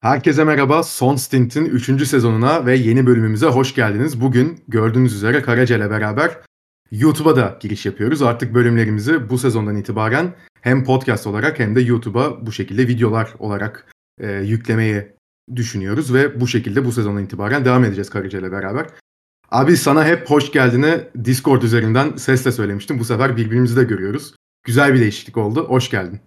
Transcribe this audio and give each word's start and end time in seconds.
Herkese 0.00 0.44
merhaba. 0.44 0.82
Son 0.82 1.16
Stint'in 1.16 1.64
3. 1.64 2.06
sezonuna 2.08 2.66
ve 2.66 2.76
yeni 2.76 3.06
bölümümüze 3.06 3.46
hoş 3.46 3.74
geldiniz. 3.74 4.20
Bugün 4.20 4.60
gördüğünüz 4.68 5.14
üzere 5.14 5.42
Karaca 5.42 5.76
ile 5.76 5.90
beraber 5.90 6.38
YouTube'a 6.90 7.36
da 7.36 7.58
giriş 7.60 7.86
yapıyoruz. 7.86 8.22
Artık 8.22 8.54
bölümlerimizi 8.54 9.30
bu 9.30 9.38
sezondan 9.38 9.76
itibaren 9.76 10.34
hem 10.60 10.84
podcast 10.84 11.26
olarak 11.26 11.58
hem 11.58 11.76
de 11.76 11.80
YouTube'a 11.80 12.46
bu 12.46 12.52
şekilde 12.52 12.88
videolar 12.88 13.34
olarak 13.38 13.92
e, 14.20 14.32
yüklemeyi 14.32 15.06
düşünüyoruz 15.56 16.14
ve 16.14 16.40
bu 16.40 16.46
şekilde 16.46 16.84
bu 16.84 16.92
sezondan 16.92 17.24
itibaren 17.24 17.64
devam 17.64 17.84
edeceğiz 17.84 18.10
Karaca 18.10 18.38
ile 18.38 18.52
beraber. 18.52 18.86
Abi 19.50 19.76
sana 19.76 20.04
hep 20.04 20.30
hoş 20.30 20.52
geldini 20.52 21.00
Discord 21.24 21.62
üzerinden 21.62 22.16
sesle 22.16 22.52
söylemiştim. 22.52 22.98
Bu 22.98 23.04
sefer 23.04 23.36
birbirimizi 23.36 23.76
de 23.76 23.84
görüyoruz. 23.84 24.34
Güzel 24.64 24.94
bir 24.94 25.00
değişiklik 25.00 25.36
oldu. 25.36 25.68
Hoş 25.68 25.90
geldin. 25.90 26.20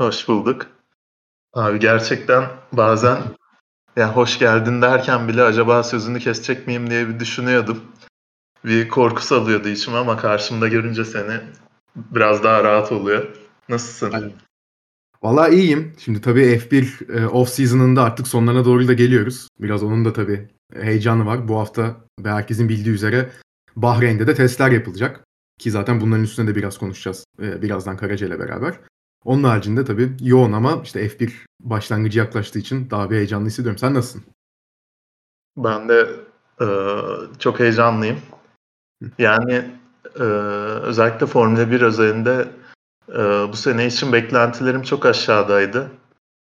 Hoş 0.00 0.28
bulduk. 0.28 0.77
Abi 1.58 1.78
gerçekten 1.78 2.44
bazen 2.72 3.18
ya 3.96 4.16
hoş 4.16 4.38
geldin 4.38 4.82
derken 4.82 5.28
bile 5.28 5.42
acaba 5.42 5.82
sözünü 5.82 6.18
kesecek 6.18 6.66
miyim 6.66 6.90
diye 6.90 7.08
bir 7.08 7.20
düşünüyordum. 7.20 7.80
Bir 8.64 8.88
korku 8.88 9.22
salıyordu 9.22 9.68
içime 9.68 9.96
ama 9.96 10.16
karşımda 10.16 10.68
görünce 10.68 11.04
seni 11.04 11.40
biraz 11.96 12.44
daha 12.44 12.64
rahat 12.64 12.92
oluyor. 12.92 13.26
Nasılsın? 13.68 14.12
Aynen. 14.12 14.32
Valla 15.22 15.48
iyiyim. 15.48 15.92
Şimdi 15.98 16.20
tabii 16.20 16.42
F1 16.42 17.12
e, 17.18 17.26
off 17.26 17.48
season'ında 17.48 18.02
artık 18.02 18.28
sonlarına 18.28 18.64
doğru 18.64 18.88
da 18.88 18.92
geliyoruz. 18.92 19.48
Biraz 19.60 19.82
onun 19.82 20.04
da 20.04 20.12
tabii 20.12 20.48
heyecanı 20.74 21.26
var. 21.26 21.48
Bu 21.48 21.58
hafta 21.58 21.96
herkesin 22.24 22.68
bildiği 22.68 22.94
üzere 22.94 23.30
Bahreyn'de 23.76 24.26
de 24.26 24.34
testler 24.34 24.70
yapılacak. 24.70 25.24
Ki 25.58 25.70
zaten 25.70 26.00
bunların 26.00 26.24
üstüne 26.24 26.46
de 26.46 26.54
biraz 26.54 26.78
konuşacağız 26.78 27.24
e, 27.42 27.62
birazdan 27.62 27.96
Karaca 27.96 28.26
ile 28.26 28.38
beraber. 28.38 28.80
Onun 29.24 29.44
haricinde 29.44 29.84
tabii 29.84 30.12
yoğun 30.20 30.52
ama 30.52 30.80
işte 30.84 31.06
F1 31.06 31.47
başlangıcı 31.60 32.18
yaklaştığı 32.18 32.58
için 32.58 32.90
daha 32.90 33.10
bir 33.10 33.16
heyecanlı 33.16 33.46
hissediyorum. 33.46 33.78
Sen 33.78 33.94
nasılsın? 33.94 34.24
Ben 35.56 35.88
de 35.88 36.10
e, 36.60 36.66
çok 37.38 37.60
heyecanlıyım. 37.60 38.20
Yani 39.18 39.70
e, 40.16 40.22
özellikle 40.82 41.26
Formula 41.26 41.70
1 41.70 41.82
özelinde 41.82 42.48
e, 43.08 43.18
bu 43.52 43.56
sene 43.56 43.86
için 43.86 44.12
beklentilerim 44.12 44.82
çok 44.82 45.06
aşağıdaydı. 45.06 45.90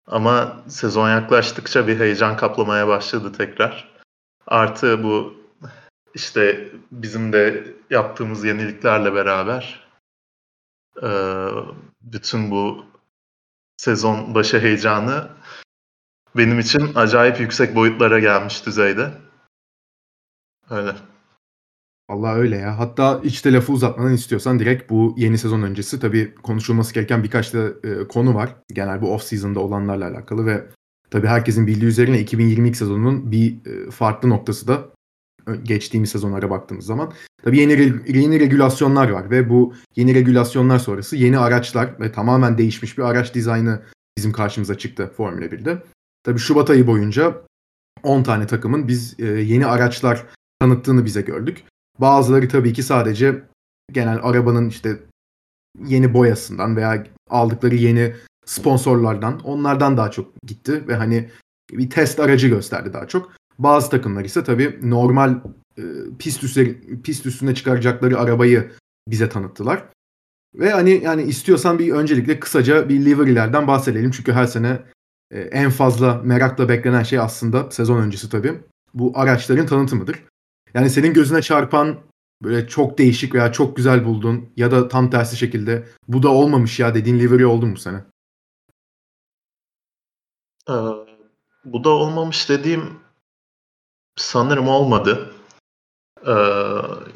Ama 0.08 0.64
sezon 0.68 1.10
yaklaştıkça 1.10 1.88
bir 1.88 2.00
heyecan 2.00 2.38
kaplamaya 2.38 2.88
başladı 2.88 3.32
tekrar. 3.38 3.98
Artı 4.48 5.04
bu 5.04 5.34
işte 6.14 6.72
bizim 6.92 7.34
de 7.34 7.68
yaptığımız 7.90 8.44
yeniliklerle 8.44 9.14
beraber 9.14 9.88
e, 11.04 11.10
bütün 12.02 12.52
bu 12.52 12.86
sezon 13.78 14.36
başı 14.36 14.60
heyecanı 14.60 15.28
benim 16.38 16.60
için 16.60 16.92
acayip 16.96 17.40
yüksek 17.40 17.76
boyutlara 17.76 18.20
gelmiş 18.20 18.66
düzeyde. 18.66 19.12
Öyle. 20.70 20.96
Allah 22.10 22.34
öyle 22.34 22.58
ya. 22.58 22.80
Hatta 22.80 23.22
hiç 23.24 23.46
de 23.46 23.54
lafı 23.54 23.72
istiyorsan 24.14 24.60
direkt 24.60 24.90
bu 24.90 25.16
yeni 25.18 25.38
sezon 25.38 25.62
öncesi 25.62 26.00
tabii 26.00 26.36
konuşulması 26.36 26.94
gereken 26.94 27.24
birkaç 27.24 27.54
da 27.54 27.68
e, 27.84 28.08
konu 28.08 28.36
var. 28.36 28.56
Genel 28.74 29.02
bu 29.02 29.14
off 29.14 29.24
season'da 29.24 29.60
olanlarla 29.60 30.08
alakalı 30.08 30.46
ve 30.46 30.68
tabii 31.12 31.28
herkesin 31.28 31.68
bildiği 31.68 31.86
üzerine 31.86 32.20
2022 32.20 32.78
sezonunun 32.78 33.32
bir 33.32 33.66
e, 33.66 33.92
farklı 33.92 34.30
noktası 34.30 34.68
da 34.68 34.97
geçtiğimiz 35.64 36.10
sezonlara 36.10 36.50
baktığımız 36.50 36.86
zaman. 36.86 37.14
Tabii 37.44 37.60
yeni 37.60 37.72
yeni 38.08 38.40
regülasyonlar 38.40 39.10
var 39.10 39.30
ve 39.30 39.50
bu 39.50 39.74
yeni 39.96 40.16
regülasyonlar 40.16 40.80
sonrası 40.80 41.16
yeni 41.16 41.38
araçlar 41.38 42.00
ve 42.00 42.12
tamamen 42.12 42.58
değişmiş 42.58 42.98
bir 42.98 43.04
araç 43.04 43.34
dizaynı 43.34 43.82
bizim 44.18 44.32
karşımıza 44.32 44.78
çıktı 44.78 45.12
Formula 45.18 45.46
1'de. 45.46 45.84
Tabii 46.24 46.40
Şubat 46.40 46.70
ayı 46.70 46.88
boyunca 46.88 47.42
10 48.04 48.24
tane 48.24 48.48
takımın 48.48 48.88
biz 48.88 49.20
e, 49.20 49.26
yeni 49.26 49.66
araçlar 49.66 50.26
tanıttığını 50.60 51.06
bize 51.06 51.22
gördük. 51.22 51.64
Bazıları 52.00 52.50
tabii 52.50 52.74
ki 52.74 52.84
sadece 52.84 53.44
genel 53.92 54.20
arabanın 54.24 54.70
işte 54.70 55.00
yeni 55.86 56.14
boyasından 56.14 56.76
veya 56.76 57.08
aldıkları 57.30 57.76
yeni 57.76 58.16
sponsorlardan 58.46 59.40
onlardan 59.40 59.98
daha 59.98 60.12
çok 60.12 60.42
gitti 60.42 60.88
ve 60.88 60.96
hani 60.96 61.30
bir 61.72 61.90
test 61.90 62.20
aracı 62.20 62.48
gösterdi 62.48 62.94
daha 62.94 63.08
çok. 63.08 63.37
Bazı 63.60 63.90
takımlar 63.90 64.26
ise 64.26 64.44
tabii 64.44 64.80
normal 64.82 65.42
e, 65.78 65.84
pist, 66.20 66.44
üstü, 66.44 66.82
pist 67.02 67.26
üstüne 67.26 67.56
çıkaracakları 67.56 68.20
arabayı 68.20 68.72
bize 69.08 69.30
tanıttılar. 69.30 69.84
Ve 70.56 70.72
hani 70.72 71.04
yani 71.04 71.24
istiyorsan 71.24 71.80
bir 71.80 71.92
öncelikle 71.92 72.40
kısaca 72.40 72.90
bir 72.90 73.06
livery'lerden 73.06 73.68
bahsedelim. 73.68 74.12
Çünkü 74.12 74.32
her 74.32 74.46
sene 74.46 74.82
e, 75.32 75.40
en 75.40 75.70
fazla 75.70 76.22
merakla 76.24 76.70
beklenen 76.70 77.04
şey 77.04 77.20
aslında 77.20 77.72
sezon 77.72 78.02
öncesi 78.02 78.30
tabii 78.30 78.54
bu 78.94 79.12
araçların 79.16 79.66
tanıtımıdır. 79.66 80.24
Yani 80.74 80.90
senin 80.90 81.14
gözüne 81.14 81.42
çarpan 81.42 82.00
böyle 82.44 82.68
çok 82.68 82.98
değişik 82.98 83.36
veya 83.36 83.52
çok 83.52 83.76
güzel 83.76 84.06
buldun 84.06 84.50
ya 84.56 84.72
da 84.72 84.88
tam 84.88 85.10
tersi 85.10 85.38
şekilde 85.38 85.88
bu 86.08 86.24
da 86.24 86.30
olmamış 86.30 86.80
ya 86.80 86.96
dediğin 86.96 87.20
livery 87.20 87.46
oldu 87.46 87.66
mu 87.66 87.78
sene? 87.78 88.04
Ee, 90.70 90.74
bu 91.66 91.84
da 91.84 91.90
olmamış 91.90 92.50
dediğim 92.50 93.07
sanırım 94.18 94.68
olmadı. 94.68 95.30
Ee, 96.26 96.32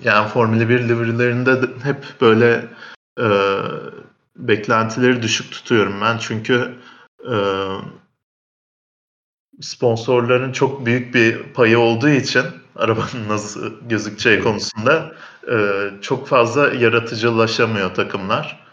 yani 0.04 0.28
Formula 0.30 0.70
1 0.70 0.90
livery'lerinde 0.90 1.62
hep 1.84 2.06
böyle 2.22 2.68
e, 3.20 3.28
beklentileri 4.36 5.22
düşük 5.22 5.52
tutuyorum 5.52 6.02
ben. 6.02 6.18
Çünkü 6.18 6.76
e, 7.32 7.36
sponsorların 9.62 10.52
çok 10.52 10.86
büyük 10.86 11.16
bir 11.16 11.54
payı 11.54 11.80
olduğu 11.80 12.10
için 12.10 12.46
arabanın 12.76 13.30
nasıl 13.30 13.90
gözükeceği 13.90 14.40
konusunda 14.44 15.16
e, 15.52 15.90
çok 16.02 16.28
fazla 16.28 16.74
yaratıcılaşamıyor 16.74 17.96
takımlar. 17.96 18.72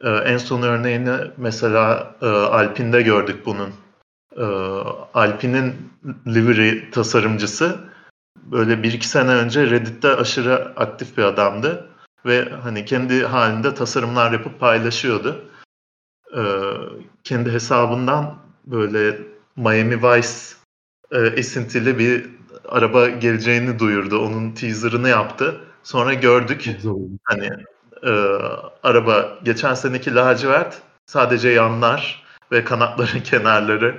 E, 0.00 0.10
en 0.10 0.38
son 0.38 0.62
örneğini 0.62 1.16
mesela 1.36 2.14
e, 2.22 2.26
Alpine'de 2.26 3.02
gördük 3.02 3.46
bunun. 3.46 3.70
E, 4.36 4.44
Alpine'in 5.14 5.87
livery 6.26 6.90
tasarımcısı 6.90 7.78
böyle 8.42 8.82
bir 8.82 8.92
iki 8.92 9.08
sene 9.08 9.30
önce 9.30 9.70
Reddit'te 9.70 10.16
aşırı 10.16 10.72
aktif 10.76 11.18
bir 11.18 11.22
adamdı 11.22 11.88
ve 12.26 12.48
hani 12.62 12.84
kendi 12.84 13.24
halinde 13.24 13.74
tasarımlar 13.74 14.32
yapıp 14.32 14.60
paylaşıyordu. 14.60 15.44
E, 16.36 16.42
kendi 17.24 17.52
hesabından 17.52 18.38
böyle 18.66 19.18
Miami 19.56 20.02
Vice 20.02 20.28
e, 21.10 21.18
esintili 21.18 21.98
bir 21.98 22.26
araba 22.68 23.08
geleceğini 23.08 23.78
duyurdu. 23.78 24.18
Onun 24.18 24.50
teaserını 24.52 25.08
yaptı. 25.08 25.60
Sonra 25.82 26.14
gördük. 26.14 26.70
Hani 27.24 27.50
e, 28.02 28.10
araba 28.82 29.38
geçen 29.44 29.74
seneki 29.74 30.14
lacivert 30.14 30.82
sadece 31.06 31.48
yanlar 31.48 32.24
ve 32.52 32.64
kanatların 32.64 33.20
kenarları 33.24 33.96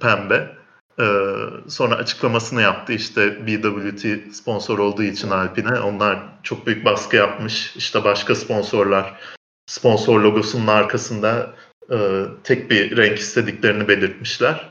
pembe. 0.00 0.59
Ee, 1.00 1.46
sonra 1.68 1.94
açıklamasını 1.94 2.62
yaptı 2.62 2.92
işte 2.92 3.46
BWT 3.46 4.34
sponsor 4.34 4.78
olduğu 4.78 5.02
için 5.02 5.30
Alpine. 5.30 5.80
Onlar 5.80 6.18
çok 6.42 6.66
büyük 6.66 6.84
baskı 6.84 7.16
yapmış. 7.16 7.76
İşte 7.76 8.04
başka 8.04 8.34
sponsorlar 8.34 9.20
sponsor 9.66 10.20
logosunun 10.20 10.66
arkasında 10.66 11.54
e, 11.90 12.24
tek 12.44 12.70
bir 12.70 12.96
renk 12.96 13.18
istediklerini 13.18 13.88
belirtmişler. 13.88 14.70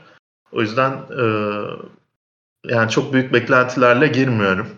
O 0.52 0.60
yüzden 0.60 0.92
e, 0.92 1.24
yani 2.64 2.90
çok 2.90 3.12
büyük 3.12 3.32
beklentilerle 3.32 4.08
girmiyorum. 4.08 4.68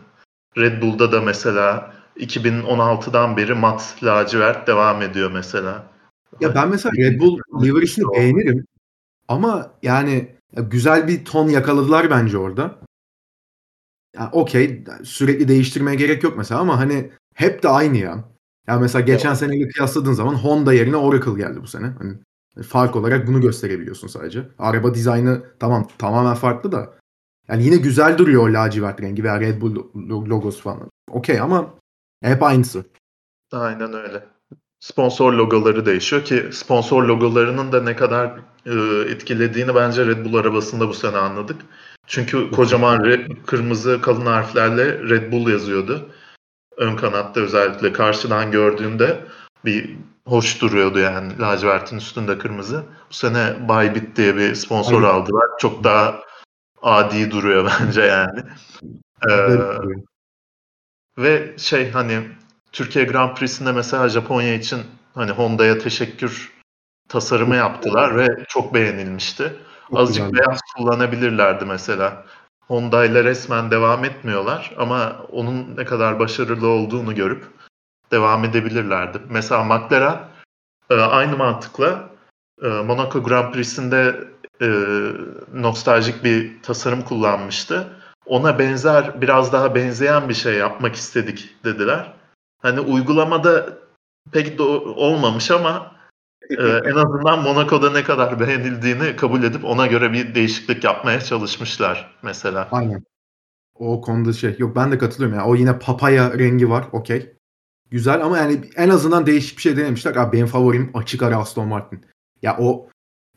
Red 0.58 0.82
Bull'da 0.82 1.12
da 1.12 1.20
mesela 1.20 1.94
2016'dan 2.16 3.36
beri 3.36 3.54
mat 3.54 3.96
lacivert 4.02 4.66
devam 4.66 5.02
ediyor 5.02 5.30
mesela. 5.30 5.84
Ya 6.40 6.54
ben 6.54 6.68
mesela 6.68 6.92
Red 6.96 7.20
Bull 7.20 7.38
livery'sini 7.62 8.04
beğenirim. 8.16 8.66
Ama 9.28 9.70
yani 9.82 10.36
güzel 10.56 11.08
bir 11.08 11.24
ton 11.24 11.48
yakaladılar 11.48 12.10
bence 12.10 12.38
orada. 12.38 12.78
Yani 14.16 14.28
okey 14.32 14.84
sürekli 15.04 15.48
değiştirmeye 15.48 15.96
gerek 15.96 16.22
yok 16.22 16.36
mesela 16.36 16.60
ama 16.60 16.78
hani 16.78 17.10
hep 17.34 17.62
de 17.62 17.68
aynı 17.68 17.96
ya. 17.96 18.24
Yani 18.66 18.82
mesela 18.82 19.02
geçen 19.02 19.28
evet. 19.28 19.38
seneyle 19.38 19.68
kıyasladığın 19.68 20.12
zaman 20.12 20.34
Honda 20.34 20.72
yerine 20.72 20.96
Oracle 20.96 21.34
geldi 21.34 21.62
bu 21.62 21.66
sene. 21.66 21.86
Hani 21.86 22.14
fark 22.62 22.96
olarak 22.96 23.26
bunu 23.26 23.40
gösterebiliyorsun 23.40 24.08
sadece. 24.08 24.48
Araba 24.58 24.94
dizaynı 24.94 25.42
tamam 25.58 25.88
tamamen 25.98 26.34
farklı 26.34 26.72
da 26.72 26.94
yani 27.48 27.64
yine 27.64 27.76
güzel 27.76 28.18
duruyor 28.18 28.48
o 28.48 28.52
lacivert 28.52 29.00
rengi 29.00 29.24
veya 29.24 29.40
Red 29.40 29.60
Bull 29.60 29.76
logosu 30.28 30.62
falan. 30.62 30.90
Okey 31.10 31.40
ama 31.40 31.74
hep 32.22 32.42
aynısı. 32.42 32.84
Aynen 33.52 33.92
öyle. 33.92 34.31
Sponsor 34.82 35.32
logoları 35.32 35.86
değişiyor 35.86 36.24
ki 36.24 36.48
sponsor 36.52 37.02
logolarının 37.02 37.72
da 37.72 37.82
ne 37.82 37.96
kadar 37.96 38.26
e, 38.66 39.10
etkilediğini 39.10 39.74
bence 39.74 40.06
Red 40.06 40.24
Bull 40.24 40.34
arabasında 40.34 40.88
bu 40.88 40.94
sene 40.94 41.16
anladık. 41.16 41.60
Çünkü 42.06 42.50
kocaman 42.50 43.04
red, 43.04 43.30
kırmızı 43.46 44.00
kalın 44.02 44.26
harflerle 44.26 44.98
Red 44.98 45.32
Bull 45.32 45.48
yazıyordu. 45.48 46.10
Ön 46.76 46.96
kanatta 46.96 47.40
özellikle 47.40 47.92
karşıdan 47.92 48.50
gördüğünde 48.50 49.20
bir 49.64 49.96
hoş 50.26 50.62
duruyordu 50.62 50.98
yani 50.98 51.38
lacivertin 51.38 51.96
üstünde 51.96 52.38
kırmızı. 52.38 52.84
Bu 53.10 53.14
sene 53.14 53.68
Bybit 53.68 54.16
diye 54.16 54.36
bir 54.36 54.54
sponsor 54.54 55.02
Aynen. 55.02 55.14
aldılar. 55.14 55.46
Çok 55.58 55.84
daha 55.84 56.20
adi 56.82 57.30
duruyor 57.30 57.70
bence 57.80 58.02
yani. 58.02 58.40
Ee, 59.30 59.58
ve 61.18 61.54
şey 61.58 61.90
hani 61.90 62.22
Türkiye 62.72 63.04
Grand 63.04 63.36
Prix'sinde 63.36 63.72
mesela 63.72 64.08
Japonya 64.08 64.54
için 64.54 64.82
hani 65.14 65.30
Honda'ya 65.30 65.78
teşekkür 65.78 66.52
tasarımı 67.08 67.56
yaptılar 67.56 68.16
ve 68.16 68.44
çok 68.48 68.74
beğenilmişti. 68.74 69.52
Çok 69.90 69.98
Azıcık 70.00 70.30
güzel. 70.30 70.46
beyaz 70.46 70.60
kullanabilirlerdi 70.76 71.64
mesela. 71.64 72.24
Honda 72.66 73.04
ile 73.04 73.24
resmen 73.24 73.70
devam 73.70 74.04
etmiyorlar 74.04 74.74
ama 74.78 75.16
onun 75.32 75.76
ne 75.76 75.84
kadar 75.84 76.18
başarılı 76.18 76.68
olduğunu 76.68 77.14
görüp 77.14 77.44
devam 78.10 78.44
edebilirlerdi. 78.44 79.18
Mesela 79.28 79.64
McLaren 79.64 80.18
e, 80.90 80.94
aynı 80.94 81.36
mantıkla 81.36 82.08
e, 82.62 82.68
Monaco 82.68 83.22
Grand 83.22 83.52
Prix'sinde 83.52 84.24
e, 84.62 84.68
nostaljik 85.54 86.24
bir 86.24 86.62
tasarım 86.62 87.02
kullanmıştı. 87.02 87.88
Ona 88.26 88.58
benzer, 88.58 89.20
biraz 89.20 89.52
daha 89.52 89.74
benzeyen 89.74 90.28
bir 90.28 90.34
şey 90.34 90.54
yapmak 90.54 90.94
istedik 90.94 91.64
dediler. 91.64 92.12
Hani 92.62 92.80
uygulamada 92.80 93.78
pek 94.32 94.58
de 94.58 94.62
olmamış 94.62 95.50
ama 95.50 95.96
e, 96.50 96.54
en 96.84 96.94
azından 96.94 97.42
Monaco'da 97.42 97.90
ne 97.90 98.04
kadar 98.04 98.40
beğenildiğini 98.40 99.16
kabul 99.16 99.42
edip 99.42 99.64
ona 99.64 99.86
göre 99.86 100.12
bir 100.12 100.34
değişiklik 100.34 100.84
yapmaya 100.84 101.20
çalışmışlar 101.20 102.18
mesela. 102.22 102.68
Aynen. 102.72 103.04
O 103.74 104.00
konuda 104.00 104.32
şey 104.32 104.54
yok 104.58 104.76
ben 104.76 104.92
de 104.92 104.98
katılıyorum 104.98 105.38
ya. 105.38 105.46
O 105.46 105.54
yine 105.54 105.78
papaya 105.78 106.38
rengi 106.38 106.70
var. 106.70 106.84
Okey. 106.92 107.32
Güzel 107.90 108.24
ama 108.24 108.38
yani 108.38 108.60
en 108.76 108.88
azından 108.88 109.26
değişik 109.26 109.56
bir 109.56 109.62
şey 109.62 109.76
denemişler. 109.76 110.16
Abi 110.16 110.36
benim 110.36 110.46
favorim 110.46 110.90
açık 110.94 111.22
ara 111.22 111.36
Aston 111.36 111.68
Martin. 111.68 112.04
Ya 112.42 112.56
o 112.60 112.88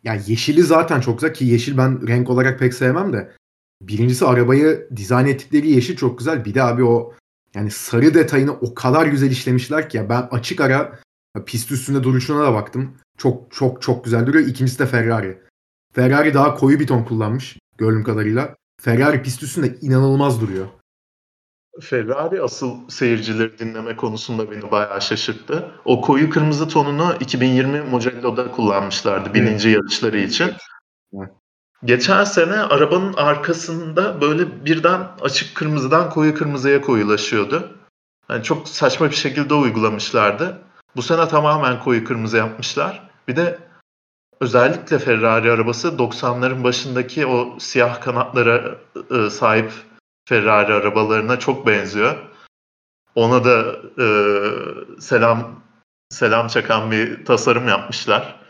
ya 0.04 0.16
yeşili 0.28 0.64
zaten 0.64 1.02
çok 1.02 1.20
güzel 1.20 1.34
ki 1.34 1.46
yeşil 1.46 1.78
ben 1.78 2.08
renk 2.08 2.30
olarak 2.30 2.60
pek 2.60 2.74
sevmem 2.74 3.14
de. 3.14 3.32
Birincisi 3.82 4.26
arabayı 4.26 4.90
dizayn 4.96 5.26
ettikleri 5.26 5.70
yeşil 5.70 5.96
çok 5.96 6.18
güzel. 6.18 6.46
Bir 6.46 6.54
de 6.54 6.64
abi 6.64 6.84
o 6.84 7.14
yani 7.56 7.72
sarı 7.72 8.14
detayını 8.14 8.54
o 8.54 8.74
kadar 8.74 9.06
güzel 9.06 9.32
işlemişler 9.32 9.90
ki 9.90 9.98
ya 9.98 10.10
ben 10.10 10.28
açık 10.32 10.62
ara 10.62 11.00
pist 11.46 11.72
üstünde 11.72 12.04
duruşuna 12.04 12.44
da 12.44 12.54
baktım. 12.54 12.98
Çok 13.18 13.52
çok 13.52 13.82
çok 13.82 14.04
güzel 14.06 14.26
duruyor. 14.28 14.48
İkincisi 14.48 14.80
de 14.80 14.86
Ferrari. 14.86 15.42
Ferrari 15.94 16.34
daha 16.34 16.56
koyu 16.56 16.80
bir 16.80 16.88
ton 16.88 17.04
kullanmış 17.04 17.58
gördüğüm 17.78 18.04
kadarıyla. 18.04 18.56
Ferrari 18.82 19.24
pist 19.24 19.44
üstünde 19.44 19.76
inanılmaz 19.82 20.42
duruyor. 20.42 20.68
Ferrari 21.82 22.42
asıl 22.42 22.90
seyircileri 22.90 23.60
dinleme 23.60 23.96
konusunda 23.96 24.52
beni 24.52 24.72
bayağı 24.72 25.02
şaşırttı. 25.02 25.72
O 25.86 26.02
koyu 26.02 26.30
kırmızı 26.30 26.68
tonunu 26.68 27.16
2020 27.20 27.82
Mugello'da 27.82 28.52
kullanmışlardı 28.52 29.34
bininci 29.34 29.70
yarışları 29.70 30.18
için. 30.18 30.52
Geçen 31.86 32.24
sene 32.24 32.60
arabanın 32.60 33.14
arkasında 33.14 34.22
böyle 34.22 34.66
birden 34.66 35.08
açık 35.22 35.56
kırmızıdan 35.56 36.10
koyu 36.10 36.36
kırmızıya 36.36 36.82
koyulaşıyordu. 36.82 37.70
Yani 38.30 38.44
çok 38.44 38.68
saçma 38.68 39.10
bir 39.10 39.16
şekilde 39.16 39.54
uygulamışlardı. 39.54 40.62
Bu 40.96 41.02
sene 41.02 41.28
tamamen 41.28 41.80
koyu 41.80 42.06
kırmızı 42.06 42.38
yapmışlar. 42.38 43.10
Bir 43.28 43.36
de 43.36 43.60
özellikle 44.40 45.00
Ferrari 45.00 45.52
arabası 45.52 45.88
90'ların 45.88 46.64
başındaki 46.64 47.26
o 47.26 47.60
siyah 47.60 48.02
kanatlara 48.02 48.76
e, 49.12 49.30
sahip 49.30 49.72
Ferrari 50.30 50.74
arabalarına 50.74 51.40
çok 51.40 51.68
benziyor. 51.68 52.16
Ona 53.16 53.44
da 53.46 53.76
e, 54.04 54.08
selam 55.00 55.62
selam 56.10 56.48
çakan 56.48 56.92
bir 56.92 57.26
tasarım 57.26 57.68
yapmışlar. 57.68 58.45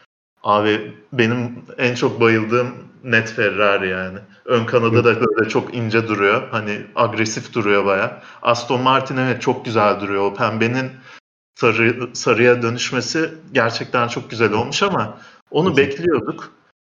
Abi 0.46 0.94
benim 1.14 1.64
en 1.78 1.96
çok 1.96 2.22
bayıldığım 2.22 2.68
net 3.04 3.32
Ferrari 3.32 3.90
yani. 3.90 4.18
Ön 4.46 4.66
kanadı 4.66 5.04
da 5.04 5.22
böyle 5.22 5.50
çok 5.50 5.74
ince 5.74 6.08
duruyor. 6.08 6.48
Hani 6.52 6.82
agresif 6.96 7.54
duruyor 7.54 7.86
baya. 7.86 8.22
Aston 8.42 8.82
Martin 8.82 9.18
evet 9.18 9.42
çok 9.42 9.66
güzel 9.66 10.00
duruyor. 10.00 10.32
O 10.32 10.34
pembenin 10.34 10.92
sarı, 11.56 12.10
sarıya 12.14 12.62
dönüşmesi 12.62 13.34
gerçekten 13.52 14.08
çok 14.08 14.30
güzel 14.30 14.54
olmuş 14.54 14.84
ama 14.84 15.18
onu 15.52 15.76
Kesinlikle. 15.76 15.98
bekliyorduk. 15.98 16.52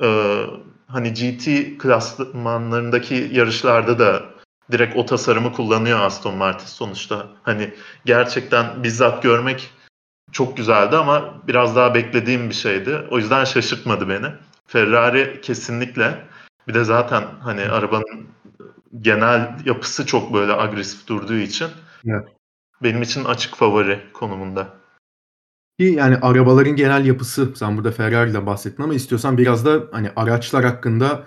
Ee, 0.02 0.43
hani 0.87 1.14
GT 1.14 1.78
klasmanlarındaki 1.78 3.31
yarışlarda 3.32 3.98
da 3.98 4.22
direkt 4.72 4.96
o 4.96 5.06
tasarımı 5.06 5.52
kullanıyor 5.52 6.00
Aston 6.00 6.34
Martin 6.37 6.66
sonuçta. 6.66 7.26
Hani 7.43 7.75
gerçekten 8.04 8.82
bizzat 8.82 9.22
görmek 9.22 9.70
çok 10.32 10.56
güzeldi 10.56 10.96
ama 10.96 11.43
biraz 11.46 11.76
daha 11.76 11.94
beklediğim 11.94 12.49
bir 12.49 12.55
şeydi. 12.55 13.02
O 13.11 13.19
yüzden 13.19 13.44
şaşırtmadı 13.44 14.08
beni. 14.08 14.26
Ferrari 14.67 15.40
kesinlikle. 15.40 16.26
Bir 16.69 16.75
de 16.75 16.84
zaten 16.84 17.25
hani 17.40 17.62
arabanın 17.62 18.26
genel 19.00 19.56
yapısı 19.64 20.06
çok 20.06 20.34
böyle 20.34 20.52
agresif 20.52 21.06
durduğu 21.06 21.37
için 21.37 21.69
evet. 22.06 22.28
benim 22.82 23.02
için 23.02 23.25
açık 23.25 23.56
favori 23.56 24.00
konumunda. 24.12 24.69
Yani 25.78 26.17
arabaların 26.17 26.76
genel 26.76 27.06
yapısı 27.06 27.56
sen 27.56 27.76
burada 27.76 27.93
Ferrari'den 27.93 28.46
bahsettin 28.46 28.82
ama 28.82 28.94
istiyorsan 28.94 29.38
biraz 29.38 29.67
da 29.67 29.84
hani 29.93 30.11
araçlar 30.17 30.64
hakkında 30.64 31.26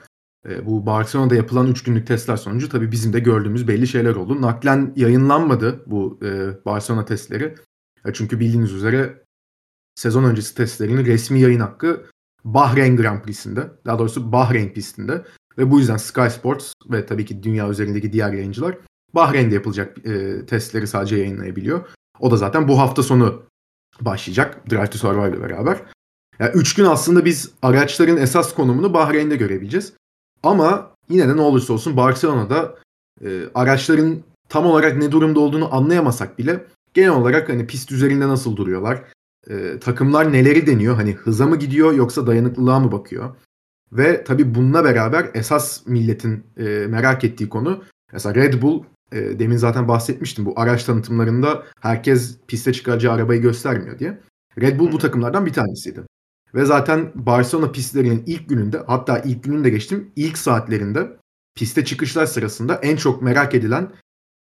e, 0.50 0.66
bu 0.66 0.86
Barcelona'da 0.86 1.36
yapılan 1.36 1.68
3 1.68 1.84
günlük 1.84 2.08
testler 2.08 2.38
sonucu 2.38 2.70
tabii 2.70 2.92
bizim 2.92 3.14
de 3.14 3.20
gördüğümüz 3.20 3.68
belli 3.68 3.88
şeyler 3.88 4.16
oldu. 4.16 4.42
Naklen 4.42 4.94
yayınlanmadı 4.96 5.84
bu 5.86 6.20
e, 6.24 6.30
Barcelona 6.66 7.06
testleri. 7.06 7.56
Çünkü 8.14 8.40
bildiğiniz 8.40 8.74
üzere 8.74 9.24
sezon 9.96 10.24
öncesi 10.24 10.56
testlerinin 10.56 11.06
resmi 11.06 11.40
yayın 11.40 11.60
hakkı 11.60 12.06
Bahreyn 12.44 12.98
Grand 12.98 13.22
Prix'sinde, 13.22 13.72
daha 13.86 14.00
doğrusu 14.00 14.32
Bahreyn 14.32 14.74
pistinde 14.74 15.26
ve 15.58 15.72
bu 15.72 15.80
yüzden 15.80 15.98
Sky 15.98 16.28
Sports 16.28 16.74
ve 16.90 17.06
tabii 17.06 17.26
ki 17.26 17.44
dünya 17.44 17.70
üzerindeki 17.70 18.14
diğer 18.14 18.34
yayıncılar 18.34 18.78
Bahreyn'de 19.16 19.56
yapılacak 19.56 20.06
e, 20.06 20.46
testleri 20.46 20.88
sadece 20.88 21.16
yayınlayabiliyor. 21.16 21.90
O 22.20 22.32
da 22.32 22.38
zaten 22.38 22.68
bu 22.68 22.80
hafta 22.80 23.04
sonu 23.04 23.44
başlayacak 24.02 24.70
Drive 24.70 24.90
to 24.90 24.98
Survive 24.98 25.30
ile 25.30 25.42
beraber. 25.42 25.82
Yani 26.40 26.52
üç 26.54 26.76
gün 26.76 26.86
aslında 26.86 27.26
biz 27.26 27.52
araçların 27.62 28.18
esas 28.18 28.54
konumunu 28.54 28.94
Bahreyn'de 28.94 29.36
görebileceğiz. 29.36 29.94
Ama 30.44 30.92
yine 31.10 31.28
de 31.28 31.36
ne 31.36 31.42
olursa 31.42 31.74
olsun 31.74 31.98
Barcelona'da 31.98 32.76
e, 33.26 33.44
araçların 33.54 34.24
tam 34.50 34.66
olarak 34.66 34.98
ne 34.98 35.12
durumda 35.12 35.40
olduğunu 35.40 35.76
anlayamasak 35.76 36.40
bile 36.40 36.66
genel 36.94 37.10
olarak 37.10 37.50
hani 37.50 37.68
pist 37.68 37.92
üzerinde 37.92 38.28
nasıl 38.28 38.56
duruyorlar, 38.56 39.04
e, 39.50 39.80
takımlar 39.80 40.34
neleri 40.34 40.68
deniyor, 40.68 40.96
hani 40.96 41.14
hıza 41.14 41.48
mı 41.48 41.60
gidiyor 41.60 41.94
yoksa 41.94 42.28
dayanıklılığa 42.28 42.80
mı 42.80 42.92
bakıyor? 42.92 43.36
Ve 43.92 44.24
tabii 44.24 44.56
bununla 44.56 44.84
beraber 44.84 45.30
esas 45.34 45.88
milletin 45.88 46.44
e, 46.58 46.64
merak 46.88 47.24
ettiği 47.24 47.50
konu 47.50 47.84
mesela 48.14 48.36
Red 48.36 48.62
Bull 48.62 48.84
e, 49.12 49.40
demin 49.40 49.58
zaten 49.58 49.88
bahsetmiştim 49.88 50.46
bu 50.46 50.60
araç 50.60 50.84
tanıtımlarında 50.84 51.64
herkes 51.82 52.38
piste 52.48 52.74
çıkaracağı 52.74 53.14
arabayı 53.14 53.42
göstermiyor 53.42 54.00
diye. 54.00 54.20
Red 54.62 54.80
Bull 54.80 54.92
bu 54.92 54.98
takımlardan 54.98 55.46
bir 55.46 55.54
tanesiydi. 55.54 56.02
Ve 56.56 56.66
zaten 56.66 57.12
Barcelona 57.16 57.72
pistlerinin 57.72 58.24
ilk 58.26 58.50
gününde 58.50 58.84
hatta 58.88 59.20
ilk 59.20 59.44
gününde 59.44 59.70
geçtim 59.70 60.12
ilk 60.16 60.38
saatlerinde 60.38 61.18
piste 61.56 61.86
çıkışlar 61.86 62.26
sırasında 62.26 62.76
en 62.76 62.96
çok 62.96 63.22
merak 63.22 63.56
edilen 63.56 63.92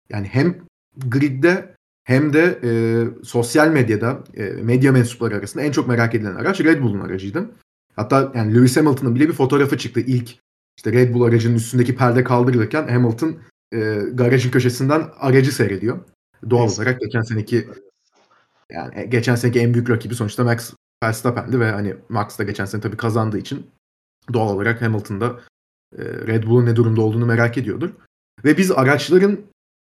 yani 0.09 0.27
hem 0.27 0.59
gridde 0.97 1.75
hem 2.09 2.33
de 2.33 2.59
e, 2.63 2.71
sosyal 3.25 3.69
medyada 3.69 4.25
e, 4.35 4.43
medya 4.45 4.93
mensupları 4.93 5.37
arasında 5.37 5.63
en 5.63 5.73
çok 5.73 5.89
merak 5.89 6.15
edilen 6.15 6.35
araç 6.35 6.61
Red 6.61 6.83
Bull'un 6.83 7.01
aracıydı. 7.01 7.51
Hatta 7.97 8.33
yani 8.35 8.55
Lewis 8.55 8.77
Hamilton'ın 8.77 9.15
bile 9.15 9.29
bir 9.29 9.33
fotoğrafı 9.33 9.79
çıktı 9.79 10.01
ilk 10.01 10.37
işte 10.77 10.93
Red 10.93 11.15
Bull 11.15 11.23
aracının 11.23 11.55
üstündeki 11.55 11.97
perde 11.97 12.25
kaldırılırken 12.25 12.89
Hamilton 12.89 13.37
e, 13.73 13.79
garajın 14.13 14.51
köşesinden 14.51 15.03
aracı 15.19 15.53
seyrediyor. 15.55 15.99
Doğal 16.51 16.75
olarak 16.77 17.01
geçen 17.01 17.23
seneki 17.23 17.69
yani 18.71 18.93
e, 18.95 19.05
geçen 19.05 19.35
seneki 19.35 19.61
en 19.61 19.75
büyük 19.75 19.91
rakibi 19.91 20.15
sonuçta 20.15 20.45
Max 20.45 20.75
Verstappen'di 21.05 21.61
ve 21.61 21.71
hani 21.71 21.95
Max 22.09 22.39
da 22.39 22.45
geçen 22.45 22.65
sene 22.65 22.81
tabii 22.81 22.97
kazandığı 22.97 23.39
için 23.39 23.67
doğal 24.33 24.55
olarak 24.55 24.83
Hamilton'da 24.83 25.41
e, 25.99 26.03
Red 26.05 26.45
Bull'un 26.45 26.67
ne 26.67 26.77
durumda 26.77 27.01
olduğunu 27.01 27.27
merak 27.27 27.59
ediyordur. 27.59 27.91
Ve 28.45 28.57
biz 28.57 28.71
araçların 28.71 29.39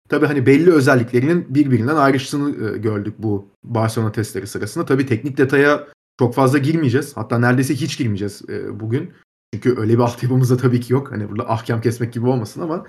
tabii 0.10 0.26
hani 0.26 0.46
belli 0.46 0.72
özelliklerinin 0.72 1.56
birbirinden 1.56 1.96
ayrıştığını 1.96 2.50
e, 2.50 2.78
gördük 2.78 3.16
bu 3.18 3.48
Barcelona 3.64 4.12
testleri 4.12 4.48
sırasında. 4.48 4.86
Tabii 4.86 5.06
teknik 5.06 5.38
detaya 5.38 5.88
çok 6.20 6.36
fazla 6.36 6.58
girmeyeceğiz. 6.58 7.18
Hatta 7.18 7.40
neredeyse 7.40 7.76
hiç 7.76 7.98
girmeyeceğiz 7.98 8.42
e, 8.50 8.80
bugün. 8.80 9.14
Çünkü 9.54 9.80
öyle 9.80 9.94
bir 9.94 10.00
altyapımız 10.00 10.50
da 10.50 10.58
tabii 10.58 10.82
ki 10.82 10.94
yok. 10.94 11.12
Hani 11.12 11.30
burada 11.30 11.50
ahkam 11.50 11.82
kesmek 11.82 12.14
gibi 12.14 12.28
olmasın 12.28 12.62
ama 12.62 12.86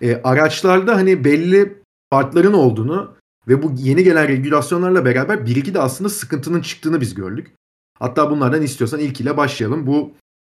e, 0.00 0.20
araçlarda 0.24 0.96
hani 0.96 1.24
belli 1.24 1.82
farkların 2.10 2.52
olduğunu 2.52 3.14
ve 3.48 3.62
bu 3.62 3.72
yeni 3.76 4.04
gelen 4.04 4.28
regülasyonlarla 4.28 5.04
beraber 5.04 5.46
bir 5.46 5.56
iki 5.56 5.74
de 5.74 5.80
aslında 5.80 6.08
sıkıntının 6.08 6.60
çıktığını 6.60 7.00
biz 7.00 7.14
gördük. 7.14 7.54
Hatta 7.98 8.30
bunlardan 8.30 8.62
istiyorsan 8.62 9.00
ilkiyle 9.00 9.36
başlayalım. 9.36 9.86
Bu 9.86 10.12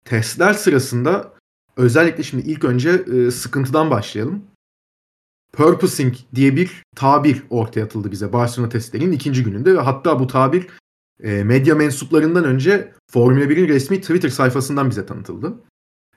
testler 0.05 0.53
sırasında 0.53 1.33
özellikle 1.77 2.23
şimdi 2.23 2.49
ilk 2.49 2.63
önce 2.63 2.89
e, 2.89 3.31
sıkıntıdan 3.31 3.91
başlayalım. 3.91 4.43
Purposing 5.55 6.15
diye 6.35 6.55
bir 6.55 6.83
tabir 6.95 7.43
ortaya 7.49 7.85
atıldı 7.85 8.11
bize 8.11 8.33
Barcelona 8.33 8.69
testlerinin 8.69 9.11
ikinci 9.11 9.43
gününde 9.43 9.75
ve 9.75 9.79
hatta 9.79 10.19
bu 10.19 10.27
tabir 10.27 10.67
e, 11.23 11.43
medya 11.43 11.75
mensuplarından 11.75 12.43
önce 12.43 12.93
Formula 13.11 13.43
1'in 13.43 13.67
resmi 13.67 14.01
Twitter 14.01 14.29
sayfasından 14.29 14.89
bize 14.89 15.05
tanıtıldı. 15.05 15.53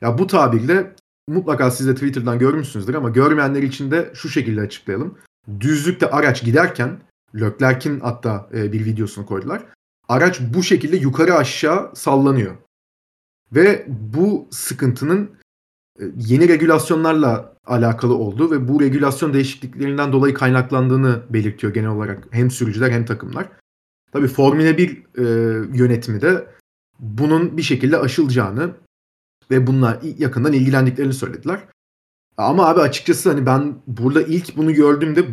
Ya 0.01 0.19
bu 0.19 0.27
tabirle 0.27 0.95
mutlaka 1.29 1.71
siz 1.71 1.87
de 1.87 1.95
Twitter'dan 1.95 2.39
görmüşsünüzdür 2.39 2.95
ama 2.95 3.09
görmeyenler 3.09 3.63
için 3.63 3.91
de 3.91 4.11
şu 4.15 4.29
şekilde 4.29 4.61
açıklayalım. 4.61 5.19
Düzlükte 5.61 6.11
araç 6.11 6.45
giderken 6.45 7.01
Leclerc'in 7.35 8.01
hatta 8.01 8.49
e, 8.55 8.73
bir 8.73 8.85
videosunu 8.85 9.27
koydular. 9.27 9.65
Araç 10.09 10.41
bu 10.41 10.63
şekilde 10.63 10.97
yukarı 10.97 11.35
aşağı 11.35 11.91
sallanıyor. 11.95 12.57
Ve 13.53 13.87
bu 13.89 14.49
sıkıntının 14.51 15.31
e, 16.01 16.05
yeni 16.17 16.49
regülasyonlarla 16.49 17.58
alakalı 17.69 18.15
olduğu 18.15 18.51
ve 18.51 18.69
bu 18.69 18.81
regülasyon 18.81 19.33
değişikliklerinden 19.33 20.13
dolayı 20.13 20.35
kaynaklandığını 20.35 21.23
belirtiyor 21.31 21.75
genel 21.75 21.91
olarak 21.91 22.29
hem 22.31 22.51
sürücüler 22.51 22.91
hem 22.91 23.05
takımlar. 23.05 23.49
Tabii 24.13 24.29
Formula 24.29 24.79
1 24.79 24.91
e, 24.91 25.23
yönetimi 25.79 26.21
de 26.21 26.47
bunun 26.99 27.57
bir 27.57 27.63
şekilde 27.63 27.99
aşılacağını 27.99 28.71
ve 29.51 29.67
bunlar 29.67 29.99
yakından 30.19 30.53
ilgilendiklerini 30.53 31.15
söylediler. 31.15 31.61
Ama 32.37 32.67
abi 32.67 32.81
açıkçası 32.81 33.29
hani 33.29 33.47
ben 33.47 33.75
burada 33.87 34.23
ilk 34.23 34.57
bunu 34.57 34.75
gördüğümde 34.75 35.25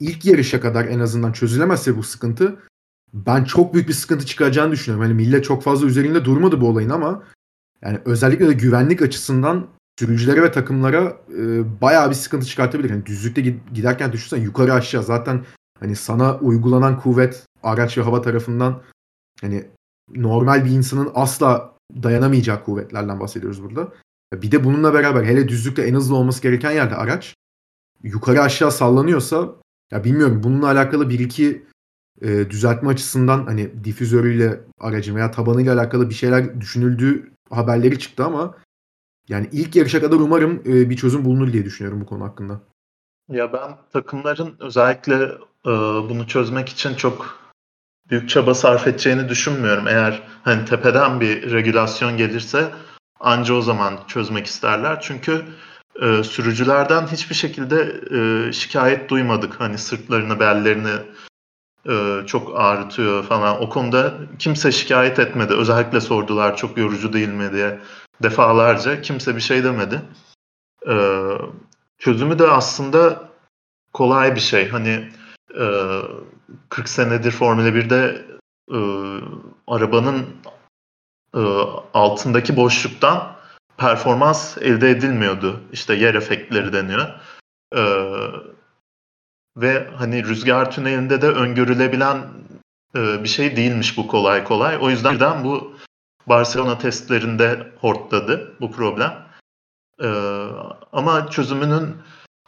ilk 0.00 0.24
yarışa 0.24 0.60
kadar 0.60 0.84
en 0.84 0.98
azından 0.98 1.32
çözülemezse 1.32 1.96
bu 1.96 2.02
sıkıntı 2.02 2.58
ben 3.12 3.44
çok 3.44 3.74
büyük 3.74 3.88
bir 3.88 3.92
sıkıntı 3.92 4.26
çıkaracağını 4.26 4.72
düşünüyorum. 4.72 5.06
Hani 5.06 5.14
millet 5.14 5.44
çok 5.44 5.62
fazla 5.62 5.86
üzerinde 5.86 6.24
durmadı 6.24 6.60
bu 6.60 6.68
olayın 6.68 6.90
ama 6.90 7.22
yani 7.82 7.98
özellikle 8.04 8.48
de 8.48 8.52
güvenlik 8.52 9.02
açısından 9.02 9.68
sürücülere 9.98 10.42
ve 10.42 10.52
takımlara 10.52 11.16
e, 11.38 11.64
bayağı 11.80 12.10
bir 12.10 12.14
sıkıntı 12.14 12.46
çıkartabilir. 12.46 12.90
Yani 12.90 13.06
düzlükte 13.06 13.40
giderken 13.74 14.12
düşünsen 14.12 14.42
yukarı 14.42 14.72
aşağı 14.72 15.02
zaten 15.02 15.44
hani 15.80 15.96
sana 15.96 16.38
uygulanan 16.38 17.00
kuvvet 17.00 17.46
araç 17.62 17.98
ve 17.98 18.02
hava 18.02 18.22
tarafından 18.22 18.82
hani 19.40 19.66
normal 20.08 20.64
bir 20.64 20.70
insanın 20.70 21.10
asla 21.14 21.76
dayanamayacağı 22.02 22.64
kuvvetlerden 22.64 23.20
bahsediyoruz 23.20 23.62
burada. 23.62 23.92
Bir 24.34 24.50
de 24.50 24.64
bununla 24.64 24.94
beraber 24.94 25.24
hele 25.24 25.48
düzlükte 25.48 25.82
en 25.82 25.94
hızlı 25.94 26.16
olması 26.16 26.42
gereken 26.42 26.70
yerde 26.70 26.94
araç 26.94 27.34
yukarı 28.02 28.42
aşağı 28.42 28.72
sallanıyorsa 28.72 29.48
ya 29.92 30.04
bilmiyorum 30.04 30.40
bununla 30.42 30.66
alakalı 30.66 31.10
bir 31.10 31.18
iki 31.18 31.66
e, 32.22 32.50
düzeltme 32.50 32.88
açısından 32.88 33.46
hani 33.46 33.84
difüzörüyle 33.84 34.60
aracın 34.80 35.16
veya 35.16 35.30
tabanıyla 35.30 35.74
alakalı 35.74 36.10
bir 36.10 36.14
şeyler 36.14 36.60
düşünüldüğü 36.60 37.32
haberleri 37.50 37.98
çıktı 37.98 38.24
ama 38.24 38.54
yani 39.28 39.48
ilk 39.52 39.76
yarışa 39.76 40.00
kadar 40.00 40.16
umarım 40.16 40.62
e, 40.66 40.90
bir 40.90 40.96
çözüm 40.96 41.24
bulunur 41.24 41.52
diye 41.52 41.64
düşünüyorum 41.64 42.00
bu 42.00 42.06
konu 42.06 42.24
hakkında. 42.24 42.60
Ya 43.28 43.52
ben 43.52 43.76
takımların 43.92 44.56
özellikle 44.60 45.24
e, 45.66 45.70
bunu 46.08 46.26
çözmek 46.26 46.68
için 46.68 46.94
çok 46.94 47.42
büyük 48.10 48.28
çaba 48.28 48.54
sarf 48.54 48.86
edeceğini 48.86 49.28
düşünmüyorum. 49.28 49.88
Eğer 49.88 50.22
hani 50.44 50.64
tepeden 50.64 51.20
bir 51.20 51.52
regülasyon 51.52 52.16
gelirse 52.16 52.70
anca 53.20 53.54
o 53.54 53.62
zaman 53.62 53.98
çözmek 54.08 54.46
isterler. 54.46 55.00
Çünkü 55.00 55.44
e, 56.02 56.22
sürücülerden 56.22 57.06
hiçbir 57.06 57.34
şekilde 57.34 58.00
e, 58.10 58.52
şikayet 58.52 59.10
duymadık. 59.10 59.60
Hani 59.60 59.78
sırtlarını, 59.78 60.40
bellerini 60.40 60.94
e, 61.88 62.26
çok 62.26 62.60
ağrıtıyor 62.60 63.24
falan. 63.24 63.62
O 63.62 63.68
konuda 63.68 64.14
kimse 64.38 64.72
şikayet 64.72 65.18
etmedi. 65.18 65.52
Özellikle 65.52 66.00
sordular 66.00 66.56
çok 66.56 66.78
yorucu 66.78 67.12
değil 67.12 67.28
mi 67.28 67.52
diye 67.52 67.78
defalarca. 68.22 69.00
Kimse 69.00 69.36
bir 69.36 69.40
şey 69.40 69.64
demedi. 69.64 70.02
E, 70.88 70.94
çözümü 71.98 72.38
de 72.38 72.46
aslında 72.48 73.28
kolay 73.92 74.34
bir 74.34 74.40
şey. 74.40 74.68
Hani 74.68 75.08
e, 75.60 75.66
40 76.68 76.88
senedir 76.88 77.30
Formula 77.30 77.68
1'de 77.68 78.24
e, 78.70 78.78
arabanın 79.66 80.26
e, 81.34 81.40
altındaki 81.94 82.56
boşluktan 82.56 83.36
performans 83.76 84.58
elde 84.58 84.90
edilmiyordu. 84.90 85.60
İşte 85.72 85.94
yer 85.94 86.14
efektleri 86.14 86.72
deniyor. 86.72 87.08
E, 87.74 87.82
ve 89.56 89.88
hani 89.96 90.24
rüzgar 90.24 90.70
tünelinde 90.70 91.22
de 91.22 91.28
öngörülebilen 91.28 92.18
e, 92.96 93.24
bir 93.24 93.28
şey 93.28 93.56
değilmiş 93.56 93.96
bu 93.98 94.08
kolay 94.08 94.44
kolay. 94.44 94.78
O 94.80 94.90
yüzden 94.90 95.44
bu 95.44 95.76
Barcelona 96.26 96.78
testlerinde 96.78 97.72
hortladı 97.80 98.56
bu 98.60 98.72
problem. 98.72 99.12
E, 100.02 100.08
ama 100.92 101.30
çözümünün 101.30 101.96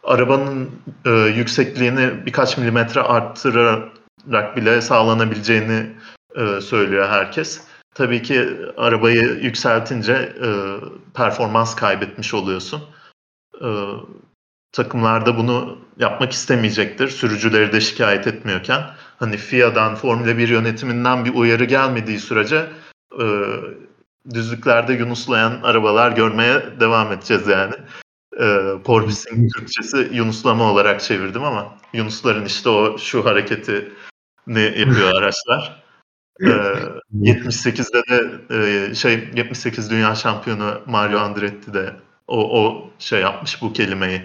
arabanın 0.03 0.71
e, 1.05 1.11
yüksekliğini 1.11 2.27
birkaç 2.27 2.59
milimetre 2.59 3.01
arttırarak 3.01 4.57
bile 4.57 4.81
sağlanabileceğini 4.81 5.93
e, 6.37 6.61
söylüyor 6.61 7.09
herkes. 7.09 7.65
Tabii 7.95 8.23
ki 8.23 8.49
arabayı 8.77 9.23
yükseltince 9.23 10.13
e, 10.13 10.49
performans 11.15 11.77
kaybetmiş 11.77 12.35
oluyorsun. 12.35 12.83
E, 13.61 13.69
takımlarda 14.73 15.37
bunu 15.37 15.79
yapmak 15.99 16.33
istemeyecektir. 16.33 17.09
Sürücüleri 17.09 17.73
de 17.73 17.81
şikayet 17.81 18.27
etmiyorken. 18.27 18.83
Hani 19.19 19.37
FIA'dan, 19.37 19.95
Formula 19.95 20.39
1 20.39 20.49
yönetiminden 20.49 21.25
bir 21.25 21.35
uyarı 21.35 21.65
gelmediği 21.65 22.19
sürece 22.19 22.67
e, 23.21 23.27
düzlüklerde 24.35 24.93
yunuslayan 24.93 25.61
arabalar 25.63 26.13
görmeye 26.13 26.81
devam 26.81 27.13
edeceğiz 27.13 27.47
yani. 27.47 27.75
E, 28.41 28.73
Porpoising 28.85 29.53
Türkçesi 29.55 30.09
yunuslama 30.13 30.73
olarak 30.73 31.01
çevirdim 31.01 31.45
ama 31.45 31.75
Yunusların 31.93 32.45
işte 32.45 32.69
o 32.69 32.99
şu 32.99 33.25
hareketi 33.25 33.93
ne 34.47 34.61
yapıyor 34.61 35.15
araçlar. 35.19 35.85
E, 36.41 36.51
78'de 37.15 38.03
de 38.11 38.45
e, 38.91 38.95
şey 38.95 39.29
78 39.35 39.91
dünya 39.91 40.15
şampiyonu 40.15 40.83
Mario 40.87 41.19
Andretti 41.19 41.75
de 41.75 41.97
o, 42.27 42.65
o 42.65 42.91
şey 42.99 43.21
yapmış 43.21 43.63
bu 43.63 43.73
kelimeyi. 43.73 44.23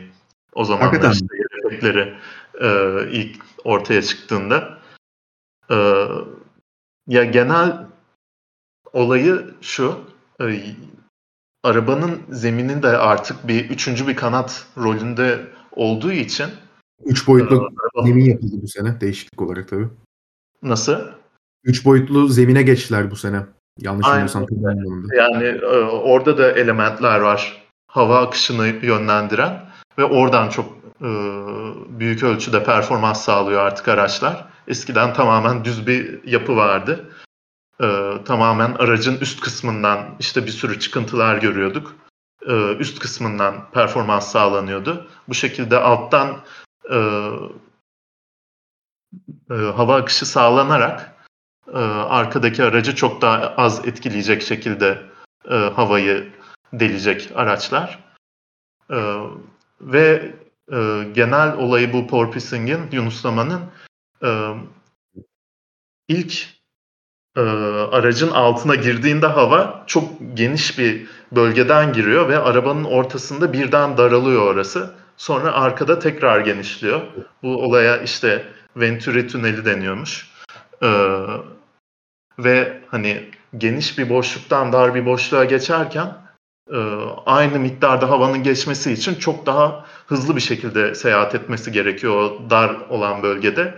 O 0.54 0.66
zaman 0.66 1.12
işte 1.12 1.26
hareketleri 1.64 2.14
e, 2.62 2.70
ilk 3.12 3.42
ortaya 3.64 4.02
çıktığında 4.02 4.78
e, 5.72 5.76
ya 7.08 7.24
genel 7.24 7.89
olayı 8.94 9.54
şu 9.62 9.96
e, 10.42 10.62
arabanın 11.64 12.22
zeminin 12.30 12.84
de 12.84 12.88
artık 12.88 13.48
bir 13.48 13.70
üçüncü 13.70 14.08
bir 14.08 14.16
kanat 14.16 14.66
rolünde 14.78 15.48
olduğu 15.72 16.12
için 16.12 16.50
Üç 17.06 17.28
boyutlu 17.28 17.70
e, 18.00 18.04
zemin 18.04 18.26
yapıldı 18.26 18.56
bu 18.62 18.68
sene 18.68 19.02
değişiklik 19.02 19.42
olarak 19.42 19.68
tabii. 19.68 19.88
Nasıl? 20.64 20.98
Üç 21.64 21.86
boyutlu 21.86 22.28
zemine 22.28 22.64
geçtiler 22.64 23.12
bu 23.12 23.16
sene. 23.16 23.42
Yanlış 23.80 24.08
bilmiyorsam. 24.08 24.46
Yani 25.18 25.48
e, 25.48 25.68
orada 25.84 26.38
da 26.38 26.52
elementler 26.52 27.20
var. 27.20 27.64
Hava 27.88 28.22
akışını 28.22 28.68
yönlendiren 28.68 29.66
ve 29.98 30.04
oradan 30.04 30.50
çok 30.50 30.78
e, 31.02 31.10
büyük 32.00 32.24
ölçüde 32.24 32.64
performans 32.64 33.22
sağlıyor 33.22 33.62
artık 33.62 33.88
araçlar. 33.88 34.46
Eskiden 34.68 35.14
tamamen 35.14 35.66
düz 35.66 35.88
bir 35.88 36.24
yapı 36.24 36.56
vardı 36.56 37.10
e, 37.82 38.18
tamamen 38.26 38.74
aracın 38.74 39.20
üst 39.20 39.40
kısmından 39.40 40.16
işte 40.20 40.46
bir 40.46 40.52
sürü 40.52 40.80
çıkıntılar 40.80 41.38
görüyorduk. 41.38 41.96
E, 42.48 42.76
üst 42.76 43.00
kısmından 43.00 43.72
performans 43.72 44.32
sağlanıyordu. 44.32 45.08
Bu 45.28 45.34
şekilde 45.34 45.78
alttan 45.78 46.42
e, 46.92 46.98
e, 49.52 49.54
hava 49.54 49.96
akışı 49.96 50.26
sağlanarak 50.26 51.16
e, 51.74 51.78
arkadaki 51.80 52.64
aracı 52.64 52.96
çok 52.96 53.22
daha 53.22 53.38
az 53.38 53.88
etkileyecek 53.88 54.42
şekilde 54.42 55.02
e, 55.50 55.56
havayı 55.56 56.34
delecek 56.74 57.32
araçlar. 57.36 58.00
E, 58.92 58.98
ve 59.82 60.36
e, 60.72 61.04
genel 61.14 61.54
olayı 61.54 61.94
bu 61.94 62.08
porpoising'in, 62.08 62.92
yunuslamanın 62.92 63.62
e, 64.24 64.54
ilk 66.08 66.59
e, 67.40 67.42
aracın 67.92 68.32
altına 68.32 68.76
girdiğinde 68.76 69.28
hava 69.28 69.84
çok 69.88 70.10
geniş 70.34 70.80
bir 70.80 71.08
bölgeden 71.32 71.94
giriyor 71.94 72.30
ve 72.30 72.40
arabanın 72.40 72.84
ortasında 72.84 73.54
birden 73.54 73.98
daralıyor 73.98 74.42
orası. 74.42 74.94
Sonra 75.18 75.52
arkada 75.52 76.00
tekrar 76.00 76.40
genişliyor. 76.40 77.02
Bu 77.44 77.64
olaya 77.64 77.98
işte 77.98 78.46
Venturi 78.76 79.28
tüneli 79.28 79.66
deniyormuş. 79.66 80.30
Ee, 80.84 80.88
ve 82.40 82.82
hani 82.88 83.30
geniş 83.58 83.98
bir 83.98 84.10
boşluktan 84.10 84.74
dar 84.74 84.96
bir 84.96 85.06
boşluğa 85.06 85.46
geçerken 85.46 86.14
e, 86.74 86.78
aynı 87.26 87.60
miktarda 87.60 88.10
havanın 88.10 88.44
geçmesi 88.44 88.92
için 88.92 89.16
çok 89.16 89.46
daha 89.46 89.86
hızlı 90.08 90.36
bir 90.36 90.42
şekilde 90.42 90.96
seyahat 90.96 91.36
etmesi 91.36 91.72
gerekiyor 91.72 92.14
o 92.14 92.50
dar 92.50 92.76
olan 92.90 93.24
bölgede. 93.24 93.74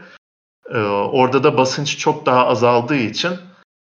Ee, 0.70 0.78
orada 0.88 1.44
da 1.44 1.58
basınç 1.58 1.98
çok 1.98 2.26
daha 2.26 2.48
azaldığı 2.48 2.96
için 2.96 3.32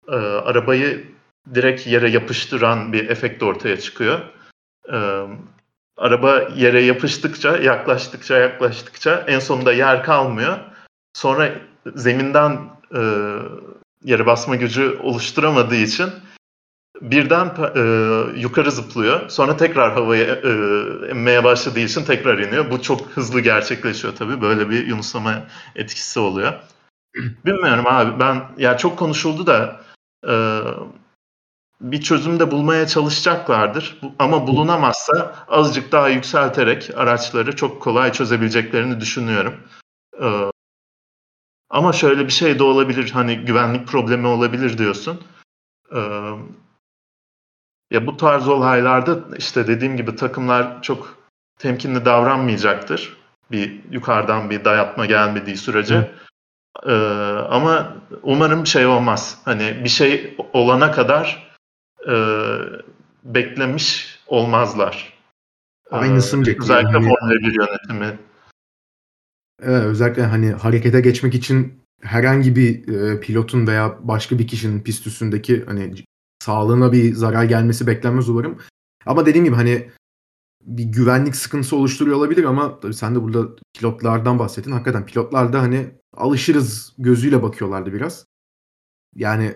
e, 0.07 0.15
arabayı 0.15 1.07
direkt 1.53 1.87
yere 1.87 2.09
yapıştıran 2.09 2.93
bir 2.93 3.09
efekt 3.09 3.43
ortaya 3.43 3.79
çıkıyor. 3.79 4.19
E, 4.91 5.27
araba 5.97 6.41
yere 6.55 6.81
yapıştıkça, 6.81 7.57
yaklaştıkça, 7.57 8.37
yaklaştıkça 8.37 9.23
en 9.27 9.39
sonunda 9.39 9.73
yer 9.73 10.03
kalmıyor. 10.03 10.57
Sonra 11.13 11.51
zeminden 11.95 12.59
e, 12.95 13.01
yere 14.03 14.25
basma 14.25 14.55
gücü 14.55 14.99
oluşturamadığı 15.03 15.75
için 15.75 16.09
birden 17.01 17.51
e, 17.75 17.81
yukarı 18.39 18.71
zıplıyor. 18.71 19.29
Sonra 19.29 19.57
tekrar 19.57 19.93
havaya 19.93 20.35
e, 20.35 20.51
emmeye 21.09 21.43
başladığı 21.43 21.79
için 21.79 22.03
tekrar 22.05 22.39
iniyor. 22.39 22.71
Bu 22.71 22.81
çok 22.81 23.09
hızlı 23.09 23.41
gerçekleşiyor 23.41 24.15
tabii. 24.15 24.41
Böyle 24.41 24.69
bir 24.69 24.87
yunuslama 24.87 25.43
etkisi 25.75 26.19
oluyor. 26.19 26.53
Bilmiyorum 27.45 27.85
abi. 27.87 28.19
Ben 28.19 28.43
ya 28.57 28.77
çok 28.77 28.99
konuşuldu 28.99 29.47
da 29.47 29.84
e, 30.27 30.35
bir 31.81 32.01
çözüm 32.01 32.39
de 32.39 32.51
bulmaya 32.51 32.87
çalışacaklardır. 32.87 33.99
Ama 34.19 34.47
bulunamazsa 34.47 35.45
azıcık 35.47 35.91
daha 35.91 36.09
yükselterek 36.09 36.89
araçları 36.95 37.55
çok 37.55 37.81
kolay 37.81 38.11
çözebileceklerini 38.11 38.99
düşünüyorum. 38.99 39.53
E, 40.21 40.51
ama 41.69 41.93
şöyle 41.93 42.25
bir 42.25 42.31
şey 42.31 42.59
de 42.59 42.63
olabilir. 42.63 43.11
Hani 43.11 43.37
güvenlik 43.37 43.87
problemi 43.87 44.27
olabilir 44.27 44.77
diyorsun. 44.77 45.21
E, 45.95 45.99
ya 47.91 48.07
bu 48.07 48.17
tarz 48.17 48.47
olaylarda 48.47 49.37
işte 49.37 49.67
dediğim 49.67 49.97
gibi 49.97 50.15
takımlar 50.15 50.81
çok 50.81 51.17
temkinli 51.59 52.05
davranmayacaktır. 52.05 53.17
Bir 53.51 53.81
yukarıdan 53.91 54.49
bir 54.49 54.65
dayatma 54.65 55.05
gelmediği 55.05 55.57
sürece. 55.57 56.11
Ee, 56.83 56.91
ama 57.49 57.97
umarım 58.23 58.67
şey 58.67 58.85
olmaz. 58.85 59.37
Hani 59.45 59.81
bir 59.83 59.89
şey 59.89 60.37
olana 60.53 60.91
kadar 60.91 61.53
e, 62.07 62.15
beklemiş 63.23 64.19
olmazlar. 64.27 65.13
Aynısını 65.91 66.43
ee, 66.43 66.45
bekliyorum. 66.45 66.63
Özellikle 66.63 66.91
hani, 66.91 67.07
Formula 67.07 67.31
1 67.31 67.53
yönetimi. 67.53 68.19
Evet, 69.63 69.83
özellikle 69.83 70.23
hani 70.23 70.51
harekete 70.51 71.01
geçmek 71.01 71.35
için 71.35 71.81
herhangi 72.01 72.55
bir 72.55 72.87
e, 72.87 73.19
pilotun 73.19 73.67
veya 73.67 73.97
başka 73.99 74.39
bir 74.39 74.47
kişinin 74.47 74.81
pist 74.83 75.07
üstündeki 75.07 75.63
hani 75.65 75.93
sağlığına 76.39 76.91
bir 76.91 77.13
zarar 77.13 77.43
gelmesi 77.43 77.87
beklenmez 77.87 78.29
umarım. 78.29 78.57
Ama 79.05 79.25
dediğim 79.25 79.45
gibi 79.45 79.55
hani 79.55 79.89
bir 80.61 80.83
güvenlik 80.83 81.35
sıkıntısı 81.35 81.75
oluşturuyor 81.75 82.17
olabilir 82.17 82.43
ama 82.43 82.79
tabii 82.79 82.93
sen 82.93 83.15
de 83.15 83.21
burada 83.21 83.55
pilotlardan 83.77 84.39
bahsettin. 84.39 84.71
Hakikaten 84.71 85.05
pilotlar 85.05 85.53
da 85.53 85.61
hani 85.61 85.91
alışırız 86.17 86.93
gözüyle 86.97 87.43
bakıyorlardı 87.43 87.93
biraz. 87.93 88.25
Yani 89.15 89.55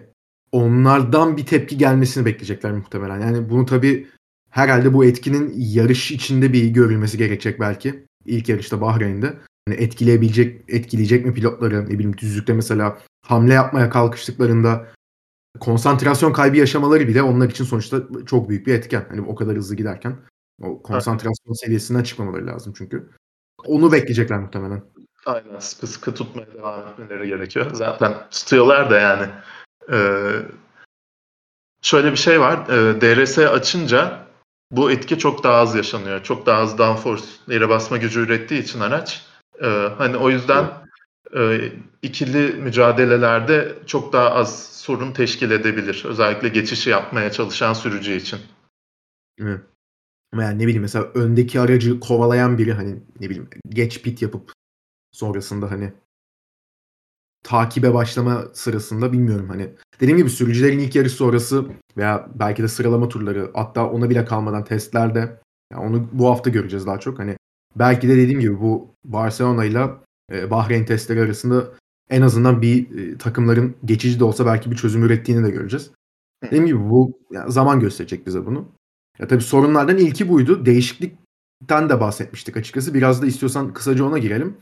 onlardan 0.51 1.37
bir 1.37 1.45
tepki 1.45 1.77
gelmesini 1.77 2.25
bekleyecekler 2.25 2.71
muhtemelen. 2.71 3.19
Yani 3.19 3.49
bunu 3.49 3.65
tabii 3.65 4.07
herhalde 4.49 4.93
bu 4.93 5.05
etkinin 5.05 5.53
yarış 5.57 6.11
içinde 6.11 6.53
bir 6.53 6.67
görülmesi 6.67 7.17
gerekecek 7.17 7.59
belki. 7.59 8.05
İlk 8.25 8.49
yarışta 8.49 8.81
Bahreyn'de. 8.81 9.37
Yani 9.67 9.81
etkileyebilecek, 9.81 10.63
etkileyecek 10.67 11.25
mi 11.25 11.33
pilotları? 11.33 11.85
Ne 11.85 11.89
bileyim 11.89 12.17
düzlükte 12.17 12.53
mesela 12.53 12.99
hamle 13.21 13.53
yapmaya 13.53 13.89
kalkıştıklarında 13.89 14.87
konsantrasyon 15.59 16.33
kaybı 16.33 16.57
yaşamaları 16.57 17.07
bile 17.07 17.21
onlar 17.21 17.49
için 17.49 17.63
sonuçta 17.63 18.03
çok 18.25 18.49
büyük 18.49 18.67
bir 18.67 18.73
etken. 18.73 19.05
Hani 19.09 19.21
o 19.21 19.35
kadar 19.35 19.57
hızlı 19.57 19.75
giderken 19.75 20.17
o 20.61 20.81
konsantrasyon 20.81 21.53
seviyesinden 21.53 22.03
çıkmamaları 22.03 22.47
lazım 22.47 22.73
çünkü. 22.77 23.09
Onu 23.65 23.91
bekleyecekler 23.91 24.39
muhtemelen. 24.39 24.83
Aynen 25.25 25.59
sıkı 25.59 25.87
sıkı 25.87 26.13
tutmaya 26.13 26.53
devam 26.53 26.87
etmeleri 26.87 27.27
gerekiyor. 27.27 27.73
Zaten 27.73 28.29
tutuyorlar 28.31 28.89
da 28.89 28.99
yani. 28.99 29.27
Ee, 29.91 30.41
şöyle 31.81 32.11
bir 32.11 32.17
şey 32.17 32.39
var. 32.39 32.59
Ee, 32.69 33.01
DRS 33.01 33.37
açınca 33.37 34.25
bu 34.71 34.91
etki 34.91 35.17
çok 35.17 35.43
daha 35.43 35.55
az 35.55 35.75
yaşanıyor. 35.75 36.23
Çok 36.23 36.45
daha 36.45 36.61
az 36.61 36.77
downforce 36.77 37.23
yere 37.47 37.69
basma 37.69 37.97
gücü 37.97 38.19
ürettiği 38.19 38.63
için 38.63 38.79
araç. 38.79 39.25
E, 39.61 39.67
hani 39.97 40.17
o 40.17 40.29
yüzden 40.29 40.65
e, 41.35 41.71
ikili 42.01 42.53
mücadelelerde 42.53 43.75
çok 43.85 44.13
daha 44.13 44.31
az 44.31 44.65
sorun 44.73 45.11
teşkil 45.11 45.51
edebilir. 45.51 46.03
Özellikle 46.05 46.49
geçişi 46.49 46.89
yapmaya 46.89 47.31
çalışan 47.31 47.73
sürücü 47.73 48.11
için. 48.11 48.39
Evet. 49.41 49.61
Yani 50.35 50.59
ne 50.59 50.63
bileyim 50.63 50.81
mesela 50.81 51.05
öndeki 51.13 51.59
aracı 51.59 51.99
kovalayan 51.99 52.57
biri 52.57 52.73
hani 52.73 52.99
ne 53.19 53.29
bileyim 53.29 53.49
geç 53.69 54.01
pit 54.01 54.21
yapıp 54.21 54.51
sonrasında 55.11 55.71
hani 55.71 55.93
takibe 57.43 57.93
başlama 57.93 58.45
sırasında 58.53 59.13
bilmiyorum 59.13 59.49
hani 59.49 59.73
dediğim 59.99 60.17
gibi 60.17 60.29
sürücülerin 60.29 60.79
ilk 60.79 60.95
yarış 60.95 61.13
sonrası 61.13 61.65
veya 61.97 62.29
belki 62.35 62.63
de 62.63 62.67
sıralama 62.67 63.09
turları 63.09 63.51
hatta 63.53 63.89
ona 63.89 64.09
bile 64.09 64.25
kalmadan 64.25 64.63
testlerde 64.63 65.39
yani 65.71 65.85
onu 65.85 66.09
bu 66.13 66.29
hafta 66.29 66.49
göreceğiz 66.49 66.85
daha 66.85 66.99
çok 66.99 67.19
hani 67.19 67.37
belki 67.75 68.09
de 68.09 68.17
dediğim 68.17 68.39
gibi 68.39 68.59
bu 68.59 68.95
Barcelona 69.05 69.65
ile 69.65 69.89
e, 70.31 70.51
Bahreyn 70.51 70.85
testleri 70.85 71.21
arasında 71.21 71.67
en 72.09 72.21
azından 72.21 72.61
bir 72.61 72.97
e, 72.97 73.17
takımların 73.17 73.75
geçici 73.85 74.19
de 74.19 74.23
olsa 74.23 74.45
belki 74.45 74.71
bir 74.71 74.75
çözüm 74.75 75.03
ürettiğini 75.03 75.43
de 75.43 75.49
göreceğiz. 75.49 75.91
Dediğim 76.43 76.65
gibi 76.65 76.89
bu 76.89 77.19
yani 77.31 77.51
zaman 77.51 77.79
gösterecek 77.79 78.27
bize 78.27 78.45
bunu. 78.45 78.71
Ya 79.19 79.27
tabii 79.27 79.41
sorunlardan 79.41 79.97
ilki 79.97 80.29
buydu. 80.29 80.65
Değişiklikten 80.65 81.89
de 81.89 81.99
bahsetmiştik 81.99 82.57
açıkçası. 82.57 82.93
Biraz 82.93 83.21
da 83.21 83.25
istiyorsan 83.25 83.73
kısaca 83.73 84.03
ona 84.03 84.17
girelim. 84.17 84.57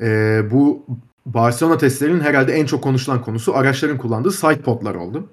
Ee, 0.00 0.42
bu 0.50 0.86
Barcelona 1.26 1.78
testlerinin 1.78 2.20
herhalde 2.20 2.52
en 2.52 2.66
çok 2.66 2.82
konuşulan 2.84 3.22
konusu 3.22 3.56
araçların 3.56 3.98
kullandığı 3.98 4.30
side 4.30 4.62
podlar 4.62 4.94
oldu. 4.94 5.28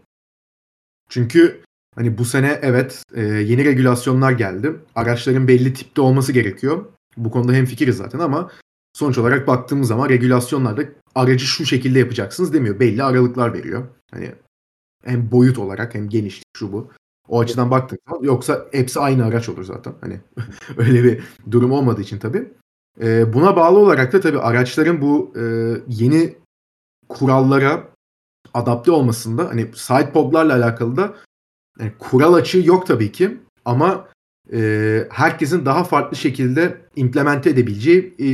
Çünkü 1.10 1.62
hani 1.96 2.18
bu 2.18 2.26
sene 2.26 2.60
evet 2.62 3.04
e, 3.14 3.22
yeni 3.22 3.66
regülasyonlar 3.66 4.32
geldi. 4.32 4.76
Araçların 4.96 5.48
belli 5.48 5.74
tipte 5.74 6.02
olması 6.02 6.32
gerekiyor. 6.32 6.86
Bu 7.18 7.32
konuda 7.32 7.54
hem 7.54 7.66
fikiriz 7.66 7.98
zaten 7.98 8.20
ama 8.20 8.52
sonuç 8.94 9.18
olarak 9.18 9.48
baktığımız 9.48 9.88
zaman 9.88 10.10
regülasyonlarda 10.10 10.84
aracı 11.16 11.46
şu 11.46 11.66
şekilde 11.66 12.00
yapacaksınız 12.00 12.54
demiyor. 12.54 12.80
Belli 12.80 13.04
aralıklar 13.04 13.54
veriyor. 13.54 13.88
Hani 14.12 14.32
hem 15.06 15.32
boyut 15.32 15.60
olarak 15.60 15.96
hem 15.96 16.10
genişlik 16.10 16.46
şu 16.58 16.72
bu. 16.72 16.92
O 17.28 17.40
açıdan 17.40 17.72
baktık 17.72 18.00
yoksa 18.22 18.68
hepsi 18.72 19.00
aynı 19.00 19.26
araç 19.26 19.50
olur 19.50 19.64
zaten. 19.64 19.94
Hani 20.02 20.20
öyle 20.78 21.04
bir 21.04 21.24
durum 21.52 21.72
olmadığı 21.72 22.02
için 22.02 22.20
tabii. 22.20 22.54
Ee, 23.02 23.34
buna 23.34 23.56
bağlı 23.56 23.80
olarak 23.80 24.14
da 24.14 24.20
tabii 24.20 24.40
araçların 24.40 25.02
bu 25.02 25.34
e, 25.36 25.44
yeni 25.88 26.36
kurallara 27.10 27.88
adapte 28.54 28.92
olmasında 28.92 29.50
hani 29.50 29.70
side 29.76 30.12
podlarla 30.12 30.54
alakalı 30.54 30.98
da 30.98 31.14
yani 31.80 31.92
kural 32.00 32.34
açığı 32.34 32.62
yok 32.66 32.88
tabii 32.88 33.12
ki 33.12 33.38
ama 33.66 34.08
e, 34.54 35.08
herkesin 35.12 35.66
daha 35.66 35.84
farklı 35.84 36.18
şekilde 36.18 36.82
implemente 36.96 37.50
edebileceği 37.50 38.16
e, 38.20 38.26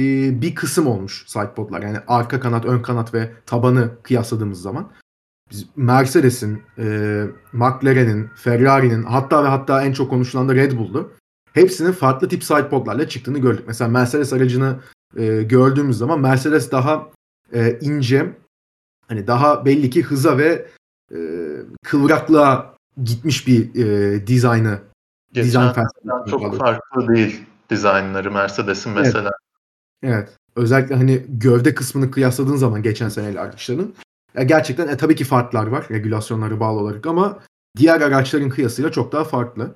bir 0.42 0.56
kısım 0.56 0.88
olmuş 0.88 1.24
sidepodlar. 1.28 1.82
Yani 1.82 1.98
arka 2.08 2.40
kanat, 2.40 2.66
ön 2.66 2.82
kanat 2.82 3.14
ve 3.14 3.32
tabanı 3.46 3.92
kıyasladığımız 4.04 4.62
zaman. 4.62 4.92
Biz 5.52 5.66
Mercedes'in, 5.76 6.64
e, 6.78 7.24
McLaren'in, 7.54 8.30
Ferrari'nin 8.36 9.04
hatta 9.04 9.44
ve 9.44 9.48
hatta 9.48 9.86
en 9.86 9.94
çok 9.94 10.10
konuşulan 10.10 10.50
da 10.50 10.56
Red 10.56 10.72
Bull'du. 10.72 11.12
Hepsinin 11.56 11.92
farklı 11.92 12.30
tip 12.30 12.44
sidepodlarla 12.44 13.10
çıktığını 13.10 13.40
gördük. 13.40 13.64
Mesela 13.68 13.90
Mercedes 13.90 14.34
aracını 14.34 14.80
e, 15.18 15.44
gördüğümüz 15.44 15.98
zaman 15.98 16.20
Mercedes 16.20 16.72
daha 16.72 17.10
e, 17.54 17.80
ince, 17.82 18.34
hani 19.08 19.28
daha 19.28 19.66
belli 19.66 19.90
ki 19.90 20.04
hıza 20.04 20.38
ve 20.38 20.68
e, 21.12 21.18
kıvraklığa 21.84 22.76
gitmiş 23.04 23.48
bir 23.48 23.86
e, 23.86 24.28
dizaynı 24.28 24.80
Geçen 25.34 25.74
çok 26.30 26.44
alıyor. 26.44 26.60
farklı 26.60 27.16
değil 27.16 27.46
dizaynları 27.70 28.32
Mercedes'in 28.32 28.92
mesela. 28.92 29.32
Evet. 30.04 30.14
evet. 30.14 30.38
Özellikle 30.56 30.96
hani 30.96 31.26
gövde 31.30 31.76
kısmını 31.76 32.12
kıyasladığın 32.12 32.56
zaman 32.56 32.84
geçen 32.84 33.10
seneyle 33.10 33.40
araçların 33.40 33.94
ya 34.36 34.44
gerçekten 34.44 34.88
e, 34.88 34.98
tabii 34.98 35.16
ki 35.16 35.24
farklar 35.24 35.68
var 35.68 35.88
regülasyonları 35.92 36.60
bağlı 36.60 36.80
olarak 36.80 37.08
ama 37.08 37.40
diğer 37.78 38.02
araçların 38.02 38.50
kıyasıyla 38.50 38.92
çok 38.92 39.12
daha 39.12 39.24
farklı. 39.24 39.76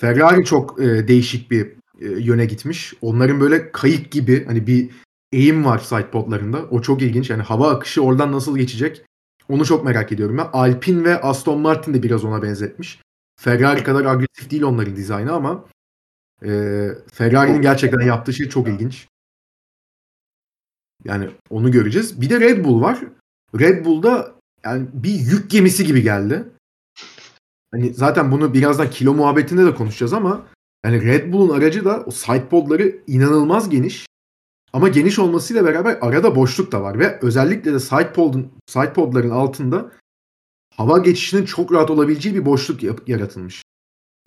Ferrari 0.00 0.44
çok 0.44 0.80
e, 0.80 1.08
değişik 1.08 1.50
bir 1.50 1.66
e, 2.00 2.08
yöne 2.08 2.44
gitmiş. 2.44 2.94
Onların 3.00 3.40
böyle 3.40 3.72
kayık 3.72 4.10
gibi 4.10 4.44
hani 4.44 4.66
bir 4.66 4.90
eğim 5.32 5.64
var 5.64 5.78
sidepodlarında. 5.78 6.62
O 6.70 6.82
çok 6.82 7.02
ilginç. 7.02 7.30
Yani 7.30 7.42
hava 7.42 7.70
akışı 7.70 8.02
oradan 8.02 8.32
nasıl 8.32 8.58
geçecek? 8.58 9.04
Onu 9.48 9.64
çok 9.64 9.84
merak 9.84 10.12
ediyorum 10.12 10.38
ben. 10.38 10.48
Alpine 10.52 11.04
ve 11.04 11.20
Aston 11.20 11.60
Martin 11.60 11.94
de 11.94 12.02
biraz 12.02 12.24
ona 12.24 12.42
benzetmiş. 12.42 13.00
Ferrari 13.40 13.84
kadar 13.84 14.04
agresif 14.04 14.50
değil 14.50 14.62
onların 14.62 14.96
dizaynı 14.96 15.32
ama 15.32 15.64
e, 16.42 16.48
Ferrari'nin 17.12 17.62
gerçekten 17.62 18.00
yaptığı 18.00 18.32
şey 18.32 18.48
çok 18.48 18.68
ilginç. 18.68 19.08
Yani 21.04 21.30
onu 21.50 21.70
göreceğiz. 21.70 22.20
Bir 22.20 22.30
de 22.30 22.40
Red 22.40 22.64
Bull 22.64 22.80
var. 22.80 23.00
Red 23.58 23.84
Bull'da 23.84 24.34
yani 24.64 24.88
bir 24.92 25.14
yük 25.14 25.50
gemisi 25.50 25.86
gibi 25.86 26.02
geldi. 26.02 26.44
Hani 27.72 27.94
zaten 27.94 28.32
bunu 28.32 28.54
birazdan 28.54 28.90
kilo 28.90 29.14
muhabbetinde 29.14 29.66
de 29.66 29.74
konuşacağız 29.74 30.12
ama 30.12 30.46
yani 30.84 31.02
Red 31.02 31.32
Bull'un 31.32 31.58
aracı 31.58 31.84
da 31.84 32.02
o 32.06 32.10
sidepodları 32.10 32.96
inanılmaz 33.06 33.70
geniş. 33.70 34.06
Ama 34.72 34.88
geniş 34.88 35.18
olmasıyla 35.18 35.64
beraber 35.64 35.98
arada 36.00 36.36
boşluk 36.36 36.72
da 36.72 36.82
var 36.82 36.98
ve 36.98 37.18
özellikle 37.22 37.72
de 37.72 37.80
sidepod'un 37.80 38.52
sidepodların 38.66 39.30
altında 39.30 39.90
hava 40.76 40.98
geçişinin 40.98 41.44
çok 41.44 41.72
rahat 41.72 41.90
olabileceği 41.90 42.34
bir 42.34 42.44
boşluk 42.44 43.08
yaratılmış. 43.08 43.62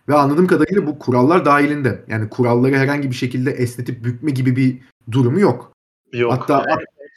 Ve 0.07 0.15
anladığım 0.15 0.47
kadarıyla 0.47 0.87
bu 0.87 0.99
kurallar 0.99 1.45
dahilinde. 1.45 2.05
Yani 2.07 2.29
kuralları 2.29 2.75
herhangi 2.75 3.09
bir 3.09 3.15
şekilde 3.15 3.51
esnetip 3.51 4.03
bükme 4.03 4.31
gibi 4.31 4.55
bir 4.55 4.81
durumu 5.11 5.39
yok. 5.39 5.71
Yok. 6.13 6.33
Hatta 6.33 6.65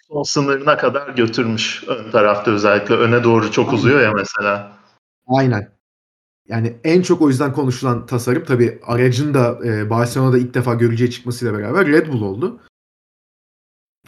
son 0.08 0.22
sınırına 0.22 0.76
kadar 0.76 1.08
götürmüş 1.08 1.84
ön 1.88 2.10
tarafta 2.10 2.50
özellikle. 2.50 2.94
Öne 2.94 3.24
doğru 3.24 3.52
çok 3.52 3.72
uzuyor 3.72 4.00
ya 4.00 4.12
mesela. 4.12 4.78
Aynen. 5.26 5.77
Yani 6.48 6.76
en 6.84 7.02
çok 7.02 7.22
o 7.22 7.28
yüzden 7.28 7.52
konuşulan 7.52 8.06
tasarım 8.06 8.44
tabii 8.44 8.78
aracın 8.82 9.34
da 9.34 9.58
e, 9.64 9.90
Barcelona'da 9.90 10.38
ilk 10.38 10.54
defa 10.54 10.74
göreceği 10.74 11.11
çıkmasıyla 11.11 11.58
beraber 11.58 11.87
Red 11.87 12.12
Bull 12.12 12.22
oldu. 12.22 12.61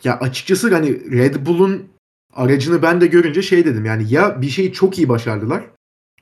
Ya 0.04 0.20
açıkçası 0.20 0.74
hani 0.74 1.12
Red 1.12 1.46
Bull'un 1.46 1.88
aracını 2.34 2.82
ben 2.82 3.00
de 3.00 3.06
görünce 3.06 3.42
şey 3.42 3.64
dedim 3.64 3.84
yani 3.84 4.12
ya 4.12 4.42
bir 4.42 4.48
şeyi 4.48 4.72
çok 4.72 4.98
iyi 4.98 5.08
başardılar 5.08 5.70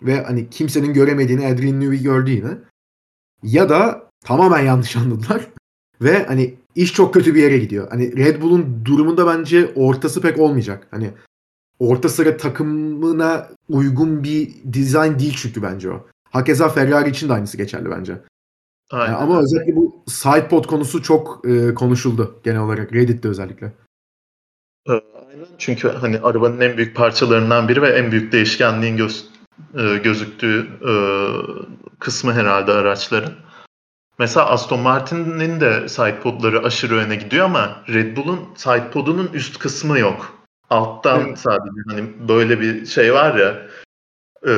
ve 0.02 0.22
hani 0.22 0.50
kimsenin 0.50 0.92
göremediğini 0.92 1.46
Adrian 1.46 1.80
Newey 1.80 2.02
gördü 2.02 2.30
yine 2.30 2.58
ya 3.42 3.68
da 3.68 4.10
tamamen 4.24 4.64
yanlış 4.64 4.96
anladılar 4.96 5.48
ve 6.00 6.26
hani 6.26 6.54
iş 6.74 6.92
çok 6.92 7.14
kötü 7.14 7.34
bir 7.34 7.42
yere 7.42 7.58
gidiyor. 7.58 7.88
Hani 7.90 8.16
Red 8.16 8.42
Bull'un 8.42 8.84
durumunda 8.84 9.26
bence 9.26 9.72
ortası 9.74 10.20
pek 10.20 10.38
olmayacak. 10.38 10.86
Hani 10.90 11.10
orta 11.78 12.08
sıra 12.08 12.36
takımına 12.36 13.48
uygun 13.68 14.24
bir 14.24 14.54
dizayn 14.72 15.18
değil 15.18 15.36
çünkü 15.36 15.62
bence 15.62 15.90
o. 15.90 16.06
Hakeza 16.30 16.68
Ferrari 16.68 17.10
için 17.10 17.28
de 17.28 17.32
aynısı 17.32 17.56
geçerli 17.56 17.90
bence. 17.90 18.18
Aynen. 18.90 19.12
Yani 19.12 19.22
ama 19.22 19.40
özellikle 19.40 19.76
bu 19.76 20.04
sidepod 20.06 20.64
konusu 20.64 21.02
çok 21.02 21.48
e, 21.48 21.74
konuşuldu 21.74 22.40
genel 22.44 22.60
olarak 22.60 22.92
Reddit'te 22.92 23.28
özellikle. 23.28 23.72
Ee, 24.88 24.92
Aynen 24.92 25.46
çünkü 25.58 25.88
hani 25.88 26.20
arabanın 26.20 26.60
en 26.60 26.76
büyük 26.76 26.96
parçalarından 26.96 27.68
biri 27.68 27.82
ve 27.82 27.88
en 27.88 28.12
büyük 28.12 28.32
değişkenliğin 28.32 28.96
göz, 28.96 29.26
e, 29.74 29.96
gözüktüğü 29.96 30.68
e, 30.88 30.92
kısmı 31.98 32.32
herhalde 32.32 32.72
araçların. 32.72 33.32
Mesela 34.18 34.46
Aston 34.46 34.80
Martin'in 34.80 35.60
de 35.60 35.88
sidepodları 35.88 36.62
aşırı 36.62 36.94
öne 36.94 37.16
gidiyor 37.16 37.44
ama 37.44 37.82
Red 37.88 38.16
Bull'un 38.16 38.40
sidepodunun 38.56 39.30
üst 39.32 39.58
kısmı 39.58 39.98
yok. 39.98 40.37
Alttan 40.70 41.20
Evet. 41.26 41.38
sadece 41.38 41.80
hani 41.88 42.28
böyle 42.28 42.60
bir 42.60 42.86
şey 42.86 43.14
var 43.14 43.34
ya 43.34 43.66
e, 44.46 44.52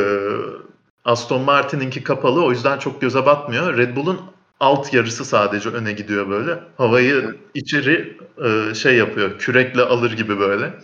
Aston 1.05 1.43
Martin'inki 1.43 2.03
kapalı 2.03 2.45
o 2.45 2.51
yüzden 2.51 2.79
çok 2.79 3.01
göze 3.01 3.27
batmıyor. 3.27 3.77
Red 3.77 3.97
Bull'un 3.97 4.21
alt 4.61 4.95
yarısı 4.95 5.25
sadece 5.25 5.69
öne 5.69 5.93
gidiyor 5.93 6.29
böyle. 6.29 6.61
Havayı 6.77 7.37
içeri 7.55 8.19
e, 8.45 8.75
şey 8.75 8.97
yapıyor. 8.97 9.39
Kürekle 9.39 9.83
alır 9.83 10.13
gibi 10.13 10.39
böyle. 10.39 10.75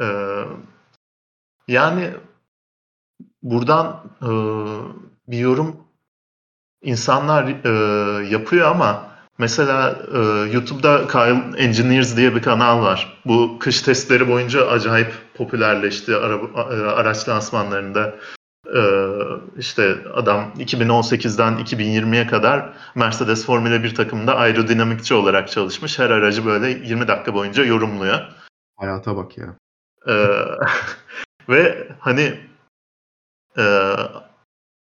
E, 0.00 0.06
yani 1.68 2.10
buradan 3.42 4.02
e, 4.22 4.30
bir 5.28 5.38
yorum 5.38 5.76
insanlar 6.82 7.44
e, 7.64 7.70
yapıyor 8.28 8.70
ama 8.70 9.09
mesela 9.40 9.98
e, 10.14 10.18
YouTube'da 10.52 11.06
Kyle 11.06 11.62
Engineers 11.64 12.16
diye 12.16 12.34
bir 12.34 12.42
kanal 12.42 12.82
var. 12.82 13.20
Bu 13.24 13.58
kış 13.60 13.82
testleri 13.82 14.28
boyunca 14.28 14.66
acayip 14.66 15.12
popülerleşti 15.34 16.16
araba, 16.16 16.60
e, 16.60 16.74
araç 16.74 17.28
lansmanlarında. 17.28 18.14
E, 18.74 18.82
işte 19.58 19.96
adam 20.14 20.52
2018'den 20.58 21.58
2020'ye 21.58 22.26
kadar 22.26 22.72
Mercedes 22.94 23.46
Formula 23.46 23.82
1 23.82 23.94
takımında 23.94 24.36
aerodinamikçi 24.36 25.14
olarak 25.14 25.50
çalışmış. 25.50 25.98
Her 25.98 26.10
aracı 26.10 26.46
böyle 26.46 26.68
20 26.70 27.08
dakika 27.08 27.34
boyunca 27.34 27.64
yorumluyor. 27.64 28.20
Hayata 28.76 29.16
bak 29.16 29.38
ya. 29.38 29.56
Ee, 30.08 30.26
ve 31.48 31.88
hani 31.98 32.40
e, 33.58 33.94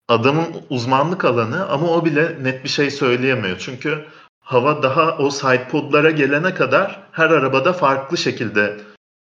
adamın 0.09 0.47
uzmanlık 0.71 1.25
alanı 1.25 1.68
ama 1.68 1.87
o 1.87 2.05
bile 2.05 2.37
net 2.42 2.64
bir 2.64 2.68
şey 2.68 2.90
söyleyemiyor. 2.90 3.57
Çünkü 3.59 4.05
hava 4.48 4.82
daha 4.82 5.16
o 5.18 5.30
sidepodlara 5.30 6.11
gelene 6.11 6.54
kadar 6.54 7.02
her 7.12 7.30
arabada 7.30 7.72
farklı 7.72 8.16
şekilde 8.16 8.80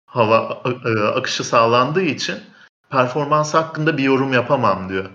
hava 0.07 0.63
e, 0.85 1.01
akışı 1.01 1.45
sağlandığı 1.45 2.03
için 2.03 2.39
performans 2.91 3.55
hakkında 3.55 3.99
bir 3.99 4.03
yorum 4.03 4.33
yapamam 4.33 4.89
diyor. 4.89 5.11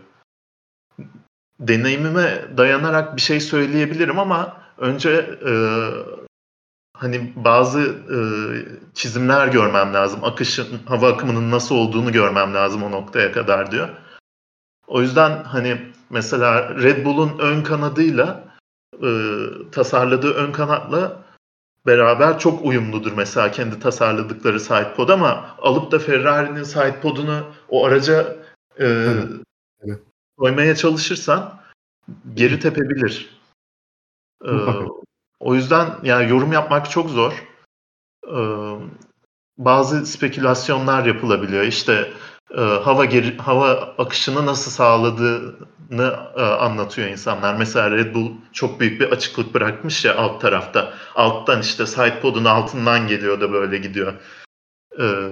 Deneyimime 1.60 2.46
dayanarak 2.58 3.16
bir 3.16 3.22
şey 3.22 3.40
söyleyebilirim 3.40 4.20
ama 4.20 4.58
önce 4.78 5.10
e, 5.48 5.54
hani 6.98 7.34
bazı 7.36 7.82
e, 8.16 8.20
çizimler 8.94 9.48
görmem 9.48 9.94
lazım. 9.94 10.24
Akışın, 10.24 10.80
hava 10.86 11.14
akımının 11.14 11.52
nasıl 11.52 11.76
olduğunu 11.76 12.12
görmem 12.12 12.54
lazım 12.54 12.84
o 12.84 12.92
noktaya 12.92 13.32
kadar 13.32 13.72
diyor. 13.72 13.90
O 14.88 15.02
yüzden 15.02 15.44
hani 15.44 15.92
mesela 16.10 16.76
Red 16.76 17.06
Bull'un 17.06 17.40
ön 17.40 17.64
kanadıyla 17.64 18.49
e, 19.04 19.10
tasarladığı 19.72 20.34
ön 20.34 20.52
kanatla 20.52 21.24
beraber 21.86 22.40
çok 22.40 22.66
uyumludur 22.66 23.12
mesela 23.14 23.52
kendi 23.52 23.80
tasarladıkları 23.80 24.60
sidepod 24.60 25.10
ama 25.10 25.56
alıp 25.62 25.92
da 25.92 26.00
Ferrari'nin 26.00 26.64
sidepodunu 26.64 27.46
o 27.70 27.86
araca 27.86 28.36
e, 28.78 28.86
Evet, 28.86 29.28
evet. 29.82 30.00
koymaya 30.38 30.76
çalışırsan 30.76 31.60
geri 32.34 32.60
tepebilir. 32.60 33.40
E, 34.46 34.52
o 35.40 35.56
yüzden 35.56 35.90
yani 36.04 36.30
yorum 36.30 36.52
yapmak 36.52 36.92
çok 36.92 37.10
zor. 37.10 37.50
Ee, 38.28 38.76
bazı 39.58 40.06
spekülasyonlar 40.06 41.06
yapılabiliyor. 41.06 41.64
İşte 41.64 42.14
e, 42.58 42.62
hava 42.62 43.06
geri, 43.06 43.38
hava 43.38 43.70
akışını 43.98 44.46
nasıl 44.46 44.72
sağladığını 44.72 46.20
e, 46.36 46.42
anlatıyor 46.42 47.08
insanlar. 47.08 47.56
Mesela 47.56 47.92
Red 47.92 48.16
Bull 48.16 48.32
çok 48.54 48.80
büyük 48.80 49.02
bir 49.02 49.12
açıklık 49.12 49.54
bırakmış 49.54 50.06
ya 50.06 50.16
alt 50.18 50.42
tarafta. 50.42 50.94
Alttan 51.16 51.62
işte 51.62 51.86
sidepod'un 51.86 52.46
altından 52.46 53.08
geliyor 53.08 53.42
da 53.42 53.52
böyle 53.52 53.78
gidiyor. 53.78 54.14
Ee, 55.00 55.30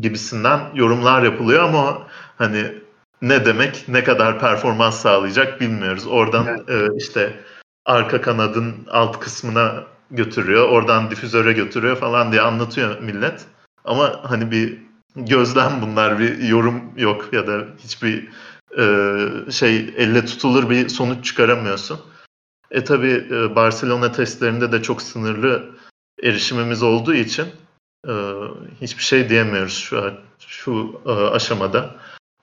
gibisinden 0.00 0.60
yorumlar 0.74 1.22
yapılıyor 1.22 1.64
ama 1.64 2.06
hani 2.38 2.74
ne 3.22 3.44
demek, 3.44 3.84
ne 3.88 4.04
kadar 4.04 4.40
performans 4.40 5.00
sağlayacak 5.00 5.60
bilmiyoruz. 5.60 6.06
Oradan 6.06 6.46
e, 6.68 6.96
işte 6.96 7.40
arka 7.84 8.20
kanadın 8.20 8.74
alt 8.90 9.18
kısmına 9.20 9.84
götürüyor, 10.10 10.68
oradan 10.68 11.10
difüzöre 11.10 11.52
götürüyor 11.52 11.96
falan 11.96 12.32
diye 12.32 12.40
anlatıyor 12.42 13.00
millet. 13.00 13.46
Ama 13.84 14.20
hani 14.22 14.50
bir 14.50 14.78
gözlem 15.16 15.82
bunlar, 15.82 16.18
bir 16.18 16.38
yorum 16.38 16.82
yok 16.96 17.28
ya 17.32 17.46
da 17.46 17.64
hiçbir 17.78 18.28
e, 18.78 19.50
şey 19.50 19.94
elle 19.96 20.24
tutulur 20.24 20.70
bir 20.70 20.88
sonuç 20.88 21.24
çıkaramıyorsun. 21.24 22.00
E 22.70 22.84
tabi 22.84 23.30
Barcelona 23.56 24.12
testlerinde 24.12 24.72
de 24.72 24.82
çok 24.82 25.02
sınırlı 25.02 25.70
erişimimiz 26.22 26.82
olduğu 26.82 27.14
için 27.14 27.46
e, 28.08 28.12
hiçbir 28.80 29.02
şey 29.02 29.28
diyemiyoruz 29.28 29.78
şu 29.78 30.12
şu 30.38 31.00
e, 31.06 31.10
aşamada. 31.10 31.96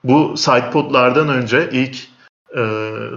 Bu 0.04 0.36
sidepodlardan 0.36 1.28
önce 1.28 1.70
ilk 1.72 2.08
e, 2.56 2.62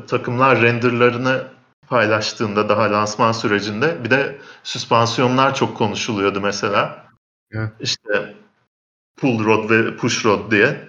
takımlar 0.08 0.62
renderlarını 0.62 1.44
paylaştığında 1.88 2.70
daha 2.70 2.92
lansman 2.92 3.32
sürecinde 3.32 4.04
bir 4.04 4.10
de 4.10 4.38
süspansiyonlar 4.64 5.56
çok 5.56 5.78
konuşuluyordu 5.78 6.42
mesela. 6.42 7.06
Evet. 7.52 7.72
İşte 7.80 8.34
pull 9.22 9.46
rod 9.46 9.70
ve 9.70 9.98
push 9.98 10.26
rod 10.26 10.52
diye. 10.52 10.88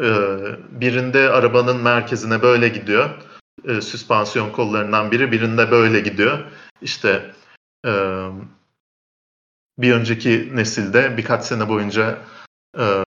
Ee, 0.00 0.36
birinde 0.70 1.30
arabanın 1.30 1.82
merkezine 1.82 2.42
böyle 2.42 2.68
gidiyor. 2.68 3.10
Ee, 3.64 3.80
süspansiyon 3.80 4.50
kollarından 4.50 5.10
biri 5.10 5.32
birinde 5.32 5.70
böyle 5.70 6.00
gidiyor. 6.00 6.38
İşte 6.82 7.34
e, 7.86 7.92
bir 9.78 9.92
önceki 9.92 10.50
nesilde 10.54 11.16
birkaç 11.16 11.44
sene 11.44 11.68
boyunca 11.68 12.18
e, 12.78 13.04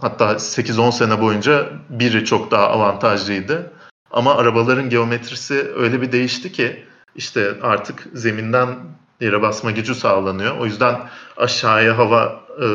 hatta 0.00 0.32
8-10 0.32 0.92
sene 0.92 1.20
boyunca 1.20 1.68
biri 1.90 2.24
çok 2.24 2.50
daha 2.50 2.68
avantajlıydı. 2.68 3.72
Ama 4.10 4.36
arabaların 4.36 4.90
geometrisi 4.90 5.72
öyle 5.76 6.02
bir 6.02 6.12
değişti 6.12 6.52
ki 6.52 6.84
işte 7.16 7.54
artık 7.62 8.06
zeminden 8.12 8.76
yere 9.20 9.42
basma 9.42 9.70
gücü 9.70 9.94
sağlanıyor. 9.94 10.58
O 10.58 10.64
yüzden 10.66 11.00
aşağıya 11.36 11.98
hava 11.98 12.43
e, 12.60 12.66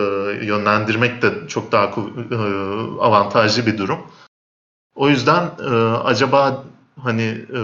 yönlendirmek 0.46 1.22
de 1.22 1.48
çok 1.48 1.72
daha 1.72 1.86
e, 1.86 2.36
avantajlı 3.00 3.66
bir 3.66 3.78
durum. 3.78 4.00
O 4.96 5.10
yüzden 5.10 5.52
e, 5.60 5.70
acaba 6.04 6.64
hani 7.02 7.46
e, 7.54 7.62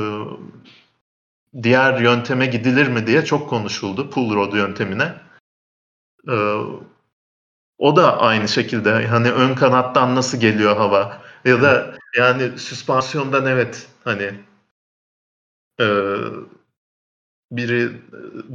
diğer 1.63 1.99
yönteme 1.99 2.45
gidilir 2.45 2.87
mi 2.87 3.07
diye 3.07 3.25
çok 3.25 3.49
konuşuldu 3.49 4.09
pull 4.09 4.35
rod 4.35 4.53
yöntemine. 4.53 5.13
E, 6.29 6.35
o 7.77 7.95
da 7.95 8.21
aynı 8.21 8.47
şekilde 8.47 9.07
hani 9.07 9.31
ön 9.31 9.55
kanattan 9.55 10.15
nasıl 10.15 10.39
geliyor 10.39 10.77
hava 10.77 11.21
ya 11.45 11.61
da 11.61 11.95
yani 12.17 12.59
süspansiyondan 12.59 13.45
evet 13.45 13.87
hani 14.03 14.31
e, 15.79 15.85
biri 17.51 18.01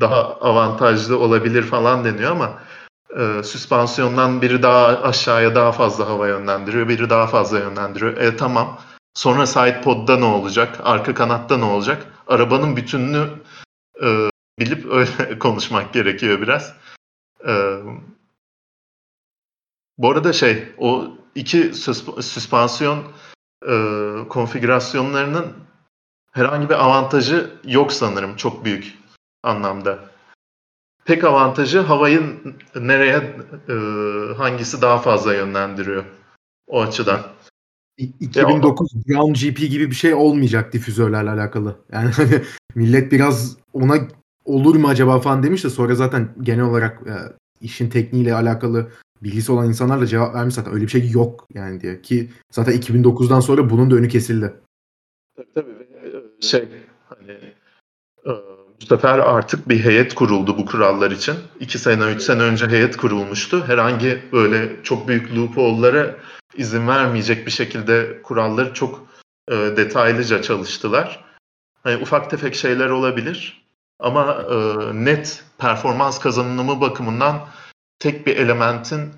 daha 0.01 0.35
avantajlı 0.41 1.19
olabilir 1.19 1.63
falan 1.63 2.05
deniyor 2.05 2.31
ama 2.31 2.63
e, 3.19 3.43
süspansiyondan 3.43 4.43
biri 4.43 4.63
daha 4.63 4.87
aşağıya 4.87 5.55
daha 5.55 5.73
fazla 5.73 6.07
hava 6.09 6.29
yönlendiriyor, 6.29 6.89
biri 6.89 7.11
daha 7.11 7.27
fazla 7.27 7.59
yönlendiriyor. 7.59 8.17
E 8.17 8.37
tamam. 8.37 8.81
Sonra 9.15 9.47
side 9.47 9.81
pod'da 9.85 10.17
ne 10.17 10.25
olacak? 10.25 10.81
Arka 10.85 11.15
kanatta 11.15 11.57
ne 11.57 11.65
olacak? 11.65 12.07
Arabanın 12.27 12.77
bütününü 12.77 13.29
e, 14.03 14.31
bilip 14.59 14.87
öyle 14.93 15.39
konuşmak 15.39 15.93
gerekiyor 15.93 16.41
biraz. 16.41 16.75
E, 17.47 17.53
Bu 20.01 20.11
arada 20.11 20.33
şey 20.33 20.69
o 20.79 21.09
iki 21.35 21.75
süspansiyon 22.21 23.05
e, 23.69 23.75
konfigürasyonlarının 24.29 25.53
herhangi 26.33 26.69
bir 26.69 26.85
avantajı 26.85 27.51
yok 27.65 27.93
sanırım 27.93 28.37
çok 28.37 28.65
büyük 28.65 28.99
anlamda. 29.43 30.10
Tek 31.11 31.25
avantajı 31.25 31.79
havayı 31.79 32.23
nereye 32.75 33.17
e, 33.69 33.75
hangisi 34.35 34.83
daha 34.83 34.99
fazla 34.99 35.35
yönlendiriyor 35.35 36.05
o 36.67 36.81
açıdan. 36.81 37.21
2009 37.99 38.89
Brown 39.09 39.33
GP 39.33 39.59
gibi 39.59 39.91
bir 39.91 39.95
şey 39.95 40.15
olmayacak 40.15 40.73
difüzörlerle 40.73 41.31
alakalı. 41.31 41.77
Yani 41.93 42.11
hani 42.11 42.43
millet 42.75 43.13
biraz 43.13 43.57
ona 43.73 43.95
olur 44.45 44.77
mu 44.77 44.89
acaba 44.89 45.21
falan 45.21 45.43
demiş 45.43 45.65
de 45.65 45.71
sonra 45.71 45.95
zaten 45.95 46.35
genel 46.43 46.65
olarak 46.65 47.03
e, 47.07 47.15
işin 47.61 47.91
tekniğiyle 47.91 48.35
alakalı 48.35 48.91
bilgisi 49.23 49.53
olan 49.53 49.69
insanlar 49.69 50.01
da 50.01 50.07
cevap 50.07 50.35
vermiş 50.35 50.55
zaten 50.55 50.75
öyle 50.75 50.85
bir 50.85 50.91
şey 50.91 51.11
yok 51.11 51.47
yani 51.55 51.81
diye 51.81 52.03
ki 52.03 52.31
zaten 52.53 52.75
2009'dan 52.75 53.41
sonra 53.41 53.71
bunun 53.71 53.91
da 53.91 53.95
önü 53.95 54.09
kesildi. 54.09 54.55
Tabii 55.37 55.53
tabii 55.55 55.71
e, 55.71 56.43
şey 56.43 56.69
hani 57.09 57.33
e, 58.27 58.60
bu 58.81 58.87
sefer 58.87 59.19
artık 59.19 59.69
bir 59.69 59.85
heyet 59.85 60.15
kuruldu 60.15 60.59
bu 60.59 60.67
kurallar 60.67 61.11
için. 61.11 61.35
İki 61.61 61.79
sene, 61.79 62.05
üç 62.05 62.23
sene 62.23 62.43
önce 62.43 62.67
heyet 62.67 62.97
kurulmuştu. 62.97 63.69
Herhangi 63.69 64.23
böyle 64.33 64.83
çok 64.83 65.09
büyük 65.09 65.37
loophole'lara 65.37 66.17
izin 66.57 66.89
vermeyecek 66.89 67.47
bir 67.47 67.51
şekilde 67.51 68.23
kuralları 68.23 68.75
çok 68.75 69.07
e, 69.49 69.55
detaylıca 69.55 70.43
çalıştılar. 70.43 71.25
Hani 71.83 71.97
ufak 71.97 72.31
tefek 72.31 72.55
şeyler 72.55 72.91
olabilir 72.91 73.67
ama 73.99 74.45
e, 74.51 74.57
net 75.05 75.45
performans 75.59 76.19
kazanımı 76.19 76.81
bakımından 76.81 77.49
tek 77.99 78.27
bir 78.27 78.37
elementin 78.37 79.13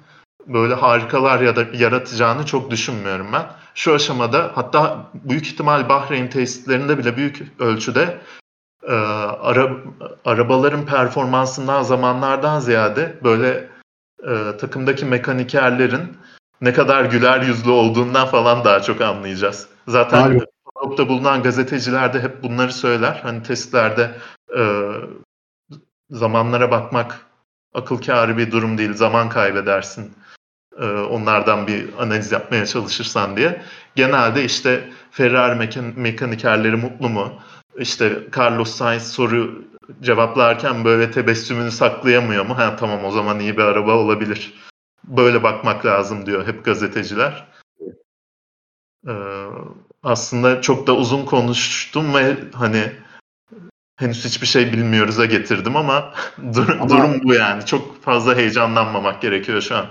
böyle 0.46 0.75
harikalar 0.75 1.40
ya 1.40 1.57
da 1.57 1.66
yaratacağını 1.72 2.46
çok 2.46 2.70
düşünmüyorum 2.70 3.27
ben. 3.33 3.46
Şu 3.75 3.94
aşamada 3.94 4.51
hatta 4.55 5.11
büyük 5.14 5.46
ihtimal 5.46 5.88
Bahreyn 5.88 6.29
testlerinde 6.31 6.98
bile 6.98 7.16
büyük 7.16 7.42
ölçüde 7.59 8.18
e, 8.88 8.92
ara, 8.92 9.70
arabaların 10.24 10.86
performansından 10.86 11.82
zamanlardan 11.82 12.60
ziyade 12.60 13.18
böyle 13.24 13.68
e, 14.22 14.56
takımdaki 14.56 15.04
mekanikerlerin 15.04 16.16
ne 16.60 16.72
kadar 16.72 17.04
güler 17.04 17.42
yüzlü 17.42 17.70
olduğundan 17.70 18.26
falan 18.26 18.64
daha 18.64 18.82
çok 18.82 19.00
anlayacağız. 19.00 19.68
Zaten 19.88 20.40
Avrupa'da 20.74 21.08
bulunan 21.08 21.42
gazeteciler 21.42 22.12
de 22.12 22.20
hep 22.20 22.42
bunları 22.42 22.72
söyler. 22.72 23.20
Hani 23.22 23.42
testlerde 23.42 24.10
e, 24.58 24.62
zamanlara 26.10 26.70
bakmak 26.70 27.26
akıl 27.74 28.02
kârı 28.02 28.38
bir 28.38 28.50
durum 28.50 28.78
değil. 28.78 28.94
Zaman 28.94 29.28
kaybedersin. 29.28 30.12
E, 30.78 30.84
onlardan 30.84 31.66
bir 31.66 31.88
analiz 31.98 32.32
yapmaya 32.32 32.66
çalışırsan 32.66 33.36
diye. 33.36 33.62
Genelde 33.94 34.44
işte 34.44 34.90
Ferrari 35.10 35.54
mekan 35.54 35.84
mekanikerleri 35.96 36.76
mutlu 36.76 37.08
mu? 37.08 37.32
İşte 37.78 38.28
Carlos 38.38 38.70
Sainz 38.74 39.12
soru 39.12 39.64
cevaplarken 40.02 40.85
böyle 40.85 41.11
tebessümünü 41.11 41.70
saklayamıyor 41.70 42.46
mu? 42.46 42.58
Ha 42.58 42.76
tamam 42.76 43.04
o 43.04 43.11
zaman 43.11 43.40
iyi 43.40 43.56
bir 43.56 43.62
araba 43.62 43.96
olabilir. 43.96 44.54
Böyle 45.04 45.42
bakmak 45.42 45.87
lazım 45.87 46.26
diyor 46.26 46.46
hep 46.46 46.64
gazeteciler. 46.64 47.48
Ee, 49.08 49.12
aslında 50.02 50.61
çok 50.61 50.87
da 50.87 50.96
uzun 50.96 51.26
konuştum 51.26 52.14
ve 52.14 52.37
hani 52.52 52.92
henüz 53.96 54.24
hiçbir 54.24 54.46
şey 54.46 54.72
bilmiyoruz'a 54.72 55.26
getirdim 55.26 55.76
ama, 55.76 56.14
dur, 56.54 56.68
ama 56.68 56.88
durum 56.88 57.20
bu 57.22 57.35
yani. 57.35 57.66
Çok 57.66 58.02
fazla 58.02 58.37
heyecanlanmamak 58.37 59.22
gerekiyor 59.22 59.61
şu 59.61 59.76
an. 59.76 59.87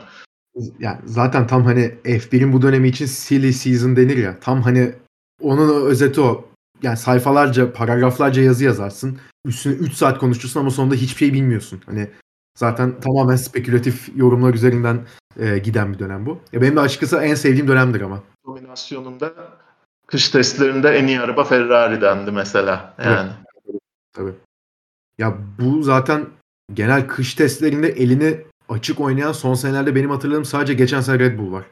Yani 0.80 1.00
zaten 1.06 1.48
tam 1.48 1.66
hani 1.66 1.82
F1'in 2.04 2.54
bu 2.54 2.62
dönemi 2.62 2.88
için 2.88 3.06
silly 3.06 3.54
season 3.54 3.96
denir 3.96 4.18
ya. 4.18 4.40
Tam 4.40 4.62
hani 4.62 4.94
onun 5.42 5.86
özeti 5.86 6.22
o. 6.22 6.51
Yani 6.84 6.98
sayfalarca, 6.98 7.74
paragraflarca 7.74 8.42
yazı 8.42 8.64
yazarsın. 8.64 9.20
Üstüne 9.46 9.74
3 9.74 9.94
saat 9.94 10.20
konuşursun 10.20 10.60
ama 10.60 10.70
sonunda 10.72 10.96
hiçbir 10.96 11.18
şey 11.18 11.34
bilmiyorsun. 11.34 11.82
Hani 11.86 12.10
zaten 12.58 13.00
tamamen 13.00 13.36
spekülatif 13.36 14.10
yorumlar 14.16 14.54
üzerinden 14.54 15.00
e, 15.40 15.58
giden 15.58 15.94
bir 15.94 16.00
dönem 16.00 16.26
bu. 16.26 16.40
Ya 16.54 16.62
benim 16.62 16.76
de 16.76 16.80
açıkçası 16.80 17.18
en 17.18 17.36
sevdiğim 17.36 17.68
dönemdir 17.68 18.02
ama. 18.02 18.24
Dominasyonunda 18.46 19.34
kış 20.08 20.30
testlerinde 20.30 20.90
en 20.90 21.08
iyi 21.08 21.20
araba 21.20 21.44
Ferrari 21.44 22.02
dendi 22.02 22.32
mesela. 22.32 22.94
Yani. 23.06 23.30
Evet. 23.66 23.82
Tabii. 24.14 24.34
Ya 25.18 25.38
bu 25.60 25.84
zaten 25.84 26.26
genel 26.74 27.08
kış 27.08 27.36
testlerinde 27.36 27.88
elini 27.88 28.38
açık 28.70 29.00
oynayan 29.00 29.32
son 29.32 29.54
senelerde 29.54 29.96
benim 29.96 30.10
hatırladığım 30.10 30.46
sadece 30.46 30.74
geçen 30.74 31.02
sene 31.02 31.20
Red 31.20 31.40
Bull 31.40 31.52
var. 31.52 31.66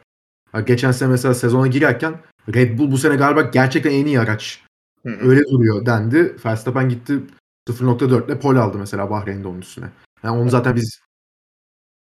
Ya 0.53 0.61
geçen 0.61 0.91
sene 0.91 1.09
mesela 1.09 1.33
sezona 1.33 1.67
girerken 1.67 2.19
Red 2.55 2.77
Bull 2.77 2.91
bu 2.91 2.97
sene 2.97 3.15
galiba 3.15 3.41
gerçekten 3.41 3.91
en 3.91 4.05
iyi 4.05 4.19
araç. 4.19 4.63
Hı 5.03 5.09
hı. 5.09 5.29
Öyle 5.29 5.43
duruyor 5.43 5.85
dendi. 5.85 6.35
Verstappen 6.45 6.89
gitti 6.89 7.19
0.4 7.67 8.27
ile 8.27 8.39
pole 8.39 8.59
aldı 8.59 8.77
mesela 8.77 9.09
Bahreyn'de 9.09 9.47
onun 9.47 9.61
üstüne. 9.61 9.89
Yani 10.23 10.37
onu 10.37 10.49
zaten 10.49 10.75
biz 10.75 11.01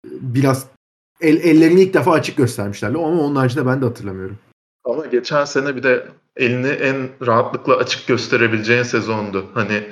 biraz 0.04 0.66
el, 1.20 1.36
ellerini 1.36 1.80
ilk 1.80 1.94
defa 1.94 2.12
açık 2.12 2.36
göstermişlerdi 2.36 2.98
ama 2.98 3.06
onun 3.06 3.36
haricinde 3.36 3.66
ben 3.66 3.82
de 3.82 3.86
hatırlamıyorum. 3.86 4.38
Ama 4.84 5.06
geçen 5.06 5.44
sene 5.44 5.76
bir 5.76 5.82
de 5.82 6.08
elini 6.36 6.68
en 6.68 7.08
rahatlıkla 7.26 7.76
açık 7.76 8.06
gösterebileceğin 8.06 8.82
sezondu. 8.82 9.46
Hani 9.54 9.84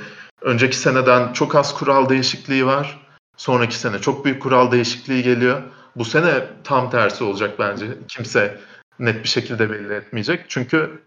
önceki 0.42 0.76
seneden 0.76 1.32
çok 1.32 1.54
az 1.54 1.74
kural 1.74 2.08
değişikliği 2.08 2.66
var. 2.66 3.06
Sonraki 3.36 3.78
sene 3.78 3.98
çok 3.98 4.24
büyük 4.24 4.42
kural 4.42 4.72
değişikliği 4.72 5.22
geliyor. 5.22 5.62
Bu 5.96 6.04
sene 6.04 6.46
tam 6.64 6.90
tersi 6.90 7.24
olacak 7.24 7.58
bence. 7.58 7.86
Kimse 8.08 8.60
net 8.98 9.22
bir 9.22 9.28
şekilde 9.28 9.70
belli 9.70 9.94
etmeyecek. 9.94 10.44
Çünkü 10.48 11.02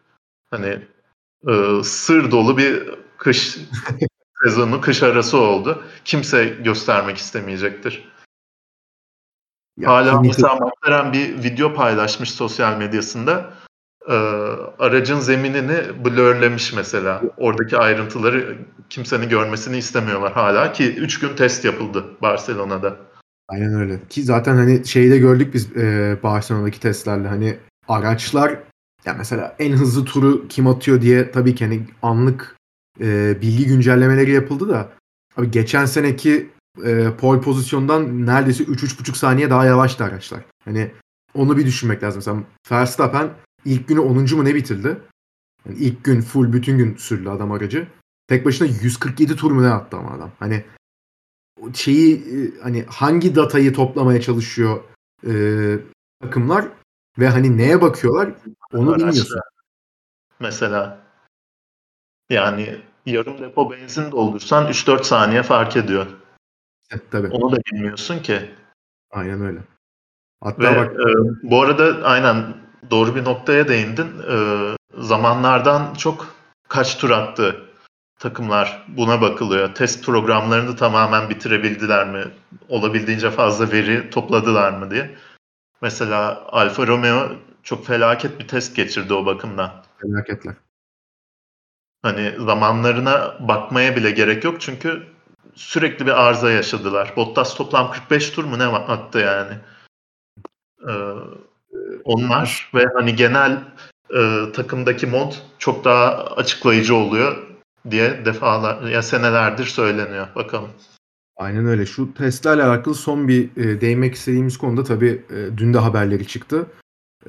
hani 0.51 0.79
e, 1.49 1.83
sır 1.83 2.31
dolu 2.31 2.57
bir 2.57 2.89
kış 3.17 3.57
sezonu, 4.43 4.81
kış 4.81 5.03
arası 5.03 5.37
oldu. 5.37 5.83
Kimse 6.05 6.45
göstermek 6.45 7.17
istemeyecektir. 7.17 8.17
Ya, 9.77 9.89
Hala 9.89 10.21
mesela 10.21 10.55
McLaren 10.55 11.13
bir 11.13 11.43
video 11.43 11.73
paylaşmış 11.73 12.31
sosyal 12.31 12.77
medyasında. 12.77 13.53
Ee, 14.09 14.13
aracın 14.79 15.19
zeminini 15.19 16.05
blurlemiş 16.05 16.73
mesela. 16.73 17.21
Oradaki 17.37 17.77
ayrıntıları 17.77 18.57
kimsenin 18.89 19.29
görmesini 19.29 19.77
istemiyorlar 19.77 20.33
hala 20.33 20.71
ki 20.71 20.95
3 20.95 21.19
gün 21.19 21.35
test 21.35 21.65
yapıldı 21.65 22.05
Barcelona'da. 22.21 22.95
Aynen 23.47 23.73
öyle. 23.73 24.07
Ki 24.09 24.23
zaten 24.23 24.55
hani 24.55 24.87
şeyde 24.87 25.17
gördük 25.17 25.53
biz 25.53 25.77
e, 25.77 26.17
Barcelona'daki 26.23 26.79
testlerle 26.79 27.27
hani 27.27 27.57
araçlar 27.87 28.59
ya 29.07 29.13
mesela 29.13 29.55
en 29.59 29.73
hızlı 29.73 30.05
turu 30.05 30.47
kim 30.47 30.67
atıyor 30.67 31.01
diye 31.01 31.31
tabii 31.31 31.55
ki 31.55 31.65
hani 31.65 31.85
anlık 32.01 32.55
e, 33.01 33.37
bilgi 33.41 33.65
güncellemeleri 33.65 34.31
yapıldı 34.31 34.69
da 34.69 34.93
abi 35.37 35.51
geçen 35.51 35.85
seneki 35.85 36.49
e, 36.85 37.11
pole 37.19 37.41
pozisyondan 37.41 38.25
neredeyse 38.25 38.63
3-3,5 38.63 39.15
saniye 39.15 39.49
daha 39.49 39.65
yavaştı 39.65 40.03
araçlar. 40.03 40.45
Hani 40.65 40.91
onu 41.33 41.57
bir 41.57 41.65
düşünmek 41.65 42.03
lazım. 42.03 42.19
Mesela 42.19 42.43
Verstappen 42.71 43.29
ilk 43.65 43.87
günü 43.87 43.99
10. 43.99 44.35
mu 44.35 44.45
ne 44.45 44.55
bitirdi? 44.55 44.97
Yani 45.65 45.77
ilk 45.77 46.03
gün 46.03 46.21
full 46.21 46.53
bütün 46.53 46.77
gün 46.77 46.95
sürdü 46.95 47.29
adam 47.29 47.51
aracı. 47.51 47.87
Tek 48.27 48.45
başına 48.45 48.67
147 48.67 49.35
tur 49.35 49.51
mu 49.51 49.63
ne 49.63 49.69
attı 49.69 49.97
ama 49.97 50.11
adam. 50.11 50.31
Hani 50.39 50.63
şeyi 51.73 52.15
e, 52.15 52.61
hani 52.61 52.85
hangi 52.87 53.35
datayı 53.35 53.73
toplamaya 53.73 54.21
çalışıyor 54.21 54.83
e, 55.27 55.31
takımlar 56.21 56.67
ve 57.19 57.29
hani 57.29 57.57
neye 57.57 57.81
bakıyorlar 57.81 58.29
onu 58.73 58.89
Araçta. 58.89 59.07
bilmiyorsun. 59.07 59.39
Mesela 60.39 60.97
yani 62.29 62.81
yarım 63.05 63.41
depo 63.41 63.71
benzin 63.71 64.11
doldursan 64.11 64.67
3-4 64.67 65.03
saniye 65.03 65.43
fark 65.43 65.77
ediyor. 65.77 66.07
Evet, 66.91 67.03
tabii. 67.11 67.27
Onu 67.27 67.51
da 67.51 67.57
bilmiyorsun 67.71 68.19
ki. 68.19 68.51
Aynen 69.11 69.41
öyle. 69.41 69.59
Hatta 70.43 70.73
Ve, 70.73 70.77
bak 70.77 70.93
e, 70.93 71.07
bu 71.43 71.61
arada 71.61 72.07
aynen 72.07 72.53
doğru 72.89 73.15
bir 73.15 73.23
noktaya 73.23 73.67
değindin. 73.67 74.07
E, 74.31 74.37
zamanlardan 74.97 75.93
çok 75.93 76.35
kaç 76.67 76.97
tur 76.97 77.09
attı 77.09 77.63
takımlar 78.19 78.85
buna 78.87 79.21
bakılıyor. 79.21 79.75
Test 79.75 80.05
programlarını 80.05 80.75
tamamen 80.75 81.29
bitirebildiler 81.29 82.07
mi? 82.07 82.23
Olabildiğince 82.69 83.31
fazla 83.31 83.71
veri 83.71 84.09
topladılar 84.09 84.71
mı 84.71 84.91
diye. 84.91 85.15
Mesela 85.81 86.43
Alfa 86.47 86.87
Romeo 86.87 87.29
çok 87.63 87.85
felaket 87.85 88.39
bir 88.39 88.47
test 88.47 88.75
geçirdi 88.75 89.13
o 89.13 89.25
bakımdan. 89.25 89.83
Felaketler. 90.01 90.55
Hani 92.01 92.35
zamanlarına 92.39 93.35
bakmaya 93.47 93.95
bile 93.95 94.11
gerek 94.11 94.43
yok 94.43 94.61
çünkü 94.61 95.03
sürekli 95.55 96.05
bir 96.05 96.27
arıza 96.27 96.51
yaşadılar. 96.51 97.13
Bottas 97.15 97.55
toplam 97.55 97.91
45 97.91 98.29
tur 98.29 98.43
mu 98.43 98.59
ne 98.59 98.65
attı 98.65 99.19
yani? 99.19 99.53
Ee, 100.89 100.93
onlar 102.03 102.71
ve 102.73 102.85
hani 102.93 103.15
genel 103.15 103.63
e, 104.13 104.51
takımdaki 104.53 105.07
mod 105.07 105.33
çok 105.59 105.85
daha 105.85 106.23
açıklayıcı 106.23 106.95
oluyor 106.95 107.47
diye 107.89 108.25
defalar 108.25 108.81
ya 108.81 109.01
senelerdir 109.01 109.65
söyleniyor. 109.65 110.27
Bakalım. 110.35 110.69
Aynen 111.37 111.65
öyle. 111.65 111.85
Şu 111.85 112.13
Tesla 112.13 112.55
ile 112.55 112.63
alakalı 112.63 112.95
son 112.95 113.27
bir 113.27 113.57
e, 113.57 113.81
değinmek 113.81 114.15
istediğimiz 114.15 114.57
konuda 114.57 114.83
tabii 114.83 115.21
e, 115.29 115.57
dün 115.57 115.73
de 115.73 115.77
haberleri 115.77 116.27
çıktı. 116.27 116.67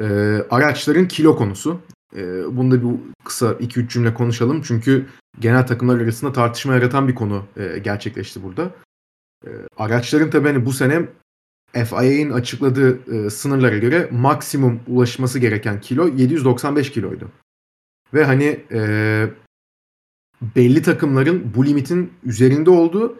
E, 0.00 0.04
araçların 0.50 1.08
kilo 1.08 1.36
konusu. 1.36 1.80
E, 2.16 2.56
bunu 2.56 2.70
da 2.70 2.82
bir 2.82 2.96
kısa 3.24 3.52
2-3 3.52 3.88
cümle 3.88 4.14
konuşalım. 4.14 4.62
Çünkü 4.62 5.06
genel 5.40 5.66
takımlar 5.66 6.00
arasında 6.00 6.32
tartışma 6.32 6.74
yaratan 6.74 7.08
bir 7.08 7.14
konu 7.14 7.44
e, 7.56 7.78
gerçekleşti 7.78 8.42
burada. 8.42 8.70
E, 9.46 9.50
araçların 9.76 10.30
tabii 10.30 10.48
hani 10.48 10.66
bu 10.66 10.72
sene 10.72 11.08
FIA'nin 11.72 12.30
açıkladığı 12.30 13.14
e, 13.14 13.30
sınırlara 13.30 13.78
göre 13.78 14.08
maksimum 14.12 14.80
ulaşması 14.86 15.38
gereken 15.38 15.80
kilo 15.80 16.08
795 16.08 16.92
kiloydu. 16.92 17.28
Ve 18.14 18.24
hani 18.24 18.60
e, 18.72 19.30
belli 20.56 20.82
takımların 20.82 21.52
bu 21.54 21.66
limitin 21.66 22.12
üzerinde 22.24 22.70
olduğu 22.70 23.16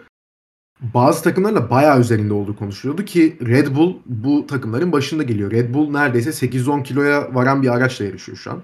bazı 0.80 1.22
takımlarla 1.22 1.70
bayağı 1.70 2.00
üzerinde 2.00 2.34
olduğu 2.34 2.56
konuşuluyordu 2.56 3.04
ki 3.04 3.36
Red 3.46 3.76
Bull 3.76 3.96
bu 4.06 4.46
takımların 4.46 4.92
başında 4.92 5.22
geliyor. 5.22 5.50
Red 5.50 5.74
Bull 5.74 5.90
neredeyse 5.90 6.32
810 6.32 6.82
kiloya 6.82 7.34
varan 7.34 7.62
bir 7.62 7.74
araçla 7.74 8.04
yarışıyor 8.04 8.38
şu 8.38 8.50
an. 8.50 8.62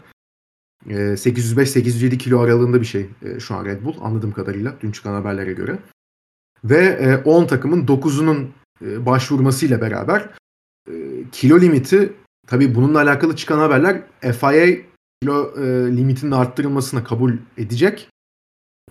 805-807 0.86 2.18
kilo 2.18 2.40
aralığında 2.40 2.80
bir 2.80 2.86
şey 2.86 3.06
şu 3.40 3.54
an 3.54 3.64
Red 3.64 3.84
Bull 3.84 3.94
anladığım 4.00 4.32
kadarıyla 4.32 4.74
dün 4.80 4.92
çıkan 4.92 5.12
haberlere 5.12 5.52
göre. 5.52 5.78
Ve 6.64 7.16
10 7.24 7.46
takımın 7.46 7.86
9'unun 7.86 8.46
başvurmasıyla 8.80 9.80
beraber 9.80 10.30
kilo 11.32 11.60
limiti 11.60 12.12
tabii 12.46 12.74
bununla 12.74 12.98
alakalı 13.00 13.36
çıkan 13.36 13.58
haberler 13.58 14.02
FIA 14.20 14.76
kilo 15.22 15.54
limitinin 15.96 16.30
arttırılmasına 16.30 17.04
kabul 17.04 17.32
edecek 17.58 18.08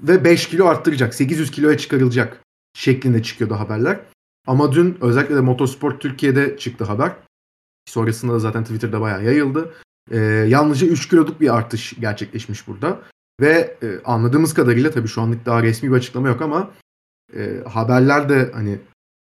ve 0.01 0.23
5 0.23 0.47
kilo 0.47 0.65
arttıracak. 0.65 1.15
800 1.15 1.51
kiloya 1.51 1.77
çıkarılacak 1.77 2.39
şeklinde 2.73 3.23
çıkıyordu 3.23 3.55
haberler. 3.55 3.99
Ama 4.47 4.71
dün 4.71 4.97
özellikle 5.01 5.35
de 5.35 5.41
Motorsport 5.41 6.01
Türkiye'de 6.01 6.57
çıktı 6.57 6.83
haber. 6.83 7.15
Sonrasında 7.85 8.33
da 8.33 8.39
zaten 8.39 8.63
Twitter'da 8.63 9.01
bayağı 9.01 9.23
yayıldı. 9.23 9.73
Ee, 10.11 10.17
yalnızca 10.47 10.87
3 10.87 11.09
kiloluk 11.09 11.41
bir 11.41 11.55
artış 11.55 11.93
gerçekleşmiş 11.99 12.67
burada. 12.67 13.01
Ve 13.41 13.77
e, 13.83 13.99
anladığımız 14.05 14.53
kadarıyla 14.53 14.91
tabii 14.91 15.07
şu 15.07 15.21
anlık 15.21 15.45
daha 15.45 15.63
resmi 15.63 15.91
bir 15.91 15.95
açıklama 15.95 16.27
yok 16.27 16.41
ama 16.41 16.71
e, 17.35 17.63
haberlerde 17.69 18.51
hani 18.53 18.79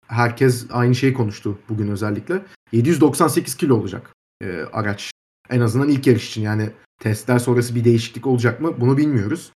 herkes 0.08 0.66
aynı 0.72 0.96
şeyi 0.96 1.14
konuştu 1.14 1.60
bugün 1.70 1.88
özellikle. 1.88 2.46
798 2.72 3.56
kilo 3.56 3.76
olacak 3.76 4.16
e, 4.44 4.62
araç. 4.74 5.12
En 5.50 5.62
azından 5.62 5.90
ilk 5.90 6.08
yarış 6.08 6.30
için 6.30 6.42
yani 6.42 6.70
testler 7.00 7.40
sonrası 7.40 7.76
bir 7.76 7.84
değişiklik 7.84 8.28
olacak 8.28 8.62
mı 8.62 8.82
bunu 8.82 8.98
bilmiyoruz. 8.98 9.52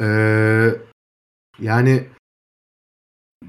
Ee, 0.00 0.74
yani 1.58 2.06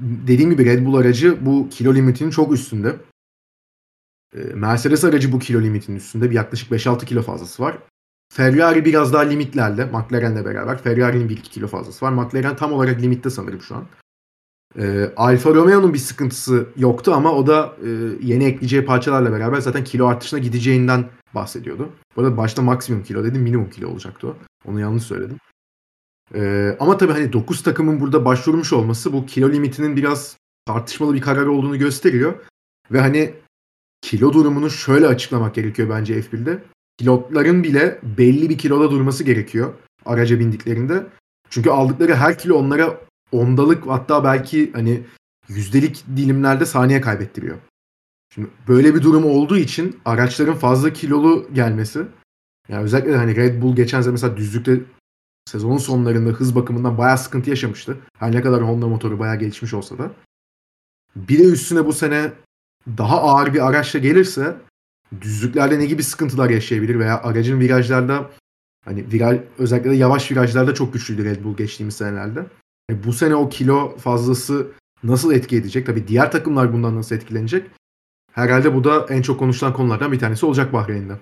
dediğim 0.01 0.51
gibi 0.51 0.65
Red 0.65 0.85
Bull 0.85 0.95
aracı 0.95 1.45
bu 1.45 1.69
kilo 1.69 1.95
limitinin 1.95 2.29
çok 2.29 2.53
üstünde. 2.53 2.95
Ee, 4.35 4.39
Mercedes 4.39 5.03
aracı 5.03 5.31
bu 5.31 5.39
kilo 5.39 5.61
limitinin 5.61 5.97
üstünde. 5.97 6.29
Bir 6.29 6.35
yaklaşık 6.35 6.71
5-6 6.71 7.05
kilo 7.05 7.21
fazlası 7.21 7.63
var. 7.63 7.77
Ferrari 8.33 8.85
biraz 8.85 9.13
daha 9.13 9.21
limitlerde. 9.21 9.85
McLaren'le 9.85 10.45
beraber. 10.45 10.77
Ferrari'nin 10.77 11.29
1-2 11.29 11.41
kilo 11.41 11.67
fazlası 11.67 12.05
var. 12.05 12.11
McLaren 12.11 12.55
tam 12.55 12.73
olarak 12.73 13.01
limitte 13.01 13.29
sanırım 13.29 13.61
şu 13.61 13.75
an. 13.75 13.85
Ee, 14.79 15.11
Alfa 15.15 15.49
Romeo'nun 15.49 15.93
bir 15.93 15.99
sıkıntısı 15.99 16.69
yoktu 16.77 17.13
ama 17.13 17.31
o 17.31 17.47
da 17.47 17.75
e, 17.85 17.89
yeni 18.21 18.43
ekleyeceği 18.43 18.85
parçalarla 18.85 19.31
beraber 19.31 19.59
zaten 19.59 19.83
kilo 19.83 20.07
artışına 20.07 20.39
gideceğinden 20.39 21.09
bahsediyordu. 21.35 21.89
Bu 22.15 22.21
arada 22.21 22.37
başta 22.37 22.61
maksimum 22.61 23.03
kilo 23.03 23.23
dedim 23.23 23.41
minimum 23.41 23.69
kilo 23.69 23.89
olacaktı 23.89 24.27
o. 24.27 24.35
Onu 24.65 24.79
yanlış 24.79 25.03
söyledim. 25.03 25.37
Ee, 26.35 26.75
ama 26.79 26.97
tabii 26.97 27.11
hani 27.11 27.33
9 27.33 27.63
takımın 27.63 27.99
burada 27.99 28.25
başvurmuş 28.25 28.73
olması 28.73 29.13
bu 29.13 29.25
kilo 29.25 29.51
limitinin 29.51 29.95
biraz 29.95 30.37
tartışmalı 30.65 31.13
bir 31.13 31.21
karar 31.21 31.45
olduğunu 31.45 31.79
gösteriyor. 31.79 32.33
Ve 32.91 32.99
hani 32.99 33.33
kilo 34.01 34.33
durumunu 34.33 34.69
şöyle 34.69 35.07
açıklamak 35.07 35.55
gerekiyor 35.55 35.89
bence 35.89 36.19
F1'de. 36.21 36.63
Pilotların 36.97 37.63
bile 37.63 37.99
belli 38.03 38.49
bir 38.49 38.57
kiloda 38.57 38.91
durması 38.91 39.23
gerekiyor 39.23 39.73
araca 40.05 40.39
bindiklerinde. 40.39 41.07
Çünkü 41.49 41.69
aldıkları 41.69 42.15
her 42.15 42.37
kilo 42.37 42.55
onlara 42.55 43.01
ondalık 43.31 43.87
hatta 43.87 44.23
belki 44.23 44.71
hani 44.73 45.03
yüzdelik 45.47 46.03
dilimlerde 46.17 46.65
saniye 46.65 47.01
kaybettiriyor. 47.01 47.57
Şimdi 48.33 48.47
böyle 48.67 48.95
bir 48.95 49.01
durum 49.01 49.25
olduğu 49.25 49.57
için 49.57 49.99
araçların 50.05 50.55
fazla 50.55 50.93
kilolu 50.93 51.47
gelmesi 51.53 51.99
yani 52.69 52.83
özellikle 52.83 53.15
hani 53.15 53.35
Red 53.35 53.61
Bull 53.61 53.75
geçen 53.75 54.01
sene 54.01 54.11
mesela 54.11 54.37
düzlükte 54.37 54.79
sezonun 55.51 55.77
sonlarında 55.77 56.29
hız 56.29 56.55
bakımından 56.55 56.97
bayağı 56.97 57.17
sıkıntı 57.17 57.49
yaşamıştı. 57.49 57.97
Her 58.19 58.31
ne 58.31 58.41
kadar 58.41 58.63
Honda 58.63 58.87
motoru 58.87 59.19
bayağı 59.19 59.39
gelişmiş 59.39 59.73
olsa 59.73 59.97
da. 59.97 60.11
Bir 61.15 61.39
de 61.39 61.43
üstüne 61.43 61.85
bu 61.85 61.93
sene 61.93 62.31
daha 62.87 63.21
ağır 63.21 63.53
bir 63.53 63.67
araçla 63.67 63.99
gelirse 63.99 64.57
düzlüklerde 65.21 65.79
ne 65.79 65.85
gibi 65.85 66.03
sıkıntılar 66.03 66.49
yaşayabilir 66.49 66.99
veya 66.99 67.21
aracın 67.23 67.59
virajlarda 67.59 68.29
hani 68.85 69.11
viraj 69.11 69.39
özellikle 69.57 69.89
de 69.89 69.95
yavaş 69.95 70.31
virajlarda 70.31 70.73
çok 70.73 70.93
güçlüydü 70.93 71.25
Red 71.25 71.43
Bull 71.43 71.57
geçtiğimiz 71.57 71.95
senelerde. 71.95 72.45
Yani 72.89 73.03
bu 73.03 73.13
sene 73.13 73.35
o 73.35 73.49
kilo 73.49 73.97
fazlası 73.97 74.67
nasıl 75.03 75.33
etki 75.33 75.55
edecek? 75.55 75.85
Tabii 75.85 76.07
diğer 76.07 76.31
takımlar 76.31 76.73
bundan 76.73 76.95
nasıl 76.95 77.15
etkilenecek? 77.15 77.71
Herhalde 78.33 78.75
bu 78.75 78.83
da 78.83 79.05
en 79.09 79.21
çok 79.21 79.39
konuşulan 79.39 79.73
konulardan 79.73 80.11
bir 80.11 80.19
tanesi 80.19 80.45
olacak 80.45 80.73
Bahreyn'de. 80.73 81.19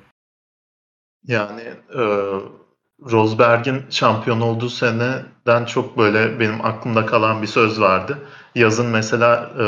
Yani 1.27 1.73
e, 1.95 2.01
Rosberg'in 3.11 3.85
şampiyon 3.89 4.41
olduğu 4.41 4.69
seneden 4.69 5.65
çok 5.65 5.97
böyle 5.97 6.39
benim 6.39 6.65
aklımda 6.65 7.05
kalan 7.05 7.41
bir 7.41 7.47
söz 7.47 7.81
vardı. 7.81 8.17
Yazın 8.55 8.85
mesela 8.85 9.51
e, 9.59 9.65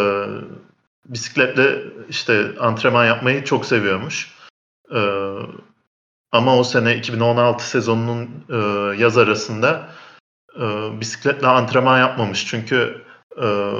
bisikletle 1.05 1.83
işte 2.09 2.51
antrenman 2.59 3.05
yapmayı 3.05 3.43
çok 3.43 3.65
seviyormuş. 3.65 4.35
E, 4.95 4.99
ama 6.31 6.57
o 6.57 6.63
sene 6.63 6.97
2016 6.97 7.69
sezonunun 7.69 8.29
e, 8.49 8.57
yaz 9.01 9.17
arasında 9.17 9.89
e, 10.59 10.61
bisikletle 11.01 11.47
antrenman 11.47 11.99
yapmamış. 11.99 12.47
Çünkü 12.47 13.01
e, 13.41 13.71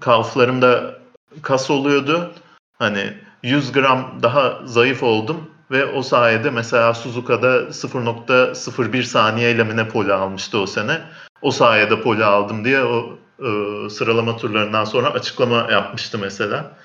kalflarımda 0.00 0.98
kas 1.42 1.70
oluyordu. 1.70 2.32
Hani 2.78 3.14
100 3.42 3.72
gram 3.72 4.18
daha 4.22 4.60
zayıf 4.64 5.02
oldum 5.02 5.50
ve 5.70 5.86
o 5.86 6.02
sayede 6.02 6.50
mesela 6.50 6.94
Suzuka'da 6.94 7.72
0.01 7.72 9.02
saniyeyle 9.02 9.64
mi 9.64 9.76
ne 9.76 9.88
poli 9.88 10.12
almıştı 10.12 10.58
o 10.58 10.66
sene. 10.66 11.00
O 11.42 11.50
sayede 11.50 12.02
poli 12.02 12.24
aldım 12.24 12.64
diye 12.64 12.82
o 12.82 13.18
e, 13.38 13.90
sıralama 13.90 14.36
turlarından 14.36 14.84
sonra 14.84 15.10
açıklama 15.10 15.56
yapmıştı 15.70 16.18
mesela. 16.18 16.76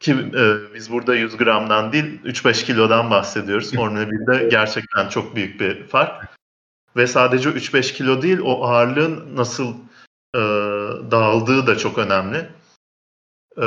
Ki 0.00 0.12
e, 0.12 0.74
biz 0.74 0.92
burada 0.92 1.14
100 1.14 1.36
gramdan 1.36 1.92
değil 1.92 2.22
3-5 2.24 2.64
kilodan 2.64 3.10
bahsediyoruz. 3.10 3.72
Formula 3.74 4.02
1'de 4.02 4.48
gerçekten 4.48 5.08
çok 5.08 5.36
büyük 5.36 5.60
bir 5.60 5.86
fark. 5.86 6.28
Ve 6.96 7.06
sadece 7.06 7.48
3-5 7.50 7.94
kilo 7.94 8.22
değil 8.22 8.38
o 8.38 8.64
ağırlığın 8.64 9.36
nasıl 9.36 9.74
e, 10.34 10.40
dağıldığı 11.10 11.66
da 11.66 11.78
çok 11.78 11.98
önemli. 11.98 12.48
E, 13.62 13.66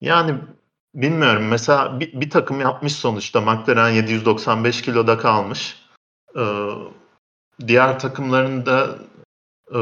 yani 0.00 0.38
Bilmiyorum. 0.94 1.48
Mesela 1.48 2.00
bir, 2.00 2.20
bir 2.20 2.30
takım 2.30 2.60
yapmış 2.60 2.92
sonuçta. 2.92 3.40
McLaren 3.40 3.90
795 3.90 4.82
kiloda 4.82 5.18
kalmış. 5.18 5.82
Ee, 6.36 6.68
diğer 7.66 7.98
takımların 7.98 8.66
da 8.66 8.98
e, 9.74 9.80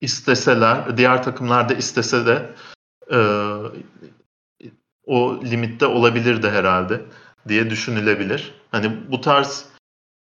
isteseler, 0.00 0.96
diğer 0.96 1.22
takımlar 1.22 1.68
da 1.68 1.74
istese 1.74 2.26
de 2.26 2.54
e, 3.10 3.18
o 5.06 5.40
limitte 5.44 5.86
olabilirdi 5.86 6.50
herhalde 6.50 7.02
diye 7.48 7.70
düşünülebilir. 7.70 8.54
Hani 8.70 9.10
bu 9.10 9.20
tarz 9.20 9.66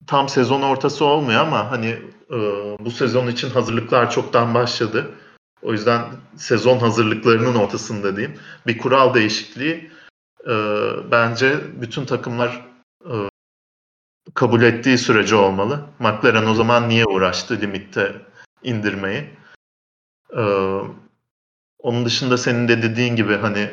tam 0.07 0.29
sezon 0.29 0.61
ortası 0.61 1.05
olmuyor 1.05 1.41
ama 1.41 1.71
hani 1.71 1.87
e, 2.31 2.37
bu 2.79 2.91
sezon 2.91 3.27
için 3.27 3.49
hazırlıklar 3.49 4.11
çoktan 4.11 4.53
başladı. 4.53 5.11
O 5.61 5.71
yüzden 5.71 6.05
sezon 6.37 6.79
hazırlıklarının 6.79 7.55
ortasında 7.55 8.15
diyeyim. 8.15 8.39
Bir 8.67 8.77
kural 8.77 9.13
değişikliği 9.13 9.91
e, 10.47 10.53
bence 11.11 11.59
bütün 11.81 12.05
takımlar 12.05 12.65
e, 13.05 13.13
kabul 14.33 14.61
ettiği 14.61 14.97
sürece 14.97 15.35
olmalı. 15.35 15.85
McLaren 15.99 16.45
o 16.45 16.53
zaman 16.53 16.89
niye 16.89 17.05
uğraştı 17.05 17.61
limitte 17.61 18.15
indirmeyi? 18.63 19.29
E, 20.37 20.43
onun 21.79 22.05
dışında 22.05 22.37
senin 22.37 22.67
de 22.67 22.81
dediğin 22.81 23.15
gibi 23.15 23.35
hani 23.37 23.69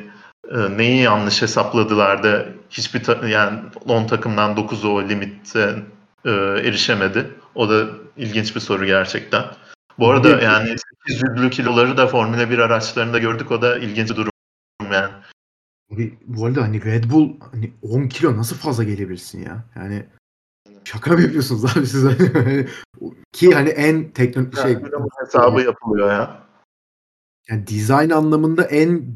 e, 0.51 0.77
neyi 0.79 1.03
yanlış 1.03 1.43
hesapladılar 1.43 2.23
da 2.23 2.47
hiçbir 2.71 3.03
ta- 3.05 3.29
yani 3.29 3.61
10 3.89 4.07
takımdan 4.07 4.57
9'u 4.57 4.89
o 4.89 5.03
limitte 5.09 5.77
e, 6.25 6.31
erişemedi. 6.31 7.31
O 7.55 7.69
da 7.69 7.87
ilginç 8.17 8.55
bir 8.55 8.61
soru 8.61 8.87
gerçekten. 8.87 9.45
Bu 9.99 10.11
arada 10.11 10.29
yani 10.29 10.77
800'lü 11.09 11.51
kiloları 11.51 11.97
da 11.97 12.07
Formula 12.07 12.51
1 12.51 12.59
araçlarında 12.59 13.19
gördük. 13.19 13.51
O 13.51 13.63
da 13.63 13.79
ilginç 13.79 14.11
bir 14.11 14.17
durum 14.17 14.31
yani. 14.93 15.13
Bu 16.27 16.47
arada 16.47 16.63
hani 16.63 16.85
Red 16.85 17.11
Bull 17.11 17.37
hani 17.53 17.73
10 17.83 18.09
kilo 18.09 18.37
nasıl 18.37 18.57
fazla 18.57 18.85
gelebilirsin 18.85 19.43
ya? 19.43 19.65
Yani 19.77 20.07
şaka 20.85 21.13
mı 21.13 21.21
yapıyorsunuz 21.21 21.77
abi 21.77 21.87
siz? 21.87 22.05
Hani 22.35 22.67
Ki 23.33 23.55
hani 23.55 23.69
en 23.69 24.11
tekno 24.11 24.63
şey 24.63 24.77
hesabı 25.21 25.63
yapılıyor 25.63 26.11
ya. 26.11 26.47
Yani 27.49 27.67
dizayn 27.67 28.11
anlamında 28.11 28.65
en 28.65 29.07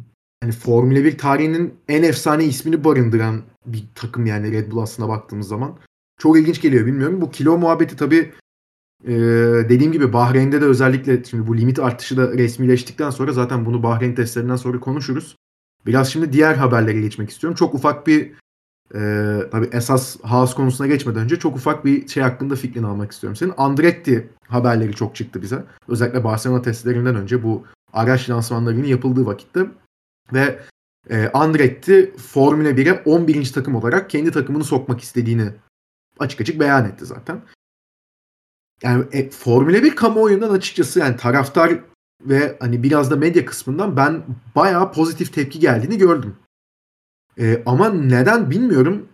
hani 0.42 0.52
Formula 0.52 1.04
1 1.04 1.18
tarihinin 1.18 1.74
en 1.88 2.02
efsane 2.02 2.44
ismini 2.44 2.84
barındıran 2.84 3.42
bir 3.66 3.84
takım 3.94 4.26
yani 4.26 4.52
Red 4.52 4.70
Bull 4.70 4.82
aslında 4.82 5.08
baktığımız 5.08 5.48
zaman. 5.48 5.78
Çok 6.18 6.38
ilginç 6.38 6.60
geliyor 6.60 6.86
bilmiyorum. 6.86 7.20
Bu 7.20 7.30
kilo 7.30 7.58
muhabbeti 7.58 7.96
tabii 7.96 8.32
ee, 9.04 9.12
dediğim 9.68 9.92
gibi 9.92 10.12
Bahreyn'de 10.12 10.60
de 10.60 10.64
özellikle 10.64 11.24
şimdi 11.24 11.46
bu 11.46 11.56
limit 11.56 11.78
artışı 11.78 12.16
da 12.16 12.32
resmileştikten 12.32 13.10
sonra 13.10 13.32
zaten 13.32 13.66
bunu 13.66 13.82
Bahreyn 13.82 14.14
testlerinden 14.14 14.56
sonra 14.56 14.80
konuşuruz. 14.80 15.36
Biraz 15.86 16.12
şimdi 16.12 16.32
diğer 16.32 16.54
haberlere 16.54 17.00
geçmek 17.00 17.30
istiyorum. 17.30 17.56
Çok 17.56 17.74
ufak 17.74 18.06
bir 18.06 18.32
e, 18.94 19.00
tabii 19.50 19.68
esas 19.72 20.20
Haas 20.22 20.54
konusuna 20.54 20.86
geçmeden 20.86 21.22
önce 21.22 21.38
çok 21.38 21.56
ufak 21.56 21.84
bir 21.84 22.08
şey 22.08 22.22
hakkında 22.22 22.54
fikrini 22.56 22.86
almak 22.86 23.12
istiyorum 23.12 23.36
senin. 23.36 23.52
Andretti 23.56 24.30
haberleri 24.48 24.92
çok 24.92 25.16
çıktı 25.16 25.42
bize. 25.42 25.64
Özellikle 25.88 26.24
Barcelona 26.24 26.62
testlerinden 26.62 27.14
önce 27.16 27.42
bu 27.42 27.64
araç 27.92 28.30
lansmanlarının 28.30 28.86
yapıldığı 28.86 29.26
vakitte. 29.26 29.66
Ve 30.32 30.58
e, 31.10 31.28
Andretti 31.28 32.14
Formula 32.16 32.70
1'e 32.70 33.02
11. 33.04 33.52
takım 33.52 33.74
olarak 33.74 34.10
kendi 34.10 34.30
takımını 34.30 34.64
sokmak 34.64 35.00
istediğini 35.00 35.48
açık 36.18 36.40
açık 36.40 36.60
beyan 36.60 36.84
etti 36.84 37.06
zaten. 37.06 37.40
Yani 38.82 39.04
e, 39.12 39.30
Formula 39.30 39.82
1 39.82 39.96
kamuoyundan 39.96 40.50
açıkçası 40.50 40.98
yani 40.98 41.16
taraftar 41.16 41.80
ve 42.24 42.56
hani 42.60 42.82
biraz 42.82 43.10
da 43.10 43.16
medya 43.16 43.44
kısmından 43.44 43.96
ben 43.96 44.22
bayağı 44.54 44.92
pozitif 44.92 45.32
tepki 45.32 45.58
geldiğini 45.58 45.98
gördüm. 45.98 46.36
E, 47.38 47.62
ama 47.66 47.90
neden 47.90 48.50
bilmiyorum. 48.50 49.08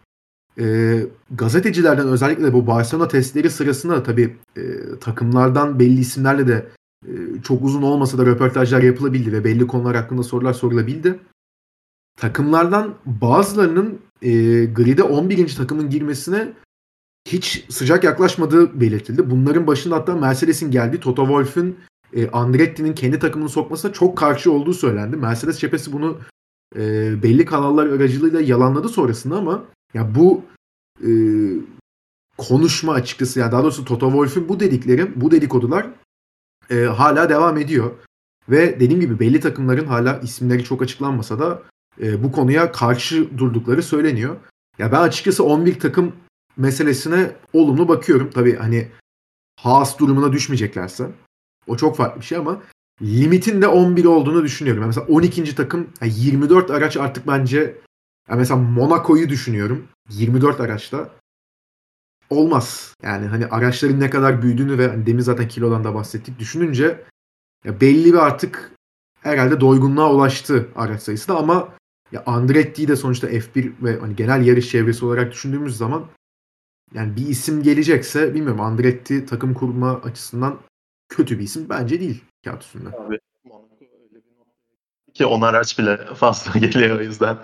E, 0.61 0.99
gazetecilerden 1.31 2.09
özellikle 2.09 2.45
de 2.45 2.53
bu 2.53 2.67
Barcelona 2.67 3.09
testleri 3.09 3.51
sırasında 3.51 4.03
tabii 4.03 4.37
e, 4.57 4.63
takımlardan 5.01 5.79
belli 5.79 6.01
isimlerle 6.01 6.49
de 6.49 6.67
e, 7.07 7.13
çok 7.43 7.65
uzun 7.65 7.83
olmasa 7.83 8.19
da 8.19 8.27
röportajlar 8.27 8.83
yapılabildi 8.83 9.33
ve 9.33 9.45
belli 9.45 9.67
konular 9.67 9.97
hakkında 9.97 10.23
sorular 10.23 10.53
sorulabildi. 10.53 11.19
Takımlardan 12.17 12.95
bazılarının 13.07 13.99
e, 14.23 14.31
grid'e 14.65 15.03
11. 15.03 15.55
takımın 15.57 15.91
girmesine 15.91 16.53
hiç 17.27 17.65
sıcak 17.69 18.05
yaklaşmadığı 18.05 18.81
belirtildi. 18.81 19.31
Bunların 19.31 19.67
başında 19.67 19.97
hatta 19.97 20.15
Mercedes'in 20.15 20.71
geldiği 20.71 21.01
Toto 21.01 21.23
Wolff'ün 21.27 21.79
e, 22.13 22.31
Andretti'nin 22.31 22.95
kendi 22.95 23.19
takımını 23.19 23.49
sokmasına 23.49 23.93
çok 23.93 24.19
karşı 24.19 24.53
olduğu 24.53 24.75
söylendi. 24.75 25.17
Mercedes 25.17 25.59
cephesi 25.59 25.93
bunu 25.93 26.19
e, 26.77 26.83
belli 27.23 27.45
kanallar 27.45 27.87
aracılığıyla 27.87 28.41
yalanladı 28.41 28.89
sonrasında 28.89 29.37
ama 29.37 29.65
ya 29.95 30.15
bu 30.15 30.45
e, 31.01 31.11
konuşma 32.39 32.93
açıkçası 32.93 33.41
ya 33.41 33.53
daha 33.53 33.63
doğrusu 33.63 33.85
Toto 33.85 34.07
Wolff'ün 34.07 34.49
bu 34.49 34.61
dedikleri, 34.61 35.21
bu 35.21 35.31
dedikodular 35.31 35.87
e, 36.71 36.85
hala 36.85 37.29
devam 37.29 37.59
ediyor. 37.59 37.91
Ve 38.49 38.81
dediğim 38.81 39.01
gibi 39.01 39.21
belli 39.21 39.41
takımların 39.41 39.87
hala 39.87 40.19
isimleri 40.19 40.65
çok 40.65 40.83
açıklanmasa 40.83 41.39
da 41.39 41.63
e, 42.01 42.23
bu 42.23 42.33
konuya 42.33 42.73
karşı 42.73 43.39
durdukları 43.39 43.83
söyleniyor. 43.83 44.37
Ya 44.79 44.93
ben 44.93 45.01
açıkçası 45.01 45.45
11 45.45 45.81
takım 45.81 46.13
meselesine 46.57 47.31
olumlu 47.53 47.89
bakıyorum. 47.89 48.31
Tabii 48.31 48.57
hani 48.57 48.89
Haas 49.61 49.99
durumuna 49.99 50.33
düşmeyeceklerse 50.33 51.11
o 51.67 51.77
çok 51.77 51.97
farklı 51.97 52.21
bir 52.21 52.27
şey 52.27 52.39
ama 52.39 52.63
limitin 53.03 53.63
de 53.63 53.67
11 53.67 54.05
olduğunu 54.05 54.45
düşünüyorum. 54.45 54.83
Yani 54.83 54.89
mesela 54.89 55.07
12. 55.07 55.55
takım 55.55 55.91
yani 56.01 56.13
24 56.17 56.71
araç 56.71 56.97
artık 56.97 57.27
bence 57.27 57.59
yani 58.29 58.39
mesela 58.39 58.61
Monaco'yu 58.61 59.29
düşünüyorum. 59.29 59.89
24 60.11 60.61
araçta 60.61 61.11
olmaz. 62.31 62.95
Yani 63.03 63.27
hani 63.27 63.47
araçların 63.47 64.01
ne 64.01 64.11
kadar 64.11 64.43
büyüdüğünü 64.43 64.79
ve 64.79 64.89
hani 64.89 65.07
demin 65.07 65.23
zaten 65.23 65.49
kilodan 65.49 65.85
da 65.85 65.95
bahsettik 65.95 66.39
düşününce 66.39 67.05
ya 67.65 67.81
belli 67.81 68.13
bir 68.13 68.19
artık 68.19 68.73
herhalde 69.21 69.61
doygunluğa 69.61 70.13
ulaştı 70.13 70.69
araç 70.77 71.03
sayısı 71.03 71.29
da 71.29 71.37
ama 71.37 71.69
ya 72.13 72.23
Andretti'yi 72.27 72.89
de 72.89 72.97
sonuçta 72.97 73.27
F1 73.27 73.73
ve 73.83 73.99
hani 74.01 74.17
genel 74.17 74.47
yarış 74.47 74.71
çevresi 74.71 75.05
olarak 75.05 75.33
düşündüğümüz 75.33 75.77
zaman 75.77 76.07
yani 76.95 77.17
bir 77.17 77.27
isim 77.27 77.63
gelecekse 77.63 78.35
bilmiyorum 78.35 78.61
Andretti 78.61 79.27
takım 79.27 79.55
kurma 79.55 80.01
açısından 80.05 80.59
kötü 81.09 81.39
bir 81.39 81.45
isim 81.45 81.69
bence 81.69 82.01
değil 82.01 82.25
kağıt 82.45 82.63
üstünde. 82.63 82.89
Abi 82.89 83.19
ki 85.15 85.27
on 85.27 85.41
araç 85.41 85.79
bile 85.79 85.97
fazla 86.15 86.59
geliyor 86.61 86.99
o 86.99 87.03
yüzden 87.03 87.37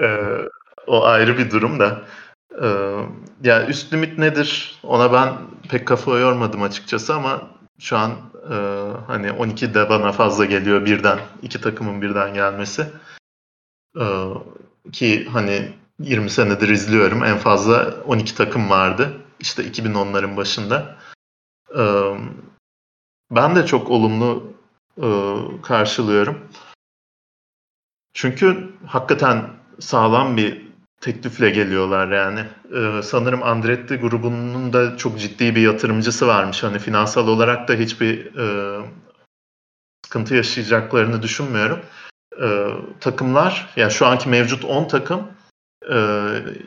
ee, 0.00 0.38
o 0.86 1.04
ayrı 1.04 1.38
bir 1.38 1.50
durum 1.50 1.80
da. 1.80 2.04
Ee, 2.62 2.96
yani 3.42 3.70
üst 3.70 3.92
limit 3.92 4.18
nedir? 4.18 4.80
Ona 4.82 5.12
ben 5.12 5.34
pek 5.68 5.88
kafa 5.88 6.18
yormadım 6.18 6.62
açıkçası 6.62 7.14
ama 7.14 7.50
şu 7.78 7.96
an 7.96 8.10
e, 8.50 8.54
hani 9.06 9.32
12 9.32 9.74
de 9.74 9.88
bana 9.88 10.12
fazla 10.12 10.44
geliyor 10.44 10.84
birden. 10.86 11.18
iki 11.42 11.60
takımın 11.60 12.02
birden 12.02 12.34
gelmesi. 12.34 12.86
Ee, 14.00 14.28
ki 14.92 15.28
hani 15.32 15.72
20 15.98 16.30
senedir 16.30 16.68
izliyorum. 16.68 17.24
En 17.24 17.38
fazla 17.38 17.94
12 18.06 18.34
takım 18.34 18.70
vardı. 18.70 19.20
İşte 19.40 19.62
2010'ların 19.62 20.36
başında. 20.36 20.96
Ben 23.30 23.56
de 23.56 23.66
çok 23.66 23.90
olumlu 23.90 24.52
e, 25.02 25.08
karşılıyorum. 25.62 26.38
Çünkü 28.14 28.72
hakikaten 28.86 29.50
sağlam 29.80 30.36
bir 30.36 30.64
teklifle 31.00 31.50
geliyorlar 31.50 32.08
yani. 32.12 32.44
Sanırım 33.02 33.42
Andretti 33.42 33.96
grubunun 33.96 34.72
da 34.72 34.96
çok 34.96 35.20
ciddi 35.20 35.54
bir 35.54 35.60
yatırımcısı 35.60 36.26
varmış. 36.26 36.62
Hani 36.62 36.78
finansal 36.78 37.28
olarak 37.28 37.68
da 37.68 37.74
hiçbir 37.74 38.36
e, 38.36 38.80
sıkıntı 40.04 40.34
yaşayacaklarını 40.34 41.22
düşünmüyorum. 41.22 41.80
Ee, 42.42 42.68
takımlar, 43.00 43.72
yani 43.76 43.92
şu 43.92 44.06
anki 44.06 44.28
mevcut 44.28 44.64
10 44.64 44.88
takım 44.88 45.28
e, 45.92 45.96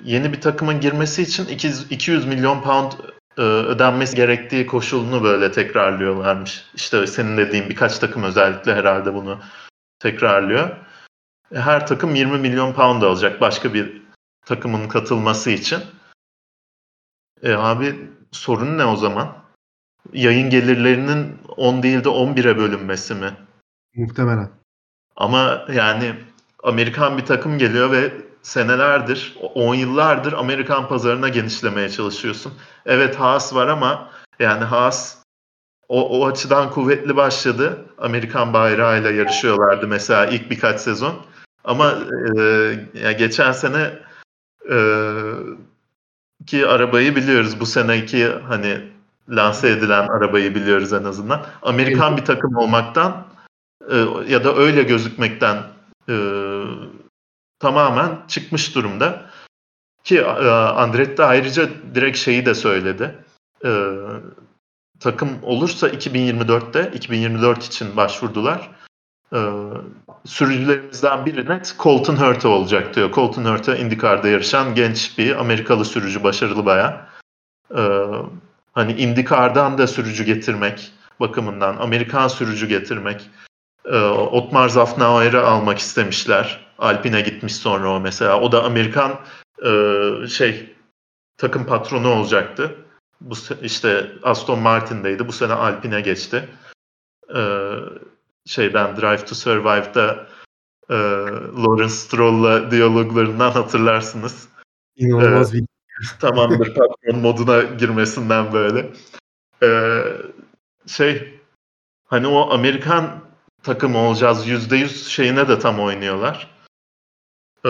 yeni 0.03 0.33
bir 0.33 0.41
takımın 0.41 0.79
girmesi 0.79 1.21
için 1.21 1.45
200 1.89 2.25
milyon 2.25 2.61
pound 2.61 2.91
e, 3.37 3.41
ödenmesi 3.41 4.15
gerektiği 4.15 4.65
koşulunu 4.65 5.23
böyle 5.23 5.51
tekrarlıyorlarmış. 5.51 6.65
İşte 6.75 7.07
senin 7.07 7.37
dediğin 7.37 7.69
birkaç 7.69 7.99
takım 7.99 8.23
özellikle 8.23 8.75
herhalde 8.75 9.13
bunu 9.13 9.39
tekrarlıyor. 9.99 10.69
E, 11.51 11.59
her 11.59 11.87
takım 11.87 12.15
20 12.15 12.37
milyon 12.37 12.73
pound 12.73 13.01
alacak 13.01 13.41
başka 13.41 13.73
bir 13.73 14.01
takımın 14.45 14.87
katılması 14.87 15.49
için. 15.49 15.79
E 17.43 17.53
abi 17.53 18.09
sorun 18.31 18.77
ne 18.77 18.85
o 18.85 18.95
zaman? 18.95 19.37
Yayın 20.13 20.49
gelirlerinin 20.49 21.37
10 21.57 21.83
değil 21.83 22.03
de 22.03 22.09
11'e 22.09 22.57
bölünmesi 22.57 23.15
mi? 23.15 23.33
Muhtemelen. 23.95 24.49
Ama 25.15 25.65
yani 25.73 26.13
Amerikan 26.63 27.17
bir 27.17 27.25
takım 27.25 27.57
geliyor 27.57 27.91
ve 27.91 28.11
senelerdir, 28.47 29.35
10 29.53 29.75
yıllardır 29.75 30.33
Amerikan 30.33 30.87
pazarına 30.87 31.29
genişlemeye 31.29 31.89
çalışıyorsun. 31.89 32.53
Evet 32.85 33.19
Haas 33.19 33.55
var 33.55 33.67
ama 33.67 34.09
yani 34.39 34.63
Haas 34.63 35.17
o, 35.87 36.19
o 36.19 36.27
açıdan 36.27 36.69
kuvvetli 36.69 37.15
başladı. 37.15 37.85
Amerikan 37.97 38.53
bayrağıyla 38.53 39.11
yarışıyorlardı 39.11 39.87
mesela 39.87 40.25
ilk 40.25 40.51
birkaç 40.51 40.79
sezon. 40.79 41.15
Ama 41.63 41.95
e, 42.37 42.41
yani 42.93 43.17
geçen 43.17 43.51
sene 43.51 43.93
e, 44.71 44.77
ki 46.45 46.67
arabayı 46.67 47.15
biliyoruz. 47.15 47.59
Bu 47.59 47.65
seneki 47.65 48.27
hani 48.27 48.81
lanse 49.29 49.69
edilen 49.69 50.07
arabayı 50.07 50.55
biliyoruz 50.55 50.93
en 50.93 51.03
azından. 51.03 51.45
Amerikan 51.61 52.17
bir 52.17 52.25
takım 52.25 52.55
olmaktan 52.55 53.27
e, 53.91 53.95
ya 54.27 54.43
da 54.43 54.55
öyle 54.55 54.83
gözükmekten 54.83 55.57
e, 56.09 56.13
tamamen 57.59 58.19
çıkmış 58.27 58.75
durumda. 58.75 59.25
Ki 60.03 60.17
e, 60.17 60.49
Andretti 60.49 61.23
ayrıca 61.23 61.69
direkt 61.95 62.17
şeyi 62.17 62.45
de 62.45 62.55
söyledi. 62.55 63.15
E, 63.65 63.71
takım 64.99 65.29
olursa 65.43 65.89
2024'te 65.89 66.91
2024 66.95 67.63
için 67.63 67.97
başvurdular. 67.97 68.69
E, 69.33 69.39
sürücülerimizden 70.25 71.25
biri 71.25 71.49
net 71.49 71.75
Colton 71.79 72.15
Herta 72.15 72.49
olacak 72.49 72.95
diyor. 72.95 73.11
Colton 73.11 73.45
Herta 73.45 73.75
IndyCar'da 73.75 74.27
yarışan 74.27 74.75
genç 74.75 75.17
bir 75.17 75.39
Amerikalı 75.39 75.85
sürücü, 75.85 76.23
başarılı 76.23 76.65
baya. 76.65 77.07
E, 77.77 77.81
hani 78.73 78.93
IndyCar'dan 78.93 79.77
da 79.77 79.87
sürücü 79.87 80.23
getirmek 80.23 80.91
bakımından, 81.19 81.77
Amerikan 81.77 82.27
sürücü 82.27 82.67
getirmek, 82.67 83.29
e, 83.85 83.97
Otmar 84.09 84.69
Zafnauer'ı 84.69 85.47
almak 85.47 85.79
istemişler. 85.79 86.66
Alpine 86.79 87.21
gitmiş 87.21 87.55
sonra 87.55 87.91
o 87.91 87.99
mesela. 87.99 88.41
O 88.41 88.51
da 88.51 88.63
Amerikan 88.63 89.19
e, 89.65 89.71
şey 90.27 90.75
takım 91.37 91.65
patronu 91.65 92.09
olacaktı. 92.09 92.75
Bu 93.21 93.35
işte 93.61 94.11
Aston 94.23 94.59
Martin'deydi. 94.59 95.27
Bu 95.27 95.31
sene 95.31 95.53
Alpine 95.53 96.01
geçti. 96.01 96.49
E, 97.35 97.41
şeyden 98.45 98.95
Drive 98.95 99.25
to 99.25 99.35
Survive'da 99.35 100.27
e, 100.89 100.95
Lawrence 101.57 101.93
Stroll'la 101.93 102.71
diyaloglarından 102.71 103.51
hatırlarsınız. 103.51 104.47
İnanılmaz 104.95 105.55
e, 105.55 105.57
bir 105.57 105.65
tamamdır 106.19 106.73
patron 106.73 107.19
moduna 107.21 107.61
girmesinden 107.61 108.53
böyle. 108.53 108.89
e, 109.63 110.01
şey 110.87 111.39
hani 112.05 112.27
o 112.27 112.49
Amerikan 112.53 113.19
takımı 113.63 113.97
olacağız 113.97 114.47
yüzde 114.47 114.75
yüz 114.75 115.07
şeyine 115.07 115.47
de 115.47 115.59
tam 115.59 115.79
oynuyorlar. 115.79 116.56
E, 117.65 117.69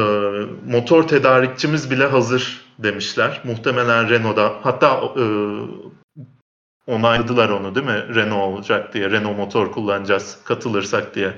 motor 0.67 1.07
tedarikçimiz 1.07 1.91
bile 1.91 2.05
hazır 2.05 2.65
demişler. 2.79 3.41
Muhtemelen 3.43 4.09
Renault'da 4.09 4.53
hatta 4.63 5.01
e, 5.17 5.25
onayladılar 6.87 7.49
onu 7.49 7.75
değil 7.75 7.85
mi? 7.85 8.15
Renault 8.15 8.53
olacak 8.53 8.93
diye. 8.93 9.11
Renault 9.11 9.37
motor 9.37 9.71
kullanacağız 9.71 10.37
katılırsak 10.43 11.15
diye. 11.15 11.33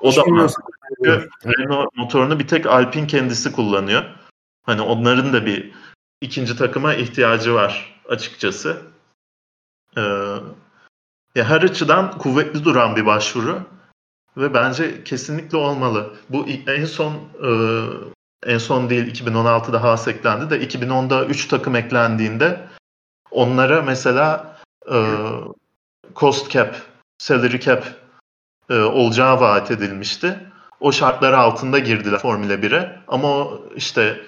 o 0.00 0.16
da 0.16 0.22
Renault 1.46 1.96
motorunu 1.96 2.38
bir 2.38 2.46
tek 2.46 2.66
Alpine 2.66 3.06
kendisi 3.06 3.52
kullanıyor. 3.52 4.04
Hani 4.62 4.80
onların 4.80 5.32
da 5.32 5.46
bir 5.46 5.72
ikinci 6.20 6.56
takıma 6.56 6.94
ihtiyacı 6.94 7.54
var 7.54 8.00
açıkçası. 8.08 8.82
Ee, 9.96 10.00
ya 11.34 11.44
her 11.44 11.62
açıdan 11.62 12.18
kuvvetli 12.18 12.64
duran 12.64 12.96
bir 12.96 13.06
başvuru 13.06 13.62
ve 14.36 14.54
bence 14.54 15.04
kesinlikle 15.04 15.56
olmalı. 15.56 16.14
Bu 16.28 16.46
en 16.66 16.84
son 16.84 17.14
e, 17.14 17.50
en 18.46 18.58
son 18.58 18.90
değil 18.90 19.22
2016'da 19.22 19.82
Haas 19.82 20.08
eklendi 20.08 20.50
de 20.50 20.66
2010'da 20.66 21.24
3 21.24 21.48
takım 21.48 21.76
eklendiğinde 21.76 22.60
onlara 23.30 23.82
mesela 23.82 24.56
e, 24.92 24.96
cost 26.16 26.50
cap, 26.50 26.76
salary 27.18 27.60
cap 27.60 27.84
e, 28.70 28.74
olacağı 28.74 29.40
vaat 29.40 29.70
edilmişti. 29.70 30.38
O 30.80 30.92
şartlar 30.92 31.32
altında 31.32 31.78
girdiler 31.78 32.18
Formula 32.18 32.54
1'e 32.54 33.00
ama 33.08 33.28
o 33.28 33.68
işte 33.76 34.20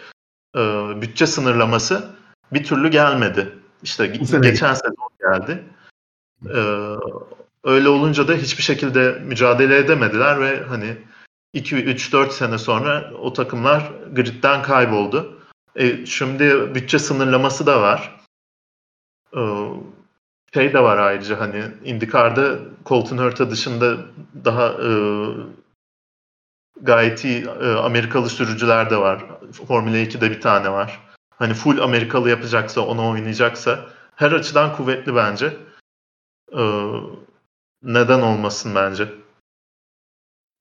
e, 0.56 0.60
bütçe 1.02 1.26
sınırlaması 1.26 2.10
bir 2.52 2.64
türlü 2.64 2.90
gelmedi. 2.90 3.58
İşte 3.82 4.06
geçen 4.42 4.74
sezon 4.74 5.08
geldi. 5.20 5.64
E, 6.46 6.60
öyle 7.64 7.88
olunca 7.88 8.28
da 8.28 8.34
hiçbir 8.34 8.62
şekilde 8.62 9.18
mücadele 9.24 9.76
edemediler 9.76 10.40
ve 10.40 10.62
hani 10.62 10.96
2-3-4 11.54 12.30
sene 12.30 12.58
sonra 12.58 13.12
o 13.14 13.32
takımlar 13.32 13.92
gridden 14.12 14.62
kayboldu. 14.62 15.40
E, 15.76 16.06
şimdi 16.06 16.74
bütçe 16.74 16.98
sınırlaması 16.98 17.66
da 17.66 17.82
var. 17.82 18.20
E, 19.36 19.40
şey 20.54 20.72
de 20.72 20.82
var 20.82 20.98
ayrıca 20.98 21.40
hani 21.40 21.64
IndyCar'da 21.84 22.58
Colton 22.86 23.18
Herta 23.18 23.50
dışında 23.50 23.96
daha 24.44 24.68
e, 24.68 24.90
gayet 26.80 27.24
iyi 27.24 27.44
e, 27.44 27.72
Amerikalı 27.72 28.28
sürücüler 28.28 28.90
de 28.90 28.96
var. 28.96 29.24
Formula 29.68 29.96
2'de 29.96 30.30
bir 30.30 30.40
tane 30.40 30.72
var. 30.72 31.00
Hani 31.38 31.54
full 31.54 31.78
Amerikalı 31.78 32.30
yapacaksa, 32.30 32.80
onu 32.80 33.10
oynayacaksa 33.10 33.86
her 34.16 34.32
açıdan 34.32 34.76
kuvvetli 34.76 35.14
bence. 35.14 35.56
E, 36.52 36.62
neden 37.82 38.20
olmasın 38.20 38.74
bence. 38.74 39.08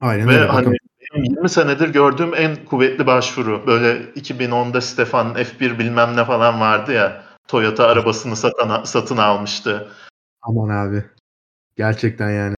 Aynen 0.02 0.28
Ve 0.28 0.34
öyle. 0.34 0.46
hani 0.46 0.78
20 1.16 1.50
senedir 1.50 1.90
gördüğüm 1.90 2.34
en 2.36 2.66
kuvvetli 2.66 3.08
başvuru. 3.08 3.68
Böyle 3.68 4.04
2010'da 4.04 4.82
Stefan 4.82 5.34
F1 5.36 5.80
bilmem 5.80 6.16
ne 6.16 6.26
falan 6.26 6.60
vardı 6.62 6.94
ya. 6.94 7.24
Toyota 7.48 7.88
arabasını 7.88 8.36
satın, 8.36 8.84
satın 8.84 9.18
almıştı. 9.18 9.92
Aman 10.42 10.70
abi. 10.70 11.06
Gerçekten 11.76 12.30
yani. 12.32 12.56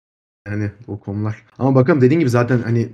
Hani 0.48 0.70
o 0.88 1.00
konular. 1.00 1.42
Ama 1.58 1.74
bakalım 1.74 2.00
dediğin 2.00 2.20
gibi 2.20 2.30
zaten 2.30 2.62
hani 2.62 2.92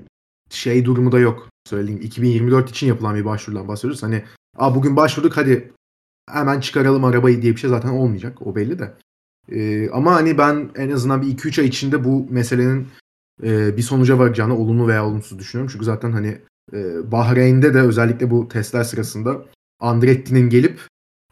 şey 0.51 0.85
durumu 0.85 1.13
da 1.13 1.19
yok. 1.19 1.49
Söyleyeyim 1.69 2.01
2024 2.03 2.71
için 2.71 2.87
yapılan 2.87 3.15
bir 3.15 3.25
başvurudan 3.25 3.69
bahsediyoruz. 3.69 4.03
Hani 4.03 4.25
Aa, 4.57 4.75
bugün 4.75 4.97
başvurduk 4.97 5.37
hadi 5.37 5.73
hemen 6.31 6.61
çıkaralım 6.61 7.05
arabayı 7.05 7.43
diye 7.43 7.53
bir 7.53 7.61
şey 7.61 7.71
zaten 7.71 7.89
olmayacak. 7.89 8.47
O 8.47 8.57
belli 8.57 8.79
de. 8.79 8.93
Ee, 9.49 9.91
ama 9.91 10.15
hani 10.15 10.39
ben 10.39 10.71
en 10.77 10.91
azından 10.91 11.23
bir 11.23 11.27
2-3 11.27 11.61
ay 11.61 11.67
içinde 11.67 12.05
bu 12.05 12.27
meselenin 12.31 12.89
e, 13.43 13.77
bir 13.77 13.83
sonuca 13.83 14.19
varacağını 14.19 14.59
olumlu 14.59 14.89
veya 14.89 15.07
olumsuz 15.07 15.39
düşünüyorum. 15.39 15.71
Çünkü 15.73 15.85
zaten 15.85 16.13
hani 16.13 16.39
e, 16.73 17.13
Bahreyn'de 17.13 17.75
de 17.75 17.81
özellikle 17.81 18.31
bu 18.31 18.49
testler 18.49 18.85
sırasında 18.85 19.45
Andretti'nin 19.81 20.51
gelip 20.51 20.81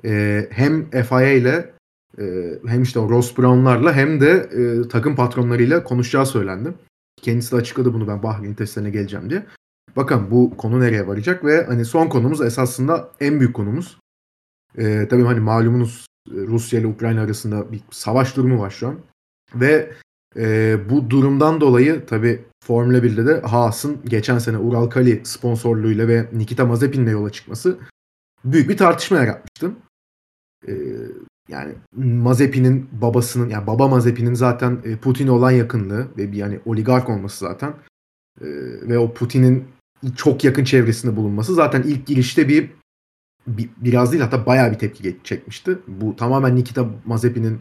e, 0.05 0.47
hem 0.51 0.91
FIA 0.91 1.33
ile 1.33 1.75
e, 2.19 2.25
hem 2.67 2.83
işte 2.83 2.99
o 2.99 3.11
Ross 3.11 3.39
Brown'larla 3.39 3.93
hem 3.93 4.21
de 4.21 4.31
e, 4.31 4.89
takım 4.89 5.17
patronlarıyla 5.17 5.85
konuşacağı 5.85 6.27
söylendi. 6.27 6.75
Kendisi 7.23 7.53
de 7.53 7.57
açıkladı 7.57 7.95
bunu 7.95 8.09
ben 8.09 8.23
Bahreyn 8.23 8.55
testlerine 8.55 8.91
geleceğim 8.91 9.31
diye. 9.31 9.47
Bakın 9.97 10.31
bu 10.31 10.57
konu 10.57 10.81
nereye 10.81 11.07
varacak 11.07 11.45
ve 11.45 11.65
hani 11.65 11.85
son 11.85 12.07
konumuz 12.07 12.41
esasında 12.41 13.11
en 13.21 13.41
büyük 13.41 13.55
konumuz. 13.55 13.99
E, 14.79 15.09
tabii 15.09 15.23
hani 15.23 15.41
malumunuz 15.41 16.08
Rusya 16.31 16.81
ile 16.81 16.87
Ukrayna 16.87 17.21
arasında 17.21 17.73
bir 17.73 17.81
savaş 17.91 18.37
durumu 18.37 18.61
var 18.61 18.71
şu 18.71 18.89
an. 18.89 18.99
Ve 19.55 19.93
e, 20.37 20.77
bu 20.91 21.11
durumdan 21.11 21.61
dolayı 21.61 22.07
tabii 22.07 22.45
Formula 22.65 22.99
1'de 22.99 23.27
de 23.27 23.41
Haas'ın 23.41 23.97
geçen 24.05 24.39
sene 24.39 24.59
Ural 24.59 24.87
Kali 24.87 25.21
sponsorluğuyla 25.25 26.09
ve 26.09 26.29
Nikita 26.33 26.67
Mazepin'le 26.67 27.11
yola 27.11 27.31
çıkması 27.31 27.79
büyük 28.45 28.69
bir 28.69 28.77
tartışma 28.77 29.17
yaratmıştı. 29.17 29.71
E, 30.69 30.73
yani 31.49 31.75
Mazepin'in 31.97 32.89
babasının 32.93 33.49
yani 33.49 33.67
baba 33.67 33.89
Mazepin'in 33.89 34.35
zaten 34.35 34.79
e, 34.85 34.97
Putin'e 34.97 35.31
olan 35.31 35.51
yakınlığı 35.51 36.09
ve 36.17 36.33
bir 36.33 36.37
yani 36.37 36.61
oligark 36.67 37.09
olması 37.09 37.45
zaten 37.45 37.75
e, 38.41 38.47
ve 38.89 38.99
o 38.99 39.15
Putin'in 39.15 39.65
çok 40.17 40.45
yakın 40.45 40.65
çevresinde 40.65 41.17
bulunması 41.17 41.55
zaten 41.55 41.83
ilk 41.83 42.07
girişte 42.07 42.49
bir, 42.49 42.71
bir 43.49 43.71
biraz 43.77 44.13
değil 44.13 44.23
hatta 44.23 44.47
bayağı 44.47 44.73
bir 44.73 44.79
tepki 44.79 45.17
çekmişti. 45.25 45.79
Bu 45.89 46.17
tamamen 46.17 46.57
Nikita 46.57 46.89
Mazepin'in 47.07 47.61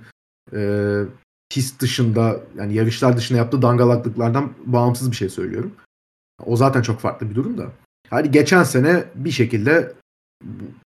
e, 0.53 1.01
pist 1.49 1.81
dışında 1.81 2.41
yani 2.57 2.73
yarışlar 2.73 3.17
dışında 3.17 3.37
yaptığı 3.37 3.61
dangalaklıklardan 3.61 4.53
bağımsız 4.65 5.11
bir 5.11 5.15
şey 5.15 5.29
söylüyorum. 5.29 5.71
O 6.45 6.55
zaten 6.55 6.81
çok 6.81 6.99
farklı 6.99 7.29
bir 7.29 7.35
durum 7.35 7.57
da. 7.57 7.71
Hadi 8.09 8.31
geçen 8.31 8.63
sene 8.63 9.03
bir 9.15 9.31
şekilde 9.31 9.93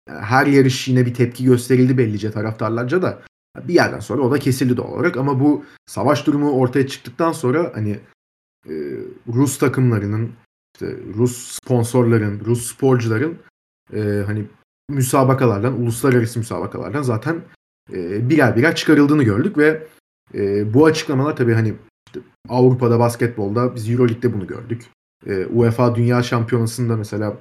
her 0.07 0.47
yarış 0.47 0.87
yine 0.87 1.05
bir 1.05 1.13
tepki 1.13 1.45
gösterildi 1.45 1.97
bellice 1.97 2.31
taraftarlarca 2.31 3.01
da 3.01 3.21
bir 3.63 3.73
yerden 3.73 3.99
sonra 3.99 4.21
o 4.21 4.31
da 4.31 4.39
kesildi 4.39 4.77
doğal 4.77 4.93
olarak 4.93 5.17
ama 5.17 5.39
bu 5.39 5.65
savaş 5.85 6.27
durumu 6.27 6.51
ortaya 6.51 6.87
çıktıktan 6.87 7.31
sonra 7.31 7.71
hani 7.75 7.99
e, 8.69 8.73
Rus 9.27 9.57
takımlarının 9.57 10.31
işte 10.75 10.97
Rus 11.15 11.51
sponsorların, 11.51 12.39
Rus 12.45 12.73
sporcuların 12.73 13.37
e, 13.93 14.23
hani 14.25 14.45
müsabakalardan, 14.91 15.81
uluslararası 15.81 16.39
müsabakalardan 16.39 17.01
zaten 17.01 17.41
e, 17.93 18.29
birer 18.29 18.55
birer 18.55 18.75
çıkarıldığını 18.75 19.23
gördük 19.23 19.57
ve 19.57 19.87
e, 20.33 20.73
bu 20.73 20.85
açıklamalar 20.85 21.35
tabii 21.35 21.53
hani 21.53 21.73
işte 22.07 22.19
Avrupa'da 22.49 22.99
basketbolda 22.99 23.75
biz 23.75 23.89
Euroleague'de 23.89 24.33
bunu 24.33 24.47
gördük. 24.47 24.89
E, 25.27 25.45
UEFA 25.45 25.95
Dünya 25.95 26.23
Şampiyonası'nda 26.23 26.95
mesela 26.95 27.37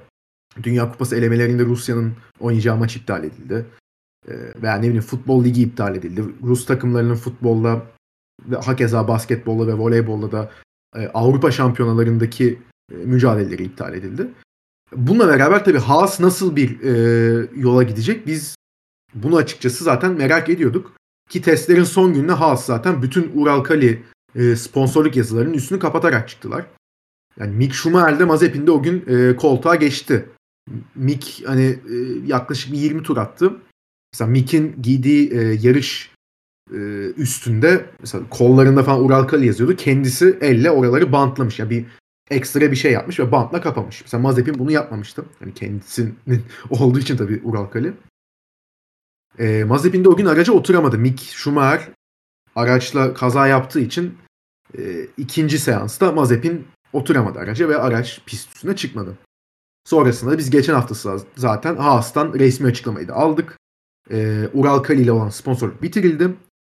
Dünya 0.63 0.91
Kupası 0.91 1.15
elemelerinde 1.15 1.65
Rusya'nın 1.65 2.13
oynayacağı 2.39 2.77
maç 2.77 2.95
iptal 2.95 3.23
edildi. 3.23 3.65
E, 4.27 4.33
veya 4.61 4.75
ne 4.75 4.83
bileyim 4.83 5.01
futbol 5.01 5.43
ligi 5.43 5.61
iptal 5.61 5.95
edildi. 5.95 6.23
Rus 6.43 6.65
takımlarının 6.65 7.15
futbolda 7.15 7.81
ve 8.49 8.55
hakeza 8.55 9.07
basketbolda 9.07 9.67
ve 9.67 9.73
voleybolda 9.73 10.31
da 10.31 10.51
e, 10.95 11.07
Avrupa 11.07 11.51
şampiyonalarındaki 11.51 12.59
e, 12.91 12.95
mücadeleleri 12.95 13.63
iptal 13.63 13.93
edildi. 13.93 14.27
Bununla 14.95 15.27
beraber 15.27 15.65
tabii 15.65 15.79
Haas 15.79 16.19
nasıl 16.19 16.55
bir 16.55 16.81
e, 16.81 17.47
yola 17.55 17.83
gidecek 17.83 18.27
biz 18.27 18.55
bunu 19.13 19.37
açıkçası 19.37 19.83
zaten 19.83 20.11
merak 20.11 20.49
ediyorduk. 20.49 20.93
Ki 21.29 21.41
testlerin 21.41 21.83
son 21.83 22.13
gününe 22.13 22.31
Haas 22.31 22.65
zaten 22.65 23.01
bütün 23.01 23.31
Ural 23.35 23.63
Kali 23.63 24.03
e, 24.35 24.55
sponsorluk 24.55 25.15
yazılarının 25.15 25.53
üstünü 25.53 25.79
kapatarak 25.79 26.29
çıktılar. 26.29 26.65
Yani 27.39 27.55
Mick 27.55 27.73
Schumacher 27.73 28.19
de 28.19 28.25
Mazepin'de 28.25 28.71
o 28.71 28.83
gün 28.83 29.03
e, 29.07 29.35
koltuğa 29.35 29.75
geçti. 29.75 30.29
Mick 30.95 31.43
hani 31.45 31.63
e, 31.63 31.95
yaklaşık 32.25 32.71
bir 32.73 32.77
20 32.77 33.03
tur 33.03 33.17
attı. 33.17 33.53
Mesela 34.13 34.31
Mick'in 34.31 34.81
giydiği 34.81 35.31
e, 35.33 35.41
yarış 35.61 36.11
e, 36.73 36.77
üstünde 37.17 37.85
mesela 37.99 38.23
kollarında 38.29 38.83
falan 38.83 39.03
Ural 39.03 39.23
Kali 39.23 39.47
yazıyordu. 39.47 39.75
Kendisi 39.75 40.37
elle 40.41 40.71
oraları 40.71 41.11
bantlamış. 41.11 41.59
Yani 41.59 41.69
bir 41.69 41.85
ekstra 42.31 42.71
bir 42.71 42.75
şey 42.75 42.91
yapmış 42.91 43.19
ve 43.19 43.31
bantla 43.31 43.61
kapamış. 43.61 44.01
Mesela 44.01 44.23
Mazepin 44.23 44.59
bunu 44.59 44.71
yapmamıştı. 44.71 45.25
Yani 45.41 45.53
kendisinin 45.53 46.15
olduğu 46.69 46.99
için 46.99 47.17
tabii 47.17 47.41
Ural 47.43 47.65
Kali. 47.65 47.93
E, 49.39 49.63
Mazepin 49.63 50.03
de 50.03 50.09
o 50.09 50.15
gün 50.15 50.25
araca 50.25 50.53
oturamadı. 50.53 50.97
Mick 50.97 51.21
Schumacher 51.21 51.89
araçla 52.55 53.13
kaza 53.13 53.47
yaptığı 53.47 53.79
için 53.79 54.17
e, 54.77 55.07
ikinci 55.17 55.59
seansta 55.59 56.11
Mazepin 56.11 56.67
oturamadı 56.93 57.39
araca 57.39 57.69
ve 57.69 57.77
araç 57.77 58.21
pist 58.25 58.55
üstüne 58.55 58.75
çıkmadı. 58.75 59.17
Sonrasında 59.85 60.37
biz 60.37 60.49
geçen 60.49 60.73
hafta 60.73 61.17
zaten 61.35 61.75
Haas'tan 61.75 62.33
resmi 62.33 62.67
açıklamayı 62.67 63.07
da 63.07 63.13
aldık. 63.13 63.57
E, 64.11 64.47
Ural 64.53 64.79
Kali 64.79 65.01
ile 65.01 65.11
olan 65.11 65.29
sponsorluk 65.29 65.81
bitirildi. 65.81 66.29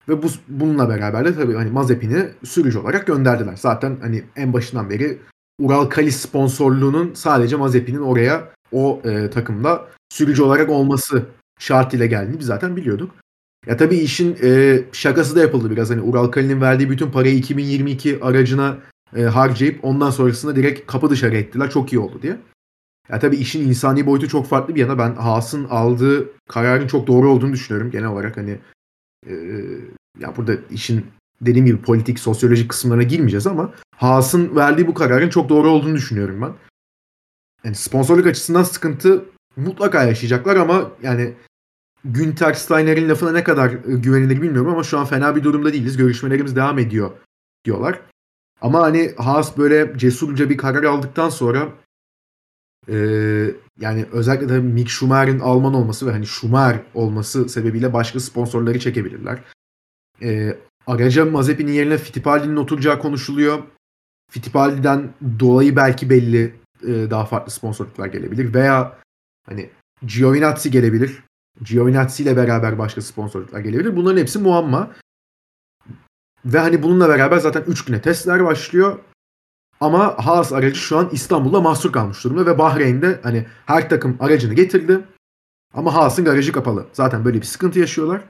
Ve 0.09 0.23
bu, 0.23 0.27
bununla 0.47 0.89
beraber 0.89 1.25
de 1.25 1.35
tabii 1.35 1.53
hani 1.53 1.71
Mazepin'i 1.71 2.29
sürücü 2.43 2.79
olarak 2.79 3.07
gönderdiler. 3.07 3.55
Zaten 3.57 3.97
hani 4.01 4.23
en 4.35 4.53
başından 4.53 4.89
beri 4.89 5.19
Ural 5.63 5.85
Kali 5.85 6.11
sponsorluğunun 6.11 7.13
sadece 7.13 7.55
Mazepin'in 7.55 8.01
oraya 8.01 8.49
o 8.71 9.01
e, 9.05 9.29
takımda 9.29 9.87
sürücü 10.09 10.43
olarak 10.43 10.69
olması 10.69 11.25
şartıyla 11.59 12.05
geldiğini 12.05 12.39
biz 12.39 12.45
zaten 12.47 12.75
biliyorduk. 12.75 13.11
Ya 13.67 13.77
tabii 13.77 13.95
işin 13.95 14.37
e, 14.43 14.79
şakası 14.91 15.35
da 15.35 15.39
yapıldı 15.39 15.69
biraz. 15.69 15.89
Hani 15.89 16.01
Ural 16.01 16.27
Kalin'in 16.27 16.61
verdiği 16.61 16.89
bütün 16.89 17.11
parayı 17.11 17.35
2022 17.35 18.19
aracına 18.21 18.77
e, 19.15 19.21
harcayıp 19.21 19.85
ondan 19.85 20.09
sonrasında 20.09 20.55
direkt 20.55 20.91
kapı 20.91 21.09
dışarı 21.09 21.37
ettiler. 21.37 21.71
Çok 21.71 21.93
iyi 21.93 21.99
oldu 21.99 22.19
diye. 22.21 22.37
Ya 23.09 23.19
tabii 23.19 23.35
işin 23.35 23.69
insani 23.69 24.05
boyutu 24.05 24.27
çok 24.27 24.47
farklı 24.47 24.75
bir 24.75 24.81
yana. 24.81 24.97
Ben 24.97 25.15
Haas'ın 25.15 25.65
aldığı 25.69 26.29
kararın 26.49 26.87
çok 26.87 27.07
doğru 27.07 27.31
olduğunu 27.31 27.53
düşünüyorum 27.53 27.91
genel 27.91 28.07
olarak. 28.07 28.37
Hani 28.37 28.59
e, 29.27 29.33
ya 30.19 30.33
burada 30.37 30.55
işin 30.71 31.05
dediğim 31.41 31.65
gibi 31.65 31.81
politik, 31.81 32.19
sosyolojik 32.19 32.69
kısımlarına 32.69 33.03
girmeyeceğiz 33.03 33.47
ama 33.47 33.73
Haas'ın 33.97 34.55
verdiği 34.55 34.87
bu 34.87 34.93
kararın 34.93 35.29
çok 35.29 35.49
doğru 35.49 35.69
olduğunu 35.69 35.95
düşünüyorum 35.95 36.41
ben. 36.41 36.53
Yani 37.63 37.75
sponsorluk 37.75 38.27
açısından 38.27 38.63
sıkıntı 38.63 39.25
mutlaka 39.55 40.03
yaşayacaklar 40.03 40.55
ama 40.55 40.91
yani 41.03 41.33
Günter 42.05 42.53
Steiner'in 42.53 43.09
lafına 43.09 43.31
ne 43.31 43.43
kadar 43.43 43.71
e, 43.71 43.77
güvenilir 43.85 44.41
bilmiyorum 44.41 44.71
ama 44.71 44.83
şu 44.83 44.99
an 44.99 45.05
fena 45.05 45.35
bir 45.35 45.43
durumda 45.43 45.73
değiliz. 45.73 45.97
Görüşmelerimiz 45.97 46.55
devam 46.55 46.79
ediyor 46.79 47.11
diyorlar. 47.65 47.99
Ama 48.61 48.81
hani 48.81 49.13
Haas 49.17 49.57
böyle 49.57 49.97
cesurca 49.97 50.49
bir 50.49 50.57
karar 50.57 50.83
aldıktan 50.83 51.29
sonra 51.29 51.69
e, 52.89 52.95
yani 53.79 54.05
özellikle 54.11 54.49
de 54.49 54.59
Mick 54.59 54.89
Schumacher'in 54.89 55.39
Alman 55.39 55.73
olması 55.73 56.07
ve 56.07 56.11
hani 56.11 56.27
Schumacher 56.27 56.81
olması 56.93 57.49
sebebiyle 57.49 57.93
başka 57.93 58.19
sponsorları 58.19 58.79
çekebilirler. 58.79 59.43
E, 60.21 60.57
araca 60.87 61.25
Mazepin'in 61.25 61.71
yerine 61.71 61.97
Fittipaldi'nin 61.97 62.55
oturacağı 62.55 62.99
konuşuluyor. 62.99 63.63
Fittipaldi'den 64.31 65.13
dolayı 65.39 65.75
belki 65.75 66.09
belli 66.09 66.55
e, 66.83 67.09
daha 67.09 67.25
farklı 67.25 67.51
sponsorluklar 67.51 68.07
gelebilir 68.07 68.53
veya 68.53 68.99
hani 69.45 69.69
Giovinazzi 70.05 70.71
gelebilir. 70.71 71.23
Giovinazzi 71.61 72.23
ile 72.23 72.37
beraber 72.37 72.79
başka 72.79 73.01
sponsorluklar 73.01 73.59
gelebilir. 73.59 73.95
Bunların 73.95 74.17
hepsi 74.17 74.39
muamma. 74.39 74.91
Ve 76.45 76.59
hani 76.59 76.83
bununla 76.83 77.09
beraber 77.09 77.37
zaten 77.37 77.63
3 77.67 77.85
güne 77.85 78.01
testler 78.01 78.45
başlıyor. 78.45 78.99
Ama 79.79 80.25
Haas 80.25 80.53
aracı 80.53 80.79
şu 80.79 80.97
an 80.97 81.09
İstanbul'da 81.11 81.61
mahsur 81.61 81.91
kalmış 81.91 82.23
durumda 82.23 82.45
ve 82.45 82.57
Bahreyn'de 82.57 83.19
hani 83.23 83.47
her 83.65 83.89
takım 83.89 84.17
aracını 84.19 84.53
getirdi. 84.53 85.01
Ama 85.73 85.93
Haas'ın 85.93 86.25
garajı 86.25 86.51
kapalı. 86.51 86.87
Zaten 86.93 87.25
böyle 87.25 87.41
bir 87.41 87.45
sıkıntı 87.45 87.79
yaşıyorlar. 87.79 88.23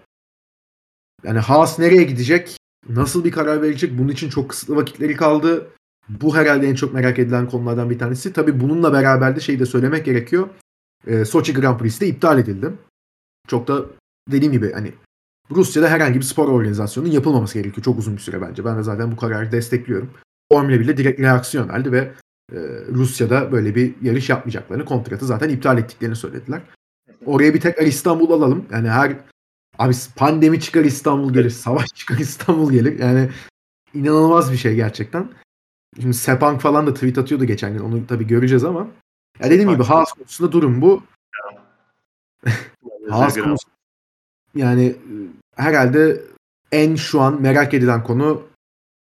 Yani 1.24 1.40
Haas 1.40 1.80
nereye 1.80 2.04
gidecek? 2.04 2.58
Nasıl 2.90 3.24
bir 3.24 3.32
karar 3.32 3.62
verecek? 3.62 3.98
Bunun 3.98 4.10
için 4.10 4.30
çok 4.30 4.50
kısıtlı 4.50 4.76
vakitleri 4.76 5.16
kaldı. 5.16 5.68
Bu 6.10 6.36
herhalde 6.36 6.68
en 6.68 6.76
çok 6.76 6.94
merak 6.94 7.20
edilen 7.20 7.50
konulardan 7.50 7.90
bir 7.90 8.00
tanesi. 8.00 8.34
Tabii 8.34 8.60
bununla 8.60 8.94
beraber 8.94 9.36
de 9.36 9.40
şeyi 9.40 9.60
de 9.60 9.66
söylemek 9.66 10.06
gerekiyor. 10.06 10.50
E, 11.08 11.26
Soçi 11.26 11.54
Grand 11.54 11.80
Prix'si 11.80 12.02
de 12.02 12.08
iptal 12.08 12.40
edildi. 12.40 12.72
Çok 13.48 13.68
da 13.68 13.86
dediğim 14.32 14.54
gibi 14.54 14.72
hani 14.74 14.94
Rusya'da 15.52 15.90
herhangi 15.90 16.16
bir 16.20 16.26
spor 16.26 16.48
organizasyonunun 16.48 17.12
yapılmaması 17.12 17.54
gerekiyor. 17.54 17.84
Çok 17.84 18.00
uzun 18.00 18.16
bir 18.16 18.22
süre 18.22 18.42
bence. 18.42 18.66
Ben 18.66 18.78
de 18.78 18.84
zaten 18.84 19.12
bu 19.12 19.18
kararı 19.18 19.52
destekliyorum. 19.52 20.10
Formula 20.52 20.80
1 20.80 20.98
direkt 20.98 21.20
reaksiyon 21.20 21.70
verdi 21.70 21.92
ve 21.92 22.12
e, 22.52 22.60
Rusya'da 22.94 23.52
böyle 23.52 23.76
bir 23.76 23.94
yarış 24.02 24.30
yapmayacaklarını, 24.30 24.86
kontratı 24.86 25.26
zaten 25.26 25.50
iptal 25.50 25.78
ettiklerini 25.78 26.16
söylediler. 26.16 26.62
Oraya 27.26 27.54
bir 27.54 27.62
tekrar 27.62 27.86
İstanbul 27.86 28.32
alalım. 28.32 28.66
Yani 28.72 28.90
her 28.90 29.16
abi 29.80 29.94
pandemi 30.16 30.60
çıkar 30.60 30.86
İstanbul 30.86 31.34
gelir, 31.34 31.50
savaş 31.50 31.90
çıkar 31.94 32.18
İstanbul 32.18 32.72
gelir. 32.72 33.00
Yani 33.00 33.30
inanılmaz 33.94 34.52
bir 34.52 34.58
şey 34.58 34.76
gerçekten. 34.76 35.30
Şimdi 36.02 36.14
Sepang 36.14 36.62
falan 36.62 36.88
da 36.88 36.94
tweet 36.94 37.18
atıyordu 37.18 37.46
geçen 37.46 37.74
gün. 37.74 37.80
Onu 37.80 38.08
tabii 38.08 38.28
göreceğiz 38.28 38.64
ama. 38.64 38.88
Ya 39.40 39.50
dediğim 39.50 39.70
gibi 39.72 39.84
Haas 39.84 40.12
konusunda 40.12 40.52
durum 40.52 40.82
bu. 40.82 41.04
Haas 43.10 43.38
konusu 43.38 43.70
yani 44.56 44.86
e, 44.86 45.14
herhalde 45.56 46.22
en 46.72 46.96
şu 46.96 47.22
an 47.22 47.42
merak 47.42 47.74
edilen 47.74 48.04
konu 48.04 48.44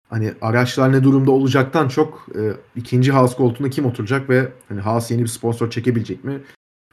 hani 0.10 0.34
araçlar 0.42 0.92
ne 0.92 1.04
durumda 1.04 1.32
olacaktan 1.32 1.88
çok 1.88 2.28
e, 2.36 2.54
ikinci 2.76 3.12
Haas 3.12 3.36
koltuğuna 3.36 3.70
kim 3.70 3.86
oturacak 3.86 4.30
ve 4.30 4.52
hani 4.70 4.82
Haas 4.82 5.12
yeni 5.12 5.22
bir 5.22 5.28
sponsor 5.28 5.70
çekebilecek 5.70 6.24
mi? 6.24 6.42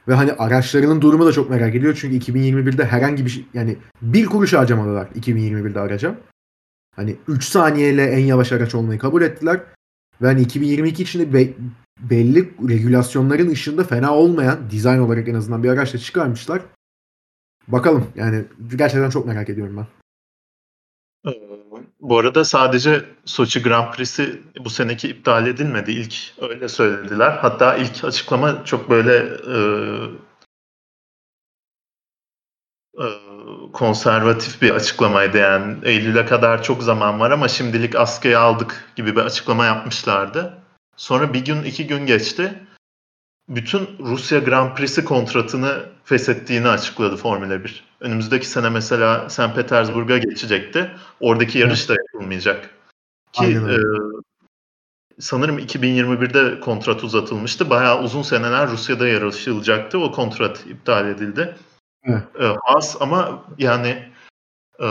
Ve 0.07 0.13
hani 0.13 0.33
araçlarının 0.33 1.01
durumu 1.01 1.25
da 1.25 1.31
çok 1.31 1.49
merak 1.49 1.75
ediyor. 1.75 1.97
Çünkü 2.01 2.31
2021'de 2.31 2.85
herhangi 2.85 3.25
bir 3.25 3.29
şey 3.29 3.45
yani 3.53 3.77
bir 4.01 4.25
kuruş 4.25 4.53
harcamadılar 4.53 5.07
2021'de 5.07 5.79
araca. 5.79 6.15
Hani 6.95 7.15
3 7.27 7.43
saniyeyle 7.43 8.05
en 8.05 8.25
yavaş 8.25 8.51
araç 8.51 8.75
olmayı 8.75 8.99
kabul 8.99 9.21
ettiler. 9.21 9.61
Ve 10.23 10.27
hani 10.27 10.41
2022 10.41 11.03
içinde 11.03 11.33
be, 11.33 11.53
belli 11.99 12.53
regülasyonların 12.69 13.49
ışığında 13.49 13.83
fena 13.83 14.15
olmayan 14.15 14.71
dizayn 14.71 14.99
olarak 14.99 15.27
en 15.27 15.35
azından 15.35 15.63
bir 15.63 15.69
araçla 15.69 15.99
çıkarmışlar. 15.99 16.61
Bakalım 17.67 18.11
yani 18.15 18.45
gerçekten 18.75 19.09
çok 19.09 19.25
merak 19.25 19.49
ediyorum 19.49 19.77
ben. 19.77 19.87
Bu 21.99 22.17
arada 22.17 22.45
sadece 22.45 23.05
Soçi 23.25 23.63
Grand 23.63 23.93
Prix'si 23.93 24.41
bu 24.65 24.69
seneki 24.69 25.07
iptal 25.07 25.47
edilmedi. 25.47 25.91
İlk 25.91 26.15
öyle 26.41 26.67
söylediler. 26.67 27.31
Hatta 27.31 27.75
ilk 27.75 28.03
açıklama 28.03 28.65
çok 28.65 28.89
böyle 28.89 29.15
e, 29.47 29.57
e, 33.03 33.32
konservatif 33.73 34.61
bir 34.61 34.71
açıklamaydı. 34.71 35.37
Yani 35.37 35.75
Eylül'e 35.83 36.25
kadar 36.25 36.63
çok 36.63 36.83
zaman 36.83 37.19
var 37.19 37.31
ama 37.31 37.47
şimdilik 37.47 37.95
askıya 37.95 38.39
aldık 38.39 38.91
gibi 38.95 39.15
bir 39.15 39.21
açıklama 39.21 39.65
yapmışlardı. 39.65 40.57
Sonra 40.97 41.33
bir 41.33 41.45
gün 41.45 41.63
iki 41.63 41.87
gün 41.87 42.05
geçti 42.05 42.53
bütün 43.49 43.89
Rusya 43.99 44.39
Grand 44.39 44.75
Prix'si 44.75 45.05
kontratını 45.05 45.85
feshettiğini 46.03 46.67
açıkladı 46.67 47.17
Formula 47.17 47.63
1. 47.63 47.83
Önümüzdeki 47.99 48.47
sene 48.47 48.69
mesela 48.69 49.29
St. 49.29 49.55
Petersburg'a 49.55 50.17
geçecekti. 50.17 50.91
Oradaki 51.19 51.59
yarış 51.59 51.89
da 51.89 51.93
yapılmayacak. 51.93 52.69
Ki 53.33 53.45
e, 53.45 53.77
sanırım 55.19 55.59
2021'de 55.59 56.59
kontrat 56.59 57.03
uzatılmıştı. 57.03 57.69
Bayağı 57.69 58.01
uzun 58.03 58.21
seneler 58.21 58.69
Rusya'da 58.69 59.07
yarışılacaktı. 59.07 59.99
O 59.99 60.11
kontrat 60.11 60.65
iptal 60.67 61.09
edildi. 61.09 61.55
E, 62.07 62.45
Haas 62.63 62.97
ama 62.99 63.45
yani 63.57 64.03
e, 64.79 64.87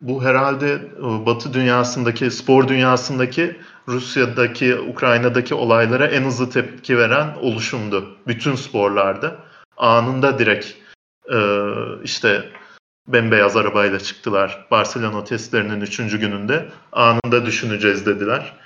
bu 0.00 0.24
herhalde 0.24 0.72
e, 0.98 1.26
Batı 1.26 1.52
dünyasındaki, 1.52 2.30
spor 2.30 2.68
dünyasındaki 2.68 3.60
Rusya'daki, 3.88 4.78
Ukrayna'daki 4.78 5.54
olaylara 5.54 6.06
en 6.06 6.22
hızlı 6.22 6.50
tepki 6.50 6.98
veren 6.98 7.34
oluşumdu. 7.40 8.16
Bütün 8.26 8.54
sporlarda. 8.54 9.36
Anında 9.76 10.38
direkt 10.38 10.66
e, 11.32 11.38
işte 12.04 12.48
bembeyaz 13.08 13.56
arabayla 13.56 13.98
çıktılar. 13.98 14.66
Barcelona 14.70 15.24
testlerinin 15.24 15.80
üçüncü 15.80 16.20
gününde. 16.20 16.68
Anında 16.92 17.46
düşüneceğiz 17.46 18.06
dediler. 18.06 18.56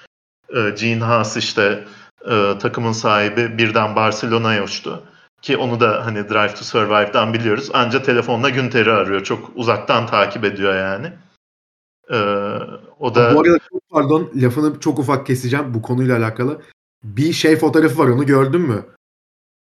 E, 0.57 0.71
Gene 0.71 1.05
Haas 1.05 1.37
işte 1.37 1.85
e, 2.31 2.59
takımın 2.59 2.93
sahibi 2.93 3.59
birden 3.59 3.97
Barcelona'ya 3.97 4.65
uçtu. 4.65 5.03
Ki 5.43 5.57
onu 5.57 5.81
da 5.81 6.07
hani 6.07 6.29
Drive 6.29 6.55
to 6.55 6.65
Survive'dan 6.65 7.35
biliyoruz. 7.35 7.71
Anca 7.73 8.03
telefonla 8.03 8.51
Günter'i 8.51 8.91
arıyor. 8.91 9.23
Çok 9.23 9.51
uzaktan 9.55 10.07
takip 10.07 10.45
ediyor 10.45 10.75
yani. 10.75 11.13
Ee, 12.11 12.17
o 12.99 13.15
da... 13.15 13.35
Bu 13.35 13.41
arada 13.41 13.59
çok 13.71 13.89
pardon 13.91 14.31
lafını 14.35 14.81
çok 14.81 14.99
ufak 14.99 15.27
keseceğim 15.27 15.75
bu 15.75 15.83
konuyla 15.83 16.19
alakalı. 16.19 16.63
Bir 17.05 17.33
şey 17.33 17.57
fotoğrafı 17.57 17.99
var 17.99 18.09
onu 18.09 18.27
gördün 18.27 18.61
mü? 18.61 18.87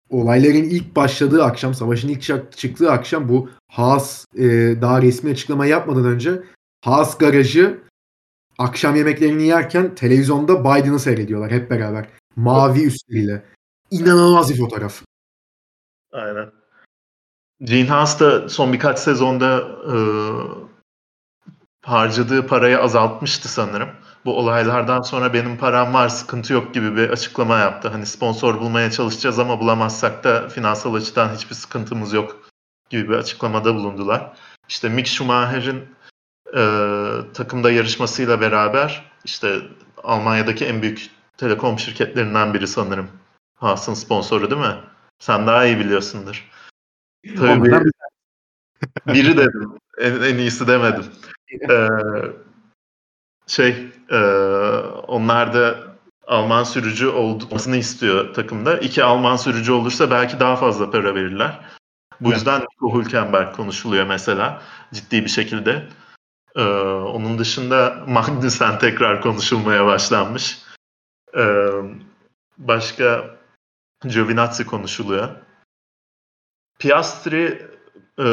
Olayların 0.09 0.63
ilk 0.63 0.95
başladığı 0.95 1.43
akşam, 1.43 1.73
savaşın 1.73 2.09
ilk 2.09 2.21
çıktığı 2.57 2.91
akşam 2.91 3.29
bu 3.29 3.49
Haas 3.71 4.25
e, 4.35 4.43
daha 4.81 5.01
resmi 5.01 5.31
açıklama 5.31 5.65
yapmadan 5.65 6.05
önce 6.05 6.43
Haas 6.81 7.17
garajı 7.17 7.79
akşam 8.57 8.95
yemeklerini 8.95 9.47
yerken 9.47 9.95
televizyonda 9.95 10.59
Biden'ı 10.59 10.99
seyrediyorlar 10.99 11.51
hep 11.51 11.69
beraber. 11.69 12.09
Mavi 12.35 12.85
üstleriyle. 12.85 13.45
İnanılmaz 13.91 14.53
bir 14.53 14.57
fotoğraf. 14.57 15.01
Aynen. 16.15 16.51
Gene 17.61 17.87
Haas 17.89 18.19
da 18.19 18.49
son 18.49 18.73
birkaç 18.73 18.99
sezonda 18.99 19.67
e, 19.93 19.95
harcadığı 21.81 22.47
parayı 22.47 22.79
azaltmıştı 22.79 23.49
sanırım. 23.49 23.89
Bu 24.25 24.37
olaylardan 24.37 25.01
sonra 25.01 25.33
benim 25.33 25.57
param 25.57 25.93
var 25.93 26.09
sıkıntı 26.09 26.53
yok 26.53 26.73
gibi 26.73 26.95
bir 26.95 27.09
açıklama 27.09 27.57
yaptı. 27.57 27.89
Hani 27.89 28.05
sponsor 28.05 28.59
bulmaya 28.59 28.91
çalışacağız 28.91 29.39
ama 29.39 29.59
bulamazsak 29.59 30.23
da 30.23 30.49
finansal 30.49 30.93
açıdan 30.93 31.35
hiçbir 31.35 31.55
sıkıntımız 31.55 32.13
yok 32.13 32.49
gibi 32.89 33.09
bir 33.09 33.15
açıklamada 33.15 33.75
bulundular. 33.75 34.33
İşte 34.69 34.89
Mick 34.89 35.07
Schumacher'in 35.07 35.95
e, 36.55 36.61
takımda 37.33 37.71
yarışmasıyla 37.71 38.41
beraber 38.41 39.11
işte 39.25 39.61
Almanya'daki 40.03 40.65
en 40.65 40.81
büyük 40.81 41.09
telekom 41.37 41.79
şirketlerinden 41.79 42.53
biri 42.53 42.67
sanırım. 42.67 43.07
Haas'ın 43.55 43.93
sponsoru 43.93 44.51
değil 44.51 44.61
mi? 44.61 44.75
Sen 45.19 45.47
daha 45.47 45.65
iyi 45.65 45.79
biliyorsundur. 45.79 46.51
Tabii 47.37 47.71
bir, 47.71 47.91
biri 49.13 49.37
dedim. 49.37 49.77
En, 49.97 50.21
en 50.21 50.37
iyisi 50.37 50.67
demedim 50.67 51.05
ee, 51.69 51.87
şey 53.47 53.87
e, 54.09 54.17
onlar 55.07 55.53
da 55.53 55.75
Alman 56.27 56.63
sürücü 56.63 57.07
olmasını 57.07 57.77
istiyor 57.77 58.33
takımda. 58.33 58.77
İki 58.77 59.03
Alman 59.03 59.35
sürücü 59.35 59.71
olursa 59.71 60.11
belki 60.11 60.39
daha 60.39 60.55
fazla 60.55 60.91
para 60.91 61.15
verirler. 61.15 61.59
Bu 62.21 62.27
evet. 62.27 62.37
yüzden 62.37 62.61
Nico 62.61 62.99
Hülkenberg 62.99 63.55
konuşuluyor 63.55 64.05
mesela 64.05 64.61
ciddi 64.93 65.23
bir 65.23 65.29
şekilde. 65.29 65.87
Ee, 66.55 66.63
onun 66.63 67.39
dışında 67.39 68.03
Magnussen 68.07 68.79
tekrar 68.79 69.21
konuşulmaya 69.21 69.85
başlanmış. 69.85 70.59
Ee, 71.37 71.67
başka 72.57 73.35
Giovinazzi 74.09 74.65
konuşuluyor. 74.65 75.29
Piastri 76.79 77.67
e, 78.19 78.27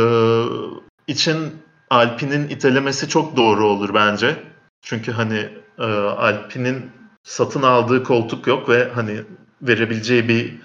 için 1.07 1.63
Alpine'in 1.91 2.49
itelemesi 2.49 3.09
çok 3.09 3.37
doğru 3.37 3.67
olur 3.67 3.95
bence. 3.95 4.43
Çünkü 4.83 5.13
hani 5.13 5.49
e, 5.79 5.85
Alpine'in 5.85 6.91
satın 7.23 7.63
aldığı 7.63 8.05
koltuk 8.05 8.47
yok 8.47 8.69
ve 8.69 8.91
hani 8.95 9.23
verebileceği 9.63 10.29
bir 10.29 10.61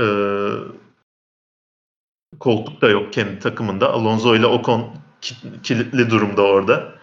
e, 0.00 0.06
koltuk 2.40 2.82
da 2.82 2.88
yok 2.88 3.12
kendi 3.12 3.38
takımında. 3.38 3.92
Alonso 3.92 4.36
ile 4.36 4.46
Ocon 4.46 4.94
kilitli 5.62 6.10
durumda 6.10 6.42
orada. 6.42 6.94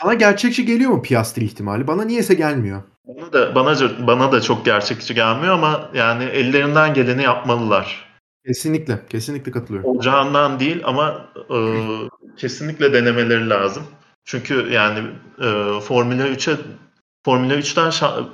Sana 0.00 0.14
gerçekçi 0.14 0.66
geliyor 0.66 0.90
mu 0.90 1.02
Piastri 1.02 1.44
ihtimali? 1.44 1.86
Bana 1.86 2.04
niyeyse 2.04 2.34
gelmiyor. 2.34 2.82
Bana 3.06 3.32
da 3.32 3.54
bana 3.54 3.74
bana 4.06 4.32
da 4.32 4.40
çok 4.40 4.64
gerçekçi 4.64 5.14
gelmiyor 5.14 5.54
ama 5.54 5.90
yani 5.94 6.24
ellerinden 6.24 6.94
geleni 6.94 7.22
yapmalılar. 7.22 8.10
Kesinlikle, 8.46 9.06
kesinlikle 9.06 9.52
katılıyorum. 9.52 9.90
Olacağından 9.90 10.60
değil 10.60 10.82
ama 10.84 11.26
e, 11.50 11.58
kesinlikle 12.36 12.92
denemeleri 12.92 13.50
lazım. 13.50 13.82
Çünkü 14.24 14.72
yani 14.72 14.98
e, 15.38 15.80
Formula 15.80 16.28
3'e 16.28 16.56
Formula 17.24 17.54
3'ten 17.54 17.90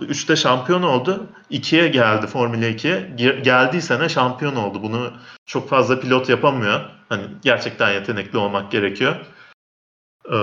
3'te 0.06 0.36
şampiyon 0.36 0.82
oldu. 0.82 1.26
2'ye 1.50 1.88
geldi 1.88 2.26
Formula 2.26 2.66
2'ye. 2.66 3.14
Geldiği 3.40 3.82
sene 3.82 4.08
şampiyon 4.08 4.56
oldu. 4.56 4.82
Bunu 4.82 5.12
çok 5.46 5.68
fazla 5.68 6.00
pilot 6.00 6.28
yapamıyor. 6.28 6.80
Hani 7.08 7.22
gerçekten 7.42 7.92
yetenekli 7.92 8.38
olmak 8.38 8.72
gerekiyor. 8.72 9.16
Ee, 10.32 10.36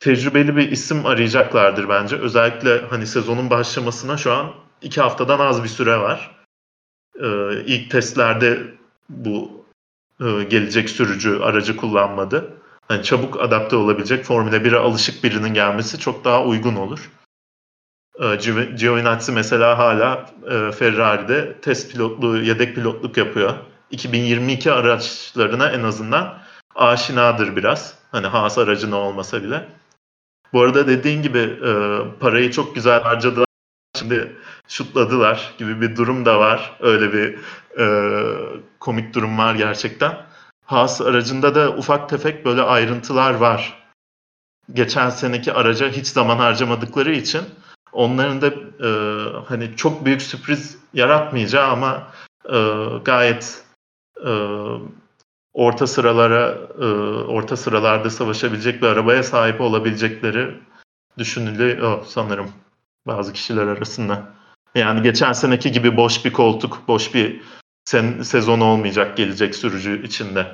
tecrübeli 0.00 0.56
bir 0.56 0.70
isim 0.70 1.06
arayacaklardır 1.06 1.88
bence. 1.88 2.16
Özellikle 2.16 2.80
hani 2.90 3.06
sezonun 3.06 3.50
başlamasına 3.50 4.16
şu 4.16 4.32
an 4.32 4.52
iki 4.82 5.00
haftadan 5.00 5.38
az 5.38 5.62
bir 5.62 5.68
süre 5.68 5.98
var. 5.98 6.36
Ee, 7.20 7.62
ilk 7.66 7.90
testlerde 7.90 8.62
bu 9.08 9.64
e, 10.20 10.42
gelecek 10.42 10.90
sürücü 10.90 11.38
aracı 11.38 11.76
kullanmadı 11.76 12.56
hani 12.88 13.02
çabuk 13.02 13.40
adapte 13.40 13.76
olabilecek 13.76 14.24
Formula 14.24 14.56
1'e 14.56 14.78
alışık 14.78 15.24
birinin 15.24 15.54
gelmesi 15.54 15.98
çok 15.98 16.24
daha 16.24 16.44
uygun 16.44 16.76
olur. 16.76 17.10
E, 18.20 18.36
Giovinazzi 18.76 19.32
mesela 19.32 19.78
hala 19.78 20.30
e, 20.50 20.72
Ferrari'de 20.72 21.60
test 21.60 21.92
pilotluğu, 21.92 22.36
yedek 22.36 22.74
pilotluk 22.74 23.16
yapıyor. 23.16 23.54
2022 23.90 24.72
araçlarına 24.72 25.70
en 25.70 25.82
azından 25.82 26.38
aşinadır 26.74 27.56
biraz. 27.56 27.94
Hani 28.12 28.26
Haas 28.26 28.58
aracına 28.58 28.96
olmasa 28.96 29.42
bile. 29.42 29.68
Bu 30.56 30.62
arada 30.62 30.86
dediğin 30.86 31.22
gibi 31.22 31.38
e, 31.38 31.70
parayı 32.20 32.50
çok 32.50 32.74
güzel 32.74 33.02
harcadılar. 33.02 33.46
Şimdi 33.98 34.36
şutladılar 34.68 35.54
gibi 35.58 35.80
bir 35.80 35.96
durum 35.96 36.24
da 36.24 36.38
var. 36.38 36.76
Öyle 36.80 37.12
bir 37.12 37.38
e, 37.78 37.86
komik 38.80 39.14
durum 39.14 39.38
var 39.38 39.54
gerçekten. 39.54 40.16
Haas 40.64 41.00
aracında 41.00 41.54
da 41.54 41.70
ufak 41.70 42.08
tefek 42.08 42.44
böyle 42.44 42.62
ayrıntılar 42.62 43.34
var. 43.34 43.82
Geçen 44.72 45.10
seneki 45.10 45.52
araca 45.52 45.88
hiç 45.88 46.06
zaman 46.06 46.36
harcamadıkları 46.36 47.12
için 47.12 47.42
onların 47.92 48.40
da 48.40 48.46
e, 48.86 48.90
hani 49.48 49.76
çok 49.76 50.04
büyük 50.04 50.22
sürpriz 50.22 50.78
yaratmayacağı 50.94 51.68
ama 51.68 52.12
e, 52.48 52.86
gayet 53.04 53.64
e, 54.26 54.32
orta 55.56 55.86
sıralara 55.86 56.58
e, 56.80 56.84
orta 57.26 57.56
sıralarda 57.56 58.10
savaşabilecek 58.10 58.82
bir 58.82 58.86
arabaya 58.86 59.22
sahip 59.22 59.60
olabilecekleri 59.60 60.60
düşünülüyor 61.18 62.04
sanırım 62.06 62.50
bazı 63.06 63.32
kişiler 63.32 63.66
arasında. 63.66 64.34
Yani 64.74 65.02
geçen 65.02 65.32
seneki 65.32 65.72
gibi 65.72 65.96
boş 65.96 66.24
bir 66.24 66.32
koltuk, 66.32 66.82
boş 66.88 67.14
bir 67.14 67.42
sen, 67.84 68.22
sezon 68.22 68.60
olmayacak 68.60 69.16
gelecek 69.16 69.54
sürücü 69.54 70.06
içinde. 70.06 70.46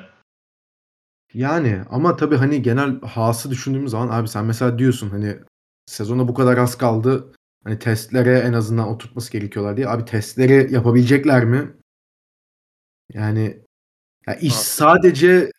Yani 1.33 1.81
ama 1.89 2.15
tabii 2.15 2.37
hani 2.37 2.61
genel 2.61 3.01
Haas'ı 3.01 3.49
düşündüğümüz 3.49 3.91
zaman 3.91 4.07
abi 4.07 4.27
sen 4.27 4.45
mesela 4.45 4.79
diyorsun 4.79 5.09
hani 5.09 5.37
sezona 5.85 6.27
bu 6.27 6.33
kadar 6.33 6.57
az 6.57 6.77
kaldı. 6.77 7.33
Hani 7.63 7.79
testlere 7.79 8.39
en 8.39 8.53
azından 8.53 8.87
oturtması 8.87 9.31
gerekiyorlar 9.31 9.77
diye. 9.77 9.89
Abi 9.89 10.05
testleri 10.05 10.73
yapabilecekler 10.73 11.45
mi? 11.45 11.73
Yani 13.13 13.62
ya 14.27 14.35
iş 14.35 14.53
abi, 14.53 14.59
sadece 14.59 15.51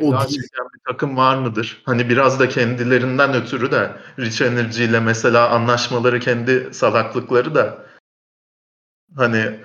o 0.00 0.28
değil. 0.28 0.42
bir 0.74 0.80
takım 0.92 1.16
var 1.16 1.36
mıdır? 1.36 1.82
Hani 1.84 2.08
biraz 2.08 2.40
da 2.40 2.48
kendilerinden 2.48 3.34
ötürü 3.34 3.70
de 3.70 3.92
Rich 4.18 4.42
Energy 4.42 4.84
ile 4.84 5.00
mesela 5.00 5.48
anlaşmaları 5.50 6.20
kendi 6.20 6.74
salaklıkları 6.74 7.54
da 7.54 7.86
hani 9.16 9.60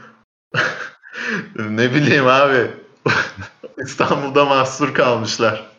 ne 1.56 1.94
bileyim 1.94 2.28
abi. 2.28 2.72
İstanbul'da 3.78 4.46
mahsur 4.46 4.94
kalmışlar. 4.94 5.72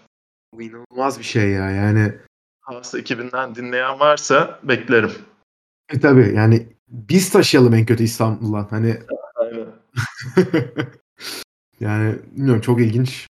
Bu 0.52 0.62
inanılmaz 0.62 1.18
bir 1.18 1.24
şey 1.24 1.50
ya 1.50 1.70
yani. 1.70 2.14
Haas 2.60 2.94
ekibinden 2.94 3.54
dinleyen 3.54 4.00
varsa 4.00 4.60
beklerim. 4.62 5.12
E 5.88 6.00
tabi 6.00 6.34
yani 6.34 6.76
biz 6.88 7.30
taşıyalım 7.30 7.74
en 7.74 7.86
kötü 7.86 8.04
İstanbul'dan. 8.04 8.66
Hani 8.70 8.98
Aynen. 9.36 9.66
yani 11.82 12.18
bilmiyorum 12.32 12.60
çok 12.60 12.80
ilginç. 12.80 13.26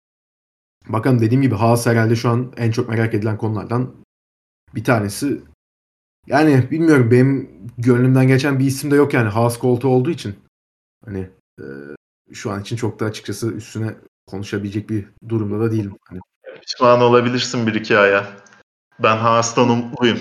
Bakalım 0.87 1.21
dediğim 1.21 1.41
gibi 1.41 1.55
Haas 1.55 1.85
herhalde 1.85 2.15
şu 2.15 2.29
an 2.29 2.53
en 2.57 2.71
çok 2.71 2.89
merak 2.89 3.13
edilen 3.13 3.37
konulardan 3.37 3.95
bir 4.75 4.83
tanesi. 4.83 5.41
Yani 6.27 6.71
bilmiyorum 6.71 7.11
benim 7.11 7.49
gönlümden 7.77 8.27
geçen 8.27 8.59
bir 8.59 8.65
isim 8.65 8.91
de 8.91 8.95
yok 8.95 9.13
yani 9.13 9.29
Haas 9.29 9.59
koltuğu 9.59 9.87
olduğu 9.87 10.09
için. 10.11 10.35
Hani 11.05 11.29
e, 11.59 11.65
şu 12.33 12.51
an 12.51 12.61
için 12.61 12.75
çok 12.75 12.99
da 12.99 13.05
açıkçası 13.05 13.51
üstüne 13.51 13.95
konuşabilecek 14.27 14.89
bir 14.89 15.05
durumda 15.29 15.59
da 15.59 15.71
değilim. 15.71 15.95
Hani. 16.09 16.19
Pişman 16.61 17.01
olabilirsin 17.01 17.67
bir 17.67 17.75
iki 17.75 17.97
aya. 17.97 18.27
Ben 18.99 19.17
Haas'tan 19.17 19.69
umutluyum. 19.69 20.19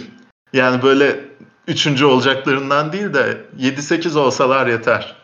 Yani 0.53 0.83
böyle 0.83 1.24
üçüncü 1.68 2.05
olacaklarından 2.05 2.93
değil 2.93 3.14
de 3.14 3.45
7-8 3.59 4.18
olsalar 4.18 4.66
yeter. 4.66 5.16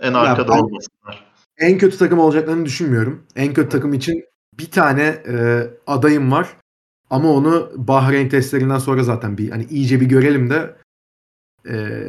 En 0.00 0.14
arkada 0.14 0.52
ben, 0.52 0.58
olmasınlar. 0.58 1.33
En 1.58 1.78
kötü 1.78 1.98
takım 1.98 2.18
olacaklarını 2.18 2.64
düşünmüyorum. 2.64 3.26
En 3.36 3.54
kötü 3.54 3.68
takım 3.68 3.94
için 3.94 4.24
bir 4.58 4.70
tane 4.70 5.02
e, 5.28 5.66
adayım 5.86 6.32
var. 6.32 6.56
Ama 7.10 7.32
onu 7.32 7.72
Bahreyn 7.76 8.28
testlerinden 8.28 8.78
sonra 8.78 9.02
zaten 9.02 9.38
bir 9.38 9.50
hani 9.50 9.64
iyice 9.64 10.00
bir 10.00 10.06
görelim 10.06 10.50
de 10.50 10.76
e, 11.68 12.08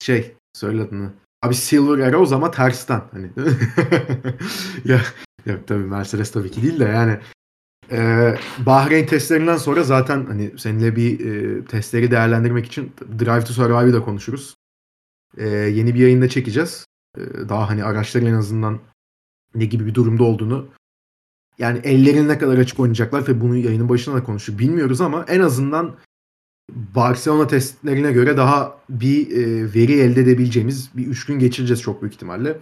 şey 0.00 0.34
söyle 0.52 0.82
adını. 0.82 1.12
Abi 1.42 1.54
Silver 1.54 1.98
Arrows 1.98 2.32
ama 2.32 2.50
tersten 2.50 3.02
hani. 3.12 3.30
ya 4.84 5.00
yok 5.46 5.66
tabii 5.66 5.84
Mercedes 5.84 6.30
tabii 6.30 6.50
ki 6.50 6.62
değil 6.62 6.80
de 6.80 6.84
yani 6.84 7.18
e, 7.90 8.34
Bahreyn 8.66 9.06
testlerinden 9.06 9.56
sonra 9.56 9.82
zaten 9.82 10.26
hani 10.26 10.52
seninle 10.58 10.96
bir 10.96 11.20
e, 11.20 11.64
testleri 11.64 12.10
değerlendirmek 12.10 12.66
için 12.66 12.92
Drive 13.18 13.44
to 13.44 13.52
Survive'ı 13.52 13.92
da 13.92 14.04
konuşuruz. 14.04 14.54
E, 15.36 15.48
yeni 15.48 15.94
bir 15.94 16.00
yayında 16.00 16.28
çekeceğiz. 16.28 16.86
E, 17.16 17.48
daha 17.48 17.68
hani 17.68 17.84
araçların 17.84 18.28
en 18.28 18.34
azından 18.34 18.78
ne 19.54 19.64
gibi 19.64 19.86
bir 19.86 19.94
durumda 19.94 20.24
olduğunu 20.24 20.68
yani 21.58 21.80
ellerin 21.84 22.28
ne 22.28 22.38
kadar 22.38 22.58
açık 22.58 22.80
oynayacaklar 22.80 23.28
ve 23.28 23.40
bunu 23.40 23.56
yayının 23.56 23.88
başında 23.88 24.16
da 24.16 24.24
konuştuk 24.24 24.58
bilmiyoruz 24.58 25.00
ama 25.00 25.24
en 25.28 25.40
azından 25.40 25.96
Barcelona 26.72 27.46
testlerine 27.46 28.12
göre 28.12 28.36
daha 28.36 28.78
bir 28.90 29.30
e, 29.30 29.74
veri 29.74 30.00
elde 30.00 30.20
edebileceğimiz 30.20 30.90
bir 30.96 31.06
üç 31.06 31.26
gün 31.26 31.38
geçireceğiz 31.38 31.82
çok 31.82 32.02
büyük 32.02 32.14
ihtimalle. 32.14 32.58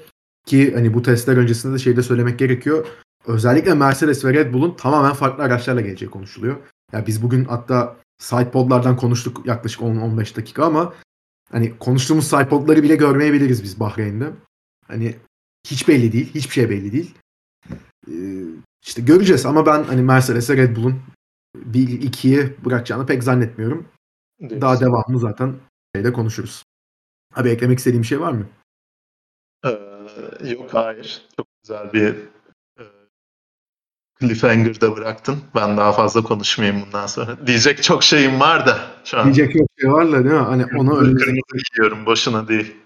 Ki 0.47 0.74
hani 0.74 0.94
bu 0.94 1.03
testler 1.03 1.36
öncesinde 1.36 1.74
de 1.74 1.78
şeyde 1.78 2.03
söylemek 2.03 2.38
gerekiyor. 2.38 2.86
Özellikle 3.26 3.74
Mercedes 3.74 4.24
ve 4.24 4.34
Red 4.34 4.55
Bull'un 4.55 4.74
tamamen 4.76 5.12
farklı 5.12 5.44
araçlarla 5.44 5.80
geleceği 5.80 6.11
konuşuluyor. 6.11 6.57
Ya 6.92 7.07
biz 7.07 7.22
bugün 7.22 7.44
hatta 7.44 7.97
sidepodlardan 8.18 8.97
konuştuk 8.97 9.47
yaklaşık 9.47 9.80
10-15 9.80 10.36
dakika 10.36 10.64
ama 10.64 10.94
hani 11.51 11.78
konuştuğumuz 11.78 12.26
sidepodları 12.26 12.82
bile 12.82 12.97
görmeyebiliriz 12.97 13.62
biz 13.62 13.80
Bahreyn'de. 13.80 14.32
Hani 14.86 15.16
hiç 15.66 15.88
belli 15.88 16.12
değil. 16.12 16.34
Hiçbir 16.34 16.53
şey 16.53 16.70
belli 16.70 16.92
değil. 16.92 17.14
Ee, 18.09 18.44
işte 18.86 19.03
göreceğiz 19.03 19.47
ama 19.47 19.66
ben 19.66 19.84
hani 19.84 20.03
Mercedes'e 20.03 20.57
Red 20.57 20.76
Bull'un 20.76 21.03
1-2'yi 21.57 22.57
bırakacağını 22.64 23.07
pek 23.07 23.24
zannetmiyorum. 23.24 23.88
Diyorsun. 24.40 24.61
Daha 24.61 24.80
devamlı 24.80 25.18
zaten 25.18 25.55
şeyde 25.97 26.12
konuşuruz. 26.12 26.62
Abi 27.34 27.49
eklemek 27.49 27.78
istediğim 27.78 28.03
bir 28.03 28.09
şey 28.09 28.20
var 28.20 28.32
mı? 28.32 28.47
Ee, 29.64 29.70
yok 30.51 30.74
hayır. 30.74 31.28
Çok 31.36 31.47
güzel 31.62 31.92
bir 31.92 32.16
cliffhanger'da 34.21 34.97
bıraktın. 34.97 35.39
Ben 35.55 35.77
daha 35.77 35.93
fazla 35.93 36.23
konuşmayayım 36.23 36.83
bundan 36.87 37.07
sonra. 37.07 37.47
Diyecek 37.47 37.83
çok 37.83 38.03
şeyim 38.03 38.41
var 38.41 38.67
da 38.67 38.81
şu 39.05 39.19
an. 39.19 39.25
Diyecek 39.25 39.53
çok 39.59 39.69
şey 39.81 39.93
var 39.93 40.12
da 40.12 40.25
değil 40.25 40.35
mi? 40.35 40.41
Hani 40.41 40.64
onu 40.77 40.99
önümüzdeki... 40.99 41.41
yiyorum 41.77 42.07
boşuna 42.07 42.49
değil. 42.49 42.77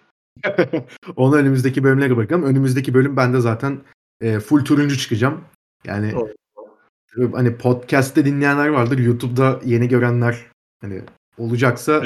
onu 1.17 1.37
önümüzdeki 1.37 1.85
bölümlere 1.85 2.17
bırakalım. 2.17 2.43
Önümüzdeki 2.43 2.95
bölüm 2.95 3.17
bende 3.17 3.41
zaten 3.41 3.79
e, 4.21 4.41
full 4.41 4.65
turuncu 4.65 4.99
çıkacağım. 4.99 5.41
Yani 5.85 6.13
Doğru. 6.13 7.33
hani 7.33 7.57
podcast'te 7.57 8.25
dinleyenler 8.25 8.69
vardır. 8.69 8.99
YouTube'da 8.99 9.61
yeni 9.65 9.89
görenler 9.89 10.47
hani 10.81 11.03
olacaksa 11.39 12.03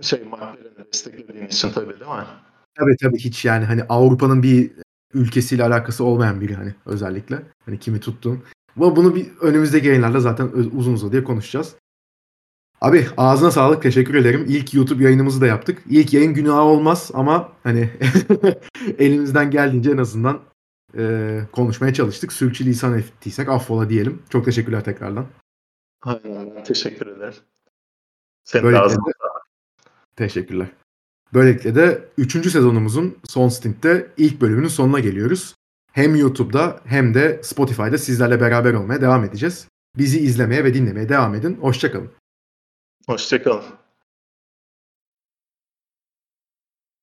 şey 0.00 0.20
McLaren'i 0.24 0.86
desteklediğin 0.86 1.46
için 1.46 1.72
tabii 1.72 2.00
değil 2.00 2.10
mi? 2.10 2.26
tabii 2.74 2.96
tabii 2.96 3.18
hiç 3.18 3.44
yani 3.44 3.64
hani 3.64 3.82
Avrupa'nın 3.88 4.42
bir 4.42 4.70
ülkesiyle 5.14 5.64
alakası 5.64 6.04
olmayan 6.04 6.40
biri 6.40 6.54
hani 6.54 6.74
özellikle. 6.86 7.42
Hani 7.64 7.78
kimi 7.78 8.00
tuttun. 8.00 8.42
Ama 8.76 8.96
bunu 8.96 9.14
bir 9.14 9.26
önümüzdeki 9.40 9.86
yayınlarda 9.86 10.20
zaten 10.20 10.46
uzun 10.74 10.92
uzun 10.92 11.12
diye 11.12 11.24
konuşacağız. 11.24 11.74
Abi 12.80 13.06
ağzına 13.16 13.50
sağlık 13.50 13.82
teşekkür 13.82 14.14
ederim. 14.14 14.44
İlk 14.48 14.74
YouTube 14.74 15.04
yayınımızı 15.04 15.40
da 15.40 15.46
yaptık. 15.46 15.82
İlk 15.90 16.14
yayın 16.14 16.34
günahı 16.34 16.60
olmaz 16.60 17.10
ama 17.14 17.52
hani 17.62 17.90
elimizden 18.98 19.50
geldiğince 19.50 19.90
en 19.90 19.98
azından 19.98 20.40
e, 20.98 21.40
konuşmaya 21.52 21.94
çalıştık. 21.94 22.32
Sürçülisan 22.32 22.98
ettiysek 22.98 23.48
affola 23.48 23.88
diyelim. 23.88 24.22
Çok 24.30 24.44
teşekkürler 24.44 24.84
tekrardan. 24.84 25.26
Aynen 26.02 26.64
teşekkür 26.64 27.06
ederim. 27.06 27.34
Senin 28.44 28.62
de 28.62 28.66
Böylelikle 28.66 28.86
ağzına 28.86 29.06
de, 29.06 29.12
teşekkürler. 30.16 30.68
Böylelikle 31.34 31.74
de 31.74 32.08
3. 32.18 32.32
sezonumuzun 32.32 33.18
son 33.28 33.48
stintte 33.48 34.06
ilk 34.16 34.40
bölümünün 34.40 34.68
sonuna 34.68 35.00
geliyoruz. 35.00 35.54
Hem 35.92 36.16
YouTube'da 36.16 36.80
hem 36.84 37.14
de 37.14 37.40
Spotify'da 37.42 37.98
sizlerle 37.98 38.40
beraber 38.40 38.74
olmaya 38.74 39.00
devam 39.00 39.24
edeceğiz. 39.24 39.68
Bizi 39.98 40.20
izlemeye 40.20 40.64
ve 40.64 40.74
dinlemeye 40.74 41.08
devam 41.08 41.34
edin. 41.34 41.58
Hoşçakalın. 41.60 42.10
Hoşçakalın. 43.06 43.79